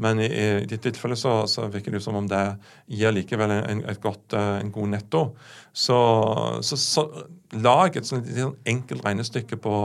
Men 0.00 0.20
i, 0.20 0.28
i 0.32 0.64
ditt 0.68 0.80
tilfelle 0.86 1.16
så, 1.18 1.42
så, 1.50 1.66
virker 1.68 1.92
det 1.92 2.00
som 2.00 2.16
om 2.16 2.28
det 2.28 2.40
gir 2.88 3.12
likevel 3.12 3.52
en, 3.58 3.82
godt, 4.00 4.32
eh, 4.32 4.54
en 4.62 4.72
god 4.72 4.94
netto. 4.94 5.24
Så, 5.72 5.98
så, 6.64 6.78
så 6.80 7.04
lag 7.60 7.96
et 7.96 8.08
sånt, 8.08 8.30
enkelt 8.64 9.04
regnestykke 9.04 9.60
på, 9.60 9.76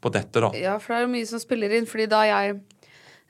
på 0.00 0.12
dette, 0.14 0.42
da. 0.42 0.50
Ja, 0.58 0.74
for 0.82 0.94
det 0.94 1.00
er 1.00 1.06
jo 1.06 1.14
mye 1.14 1.30
som 1.30 1.42
spiller 1.42 1.76
inn. 1.78 1.86
fordi 1.86 2.08
da 2.10 2.24
jeg 2.26 2.58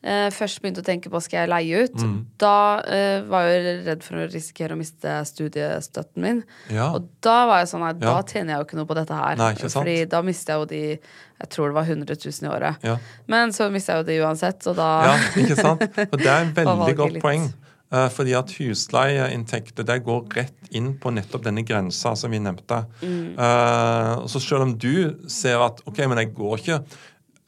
først 0.03 0.63
begynte 0.63 0.81
å 0.81 0.87
tenke 0.87 1.11
på 1.13 1.21
skal 1.21 1.43
jeg 1.43 1.51
leie 1.51 1.83
ut, 1.85 1.95
Mm. 2.01 2.25
da 2.39 2.81
eh, 2.89 3.21
var 3.29 3.43
jeg 3.45 3.85
redd 3.85 4.03
for 4.03 4.17
å 4.17 4.31
risikere 4.33 4.73
å 4.73 4.79
miste 4.81 5.13
studiestøtten 5.29 6.17
min. 6.25 6.45
Ja. 6.71 6.91
Og 6.95 7.09
da 7.21 7.47
var 7.47 7.59
jeg 7.61 7.69
sånn 7.69 7.85
at 7.89 7.99
da 8.01 8.17
Ja. 8.17 8.23
tjener 8.23 8.55
jeg 8.55 8.59
jo 8.61 8.65
ikke 8.65 8.77
noe 8.81 8.87
på 8.87 8.95
dette 8.97 9.15
her. 9.15 9.37
Nei? 9.37 9.53
Fordi 9.55 10.09
da 10.09 10.23
mister 10.23 10.53
jeg 10.55 10.61
jo 10.61 10.65
de 10.67 10.99
Jeg 11.41 11.49
tror 11.49 11.69
det 11.69 11.75
var 11.75 11.85
100 11.85 12.17
000 12.21 12.45
i 12.45 12.55
året. 12.55 12.77
Ja. 12.85 12.97
Men 13.27 13.49
så 13.51 13.71
mister 13.73 13.95
jeg 13.95 14.05
jo 14.05 14.09
de 14.13 14.19
uansett, 14.27 14.59
så 14.61 14.75
da 14.77 14.89
Ja, 15.05 15.15
ikke 15.41 15.57
sant? 15.57 15.81
Og 16.13 16.19
det 16.19 16.27
er 16.27 16.41
en 16.45 16.53
veldig 16.53 16.97
godt 16.97 17.13
litt. 17.15 17.23
poeng. 17.23 17.53
Eh, 17.93 18.09
fordi 18.09 18.35
at 18.39 18.47
husleieinntekter 18.59 19.85
det 19.89 20.05
går 20.05 20.29
rett 20.37 20.69
inn 20.77 20.93
på 21.01 21.11
nettopp 21.11 21.43
denne 21.43 21.65
grensa 21.67 22.13
som 22.17 22.31
vi 22.31 22.39
nevnte. 22.39 22.85
Mm. 23.03 23.39
Eh, 23.39 24.27
så 24.29 24.39
selv 24.41 24.63
om 24.63 24.75
du 24.79 25.17
ser 25.29 25.59
at 25.65 25.81
ok, 25.87 25.99
men 26.07 26.19
jeg 26.19 26.35
går 26.37 26.59
ikke 26.61 26.85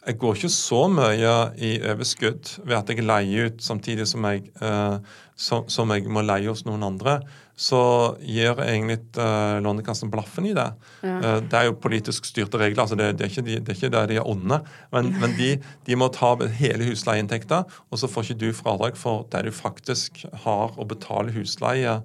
jeg 0.02 0.18
går 0.18 0.38
ikke 0.38 0.50
så 0.50 0.80
mye 0.90 1.34
i 1.62 1.76
overskudd 1.92 2.56
ved 2.66 2.74
at 2.74 2.88
jeg 2.90 3.04
leier 3.06 3.52
ut 3.52 3.62
samtidig 3.62 4.08
som 4.10 4.24
jeg, 4.26 4.48
eh, 4.58 4.96
som, 5.38 5.68
som 5.70 5.92
jeg 5.94 6.10
må 6.10 6.24
leie 6.26 6.50
hos 6.50 6.64
noen 6.66 6.82
andre. 6.86 7.20
Så 7.54 7.78
gir 8.18 8.58
egentlig 8.64 8.98
eh, 9.20 9.60
Lånekassen 9.62 10.10
blaffen 10.10 10.48
i 10.50 10.54
det. 10.58 10.66
Ja. 11.06 11.14
Eh, 11.20 11.36
det 11.46 11.58
er 11.58 11.68
jo 11.68 11.76
politisk 11.78 12.26
styrte 12.26 12.58
regler, 12.58 12.82
altså 12.82 12.98
det, 12.98 13.12
det, 13.20 13.28
er 13.28 13.30
ikke 13.30 13.46
de, 13.46 13.60
det 13.60 13.74
er 13.74 13.78
ikke 13.78 13.92
det 13.94 14.02
de 14.10 14.18
er 14.18 14.26
onde. 14.26 14.58
Men, 14.94 15.12
men 15.22 15.36
de, 15.38 15.52
de, 15.86 15.98
må 16.00 16.10
ta 16.10 16.32
hele 16.58 16.88
husleieinntekta, 16.88 17.62
og 17.86 18.02
så 18.02 18.10
får 18.10 18.32
ikke 18.32 18.40
du 18.42 18.48
fradrag 18.58 18.98
for 18.98 19.28
det 19.30 19.44
du 19.46 19.54
faktisk 19.54 20.24
har 20.48 20.74
å 20.74 20.88
betale 20.88 21.34
husleie 21.36 22.00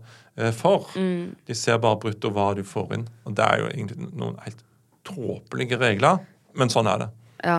for. 0.54 0.92
Mm. 0.94 1.34
De 1.50 1.56
ser 1.58 1.80
bare 1.82 1.98
brutto 2.04 2.30
hva 2.30 2.52
du 2.54 2.62
får 2.62 2.94
inn. 2.94 3.08
Og 3.26 3.34
det 3.40 3.48
er 3.48 3.64
jo 3.64 3.72
egentlig 3.72 4.12
noen 4.12 4.38
helt 4.44 4.62
tåpelige 5.08 5.82
regler, 5.82 6.22
men 6.54 6.70
sånn 6.70 6.92
er 6.92 7.08
det. 7.08 7.10
Ja. 7.42 7.58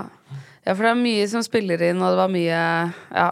Ja. 0.69 0.75
for 0.75 0.85
det 0.85 0.93
er 0.93 1.01
mye 1.01 1.25
som 1.31 1.45
spiller 1.45 1.83
inn, 1.91 2.03
og 2.03 2.15
det 2.15 2.23
var 2.23 2.33
mye 2.33 2.63
Ja. 3.15 3.31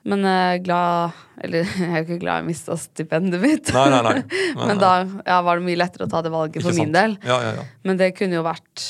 Men 0.00 0.24
er 0.24 0.62
glad 0.64 1.16
Eller 1.44 1.66
jeg 1.76 1.84
er 1.90 1.98
jo 1.98 2.06
ikke 2.06 2.22
glad 2.22 2.40
jeg 2.40 2.46
mista 2.48 2.76
stipendet 2.80 3.42
mitt. 3.42 3.68
Nei, 3.76 3.86
nei, 3.92 4.00
nei. 4.06 4.16
nei 4.56 4.66
Men 4.70 4.80
da 4.80 4.94
ja, 5.04 5.40
var 5.44 5.60
det 5.60 5.68
mye 5.68 5.80
lettere 5.80 6.08
å 6.08 6.12
ta 6.12 6.22
det 6.24 6.32
valget 6.32 6.64
for 6.64 6.76
min 6.76 6.94
del. 6.94 7.18
Ja, 7.26 7.36
ja, 7.44 7.54
ja. 7.60 7.68
Men 7.84 8.00
det 8.00 8.14
kunne 8.16 8.40
jo 8.40 8.44
vært 8.46 8.86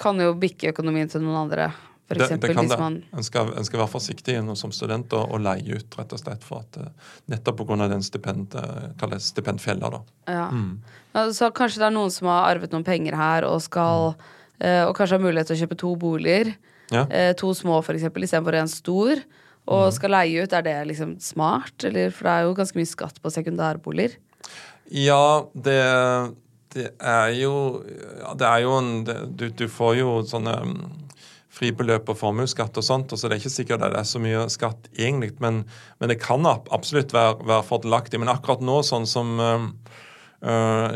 Kan 0.00 0.20
jo 0.22 0.32
bikke 0.38 0.72
økonomien 0.72 1.10
til 1.12 1.24
noen 1.24 1.42
andre. 1.44 1.68
For 2.08 2.16
det, 2.16 2.26
eksempel, 2.26 2.52
det 2.52 2.56
kan 2.56 2.68
det. 2.70 2.80
Man... 2.80 2.98
En 3.16 3.24
skal, 3.24 3.52
en 3.56 3.66
skal, 3.68 3.82
være 3.82 3.92
forsiktig 3.92 4.34
som 4.60 4.72
student 4.72 5.12
og, 5.16 5.32
og, 5.32 5.40
leie 5.44 5.80
ut, 5.80 5.96
rett 5.98 6.12
og 6.12 6.20
slett, 6.20 6.44
for 6.44 6.64
at 6.64 6.76
uh, 6.80 7.14
nettopp 7.32 7.62
pga. 7.62 7.88
den 7.92 8.04
stipend, 8.04 8.56
uh, 8.56 9.16
stipendfella. 9.22 9.90
Da. 9.94 10.00
Ja. 10.28 10.46
Mm. 10.52 11.32
Så 11.32 11.48
kanskje 11.56 11.80
det 11.82 11.88
er 11.88 11.96
noen 11.96 12.12
som 12.12 12.28
har 12.32 12.50
arvet 12.52 12.72
noen 12.72 12.84
penger 12.84 13.16
her 13.16 13.48
og 13.48 13.60
skal 13.64 14.12
mm 14.12 14.30
Eh, 14.62 14.84
og 14.86 14.94
kanskje 14.96 15.18
har 15.18 15.24
mulighet 15.24 15.50
til 15.50 15.56
å 15.56 15.62
kjøpe 15.64 15.78
to 15.80 15.92
boliger. 15.98 16.52
Ja. 16.92 17.06
Eh, 17.08 17.32
to 17.38 17.52
små, 17.56 17.80
for 17.84 17.96
eksempel, 17.96 18.26
istedenfor 18.26 18.60
en 18.60 18.70
stor. 18.70 19.22
Og 19.70 19.86
mm. 19.86 19.94
skal 19.94 20.14
leie 20.16 20.42
ut, 20.42 20.54
er 20.56 20.64
det 20.66 20.76
liksom 20.90 21.16
smart? 21.22 21.76
Eller, 21.86 22.10
for 22.14 22.26
det 22.26 22.34
er 22.34 22.46
jo 22.48 22.56
ganske 22.58 22.78
mye 22.78 22.90
skatt 22.90 23.20
på 23.22 23.30
sekundærboliger. 23.30 24.16
Ja, 24.92 25.46
det, 25.54 25.78
det 26.74 26.88
er 26.98 27.30
jo 27.38 27.54
ja, 27.86 28.34
Det 28.36 28.48
er 28.48 28.64
jo 28.64 28.72
en 28.80 28.90
du, 29.06 29.46
du, 29.48 29.68
får 29.70 29.94
jo 30.00 30.16
sånne 30.28 30.56
um, 30.66 30.74
fribeløp 31.52 32.10
og 32.10 32.18
formuesskatt 32.18 32.76
og 32.80 32.84
sånt, 32.84 33.12
og 33.14 33.20
så 33.20 33.28
det 33.28 33.36
er 33.36 33.42
ikke 33.44 33.54
sikkert 33.54 33.84
det 33.84 34.00
er 34.00 34.08
så 34.08 34.20
mye 34.22 34.46
skatt 34.50 34.88
egentlig, 34.96 35.34
men, 35.44 35.62
men 36.00 36.10
det 36.10 36.18
kan 36.20 36.48
absolutt 36.48 37.14
være, 37.14 37.38
være 37.46 37.68
fordelaktig. 37.68 38.20
Men 38.20 38.32
akkurat 38.32 38.64
nå, 38.64 38.80
sånn 38.88 39.06
som 39.06 39.36
uh, 39.38 39.68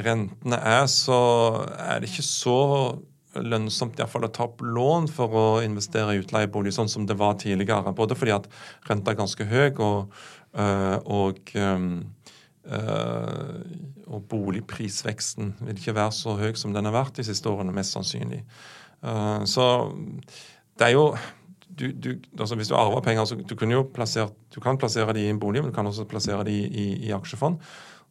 rentene 0.03 0.59
er, 0.59 0.88
så 0.90 1.20
er 1.78 2.03
det 2.03 2.11
ikke 2.11 2.26
så 2.26 2.59
lønnsomt 3.45 3.97
i 3.99 4.03
hvert 4.03 4.12
fall 4.12 4.26
å 4.28 4.32
ta 4.32 4.47
opp 4.47 4.62
lån 4.64 5.09
for 5.12 5.37
å 5.37 5.47
investere 5.64 6.14
i 6.14 6.22
utleiebolig, 6.22 6.74
sånn 6.76 6.91
som 6.93 7.07
det 7.09 7.18
var 7.20 7.39
tidligere. 7.43 7.95
Både 7.97 8.16
fordi 8.18 8.34
at 8.37 8.49
renta 8.89 9.12
er 9.12 9.20
ganske 9.20 9.49
høy, 9.51 9.68
og, 9.84 10.12
øh, 10.59 10.99
og, 11.05 11.53
øh, 11.57 11.87
og 14.07 14.28
boligprisveksten 14.32 15.55
vil 15.61 15.80
ikke 15.80 15.97
være 15.99 16.14
så 16.16 16.37
høy 16.41 16.53
som 16.59 16.74
den 16.76 16.89
har 16.89 16.97
vært 16.97 17.18
de 17.20 17.26
siste 17.26 17.51
årene, 17.51 17.74
mest 17.76 17.97
sannsynlig. 17.97 18.43
Uh, 19.05 19.45
så 19.45 19.93
det 20.78 20.87
er 20.89 20.95
jo 20.97 21.11
du, 21.76 21.91
du, 21.93 22.14
altså 22.39 22.57
Hvis 22.57 22.70
du 22.70 22.74
arver 22.74 23.03
penger, 23.05 23.24
så 23.28 23.37
du, 23.37 23.57
jo 23.70 23.82
plassere, 23.95 24.30
du 24.55 24.61
kan 24.64 24.78
plassere 24.80 25.12
de 25.12 25.26
i 25.26 25.28
en 25.28 25.41
bolig, 25.41 25.61
men 25.61 25.70
du 25.70 25.76
kan 25.76 25.87
også 25.87 26.07
plassere 26.09 26.45
de 26.49 26.55
i, 26.57 26.87
i 27.05 27.12
aksjefond. 27.12 27.59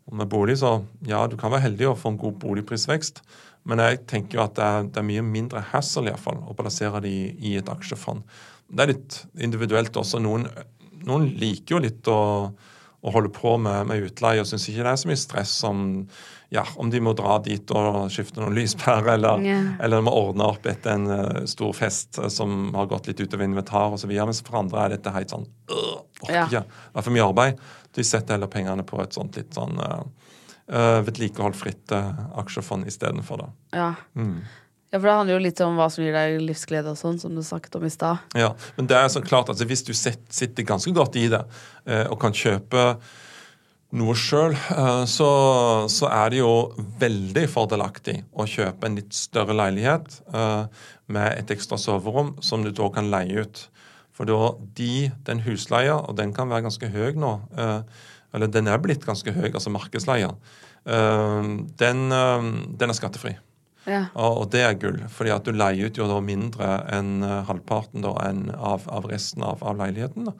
Og 0.05 0.15
med 0.15 0.29
bolig, 0.29 0.59
så 0.61 0.83
ja, 1.07 1.25
du 1.27 1.33
kan 1.37 1.51
være 1.51 1.65
heldig 1.65 1.87
å 1.89 1.95
få 1.97 2.13
en 2.13 2.19
god 2.21 2.37
boligprisvekst, 2.43 3.23
men 3.65 3.81
jeg 3.81 4.03
tenker 4.09 4.37
jo 4.37 4.43
at 4.45 4.55
det 4.57 4.65
er, 4.65 4.87
det 4.93 5.01
er 5.01 5.07
mye 5.07 5.25
mindre 5.25 5.63
hassle 5.71 6.11
iallfall 6.11 6.37
å 6.45 6.53
plassere 6.57 7.01
det 7.01 7.13
i 7.41 7.55
et 7.57 7.69
aksjefond. 7.71 8.21
Det 8.69 8.83
er 8.83 8.91
litt 8.93 9.19
individuelt 9.41 9.97
også. 9.97 10.21
Noen, 10.21 10.45
noen 11.05 11.25
liker 11.41 11.75
jo 11.75 11.81
litt 11.81 12.09
å, 12.11 12.19
å 12.53 13.13
holde 13.13 13.31
på 13.33 13.55
med, 13.61 13.87
med 13.89 14.05
utleie 14.05 14.43
og 14.43 14.49
syns 14.49 14.67
ikke 14.69 14.85
det 14.85 14.91
er 14.91 15.01
så 15.01 15.09
mye 15.09 15.21
stress 15.21 15.55
om, 15.65 15.79
ja, 16.53 16.61
om 16.81 16.91
de 16.93 17.01
må 17.01 17.15
dra 17.17 17.39
dit 17.45 17.73
og 17.73 18.05
skifte 18.13 18.41
noen 18.41 18.53
lyspærer, 18.57 19.15
eller, 19.15 19.41
yeah. 19.45 19.71
eller 19.85 20.05
må 20.05 20.13
ordne 20.13 20.45
opp 20.53 20.69
etter 20.69 20.93
en 20.93 21.09
uh, 21.09 21.41
stor 21.49 21.73
fest 21.77 22.21
som 22.33 22.69
har 22.77 22.89
gått 22.91 23.09
litt 23.09 23.23
utover 23.25 23.47
inventar 23.47 23.97
osv. 23.97 24.13
Mens 24.13 24.43
for 24.45 24.61
andre 24.61 24.83
er 24.83 24.95
dette 24.97 25.13
helt 25.15 25.33
sånn 25.33 25.49
øh, 25.73 25.97
orker 26.21 26.45
ikke. 26.45 26.63
Det 26.69 27.01
er 27.01 27.09
for 27.09 27.17
mye 27.17 27.29
arbeid. 27.31 27.65
De 27.97 28.05
setter 28.05 28.37
heller 28.37 28.51
pengene 28.51 28.85
på 28.85 29.01
et 29.01 29.17
sånt 29.17 29.41
litt 29.41 29.57
sånn 29.57 29.81
uh, 29.81 30.03
uh, 30.71 31.01
vedlikeholdfritt 31.05 31.91
uh, 31.91 32.13
aksjefond 32.41 32.87
istedenfor. 32.87 33.47
Ja. 33.75 33.93
Mm. 34.15 34.39
ja, 34.91 34.99
for 34.99 35.07
det 35.07 35.17
handler 35.19 35.37
jo 35.37 35.43
litt 35.43 35.61
om 35.65 35.77
hva 35.79 35.89
som 35.93 36.05
gir 36.05 36.15
deg 36.15 36.39
livsglede 36.43 36.93
og 36.93 36.99
sånn, 36.99 37.19
som 37.21 37.35
du 37.35 37.43
snakket 37.45 37.77
om 37.79 37.85
i 37.85 37.93
stad. 37.93 38.23
Ja, 38.37 38.53
men 38.77 38.89
det 38.89 38.97
er 38.99 39.11
så 39.13 39.23
klart 39.25 39.51
at 39.53 39.61
hvis 39.61 39.85
du 39.85 39.93
sitter 39.95 40.67
ganske 40.67 40.93
godt 40.95 41.19
i 41.21 41.27
det 41.33 41.43
uh, 41.45 42.05
og 42.09 42.19
kan 42.23 42.35
kjøpe 42.35 42.95
noe 43.95 44.11
sjøl, 44.17 44.51
så, 45.07 45.27
så, 45.87 46.07
er 46.09 46.33
det 46.33 46.39
jo 46.41 46.49
veldig 46.99 47.43
fordelaktig 47.47 48.15
å 48.35 48.43
kjøpe 48.49 48.89
en 48.89 48.97
litt 48.97 49.13
større 49.15 49.55
leilighet 49.55 50.17
med 51.07 51.27
et 51.29 51.53
ekstra 51.53 51.77
soverom 51.79 52.33
som 52.43 52.65
du 52.65 52.73
da 52.75 52.89
kan 52.91 53.07
leie 53.13 53.45
ut. 53.45 53.61
For 54.11 54.27
da 54.27 54.49
de, 54.75 55.13
den 55.29 55.45
husleia, 55.45 55.95
og 56.01 56.17
den 56.19 56.33
kan 56.35 56.51
være 56.51 56.65
ganske 56.65 56.89
høy 56.91 57.15
nå, 57.21 57.31
eller 58.35 58.51
den 58.51 58.69
er 58.71 58.81
blitt 58.83 59.05
ganske 59.07 59.33
høy, 59.35 59.49
altså 59.49 59.73
markedsleia, 59.73 60.31
uh, 60.35 61.49
den, 61.81 62.05
uh, 62.11 62.51
den, 62.75 62.91
er 62.91 62.97
skattefri. 62.97 63.35
Ja. 63.85 64.07
Og, 64.17 64.47
det 64.53 64.63
er 64.65 64.77
gull, 64.81 65.01
fordi 65.13 65.33
at 65.33 65.45
du 65.45 65.53
leier 65.53 65.89
ut 65.89 65.99
jo 65.99 66.07
da 66.09 66.21
mindre 66.25 66.69
enn 66.93 67.19
uh, 67.25 67.43
halvparten 67.49 68.05
da, 68.05 68.15
enn 68.25 68.47
av, 68.55 68.87
av, 68.91 69.09
resten 69.11 69.45
av, 69.45 69.61
av 69.63 69.77
leiligheten. 69.81 70.31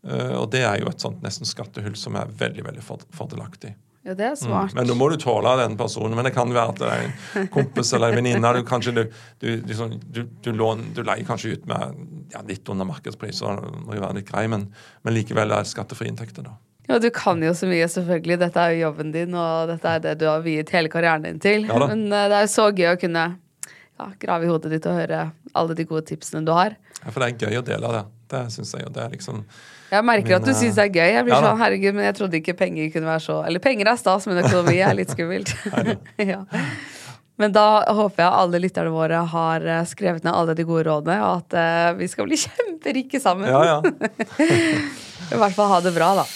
og 0.00 0.46
det 0.48 0.62
er 0.64 0.78
jo 0.80 0.88
et 0.88 1.02
sånt 1.02 1.20
nesten 1.20 1.44
skattehull 1.44 1.96
som 1.98 2.14
er 2.16 2.30
veldig 2.40 2.62
veldig 2.64 2.84
fordelaktig. 3.12 3.74
Ja, 4.02 4.14
det 4.14 4.24
er 4.24 4.32
mm. 4.32 4.40
smart. 4.40 4.72
Mm. 4.72 4.78
Men 4.78 4.88
nå 4.88 4.96
må 4.96 5.10
du 5.12 5.18
tåle 5.20 5.52
den 5.60 5.76
personen. 5.76 6.16
Men 6.16 6.24
det 6.24 6.32
kan 6.32 6.52
være 6.54 6.72
at 6.72 6.80
det 6.80 6.88
er 6.88 7.42
en 7.42 7.50
kompis 7.52 7.92
eller 7.96 8.14
en 8.14 8.20
venninne. 8.20 8.52
Du, 8.56 8.62
kanskje 8.68 8.94
du, 8.96 9.02
du, 9.42 9.50
du, 9.60 10.24
du, 10.40 10.50
du 10.96 11.02
leier 11.04 11.26
kanskje 11.28 11.52
ut 11.56 11.68
med 11.68 12.00
ja, 12.32 12.40
litt 12.48 12.68
under 12.72 12.88
markedspris, 12.88 13.42
så 13.42 13.58
det 13.60 13.84
må 13.84 13.98
jo 13.98 14.04
være 14.06 14.20
litt 14.20 14.30
grei, 14.30 14.46
men, 14.48 14.70
men 15.04 15.16
likevel 15.16 15.52
er 15.52 15.66
det 15.66 15.72
skattefrie 15.72 16.12
inntekter. 16.12 16.48
da. 16.48 16.56
Ja, 16.90 16.98
Du 16.98 17.10
kan 17.14 17.42
jo 17.42 17.52
så 17.54 17.68
mye, 17.70 17.86
selvfølgelig. 17.86 18.40
Dette 18.42 18.62
er 18.62 18.74
jo 18.74 18.86
jobben 18.88 19.12
din, 19.14 19.34
og 19.38 19.70
dette 19.70 19.96
er 19.96 20.04
det 20.08 20.16
du 20.18 20.26
har 20.26 20.42
viet 20.42 20.72
hele 20.74 20.90
karrieren 20.90 21.22
din 21.28 21.38
til. 21.42 21.68
Ja, 21.70 21.78
Men 21.86 22.08
uh, 22.10 22.26
det 22.26 22.40
er 22.40 22.46
jo 22.48 22.52
så 22.52 22.70
gøy 22.74 22.92
å 22.92 23.00
kunne 23.00 23.26
ja, 23.30 24.08
grave 24.22 24.48
i 24.48 24.50
hodet 24.50 24.72
ditt 24.74 24.88
og 24.90 24.98
høre 24.98 25.28
alle 25.54 25.76
de 25.78 25.86
gode 25.86 26.08
tipsene 26.10 26.42
du 26.46 26.50
har. 26.56 26.74
Ja, 27.00 27.12
For 27.12 27.22
det 27.22 27.28
er 27.28 27.46
gøy 27.46 27.60
å 27.60 27.66
dele 27.66 27.92
av 27.92 27.98
det. 27.98 28.06
Det 28.30 28.46
syns 28.54 28.74
jeg. 28.74 28.86
jo. 28.86 28.94
det 28.94 29.04
er 29.04 29.14
liksom 29.14 29.44
jeg 29.90 30.06
merker 30.06 30.36
at 30.36 30.46
du 30.46 30.52
syns 30.54 30.76
det 30.78 30.84
er 30.84 30.92
gøy. 30.94 31.08
Jeg 31.16 31.26
blir 31.26 31.34
ja, 31.34 31.40
sånn, 31.42 31.58
herregud, 31.58 31.96
men 31.96 32.06
jeg 32.06 32.16
trodde 32.20 32.38
ikke 32.38 32.54
penger 32.60 32.92
kunne 32.94 33.10
være 33.10 33.22
så 33.24 33.40
Eller 33.42 33.62
penger 33.62 33.90
er 33.90 33.98
stas, 33.98 34.26
men 34.30 34.38
økonomi 34.38 34.76
er 34.86 34.94
litt 34.94 35.10
skummelt. 35.10 35.50
ja. 36.32 36.44
Men 37.40 37.54
da 37.56 37.64
håper 37.96 38.22
jeg 38.22 38.38
alle 38.42 38.60
lytterne 38.60 38.92
våre 38.92 39.22
har 39.32 39.64
eh, 39.64 39.82
skrevet 39.88 40.26
ned 40.26 40.36
alle 40.36 40.54
de 40.54 40.66
gode 40.68 40.84
rådene, 40.90 41.16
og 41.24 41.40
at 41.40 41.56
uh, 41.56 41.98
vi 41.98 42.06
skal 42.12 42.28
bli 42.28 42.38
kjemperike 42.44 43.20
sammen. 43.22 43.48
Ja, 43.48 43.64
ja. 43.64 43.78
I 45.30 45.40
hvert 45.40 45.56
fall 45.56 45.72
ha 45.72 45.80
det 45.82 45.94
bra, 45.96 46.12
da. 46.20 46.26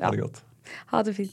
Ha 0.00 0.10
det 0.10 0.20
godt. 0.20 0.42
Ha 0.86 1.02
det 1.02 1.16
fint. 1.16 1.30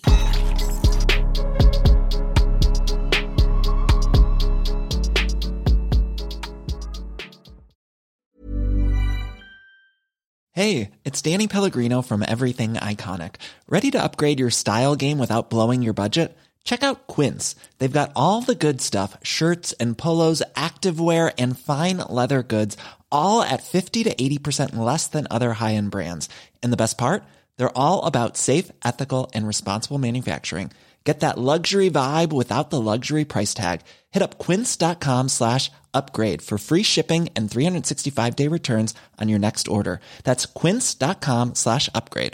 Hey, 10.52 10.90
it's 11.06 11.22
Danny 11.22 11.48
Pellegrino 11.48 12.02
from 12.02 12.24
Everything 12.28 12.74
Iconic. 12.74 13.36
Ready 13.70 13.92
to 13.92 14.04
upgrade 14.04 14.40
your 14.40 14.50
style 14.50 14.96
game 14.96 15.20
without 15.20 15.52
blowing 15.52 15.84
your 15.84 15.94
budget? 15.94 16.36
Check 16.64 16.82
out 16.84 17.06
Quince. 17.06 17.56
They've 17.78 18.00
got 18.00 18.12
all 18.16 18.42
the 18.42 18.56
good 18.56 18.82
stuff 18.82 19.16
shirts 19.22 19.74
and 19.74 19.96
polos, 19.96 20.42
activewear, 20.56 21.32
and 21.38 21.60
fine 21.60 21.98
leather 22.10 22.42
goods, 22.42 22.76
all 23.12 23.44
at 23.44 23.62
50 23.62 24.06
to 24.06 24.16
80% 24.16 24.76
less 24.76 25.08
than 25.08 25.28
other 25.30 25.54
high 25.54 25.76
end 25.76 25.92
brands. 25.92 26.28
And 26.64 26.74
the 26.74 26.84
best 26.84 26.98
part? 26.98 27.24
They're 27.58 27.78
all 27.78 28.06
about 28.06 28.38
safe, 28.38 28.72
ethical, 28.84 29.32
and 29.34 29.48
responsible 29.48 29.98
manufacturing. 29.98 30.72
Get 31.08 31.22
that 31.22 31.38
luxury 31.38 31.90
vibe 31.90 32.34
without 32.34 32.70
the 32.70 32.82
luxury 32.82 33.24
price 33.24 33.54
tag. 33.54 33.80
Hit 34.12 34.22
up 34.22 34.38
quince.com 34.38 35.30
slash 35.30 35.72
upgrade 35.94 36.42
for 36.42 36.58
free 36.58 36.84
shipping 36.84 37.30
and 37.34 37.50
365 37.50 38.36
day 38.36 38.50
returns 38.50 38.94
on 39.18 39.30
your 39.30 39.40
next 39.40 39.70
order. 39.70 40.02
That's 40.26 40.46
quince.com 40.46 41.56
slash 41.56 41.90
upgrade. 41.96 42.34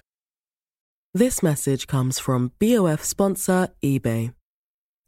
This 1.13 1.43
message 1.43 1.85
comes 1.85 2.17
from 2.17 2.51
BOF 2.59 3.03
sponsor 3.03 3.67
eBay. 3.83 4.33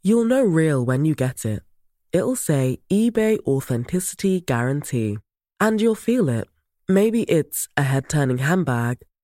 You'll 0.04 0.26
know 0.26 0.44
real 0.44 0.86
when 0.86 1.04
you 1.06 1.16
get 1.16 1.44
it. 1.46 1.64
It'll 2.12 2.36
say 2.36 2.78
eBay 2.92 3.40
Authenticity 3.48 4.42
Guarantee. 4.42 5.18
And 5.60 5.82
you'll 5.82 5.96
feel 5.96 6.30
it. 6.30 6.48
Maybe 6.88 7.24
it's 7.24 7.68
a 7.76 7.82
head 7.82 8.10
turning 8.10 8.38
handbag 8.38 9.00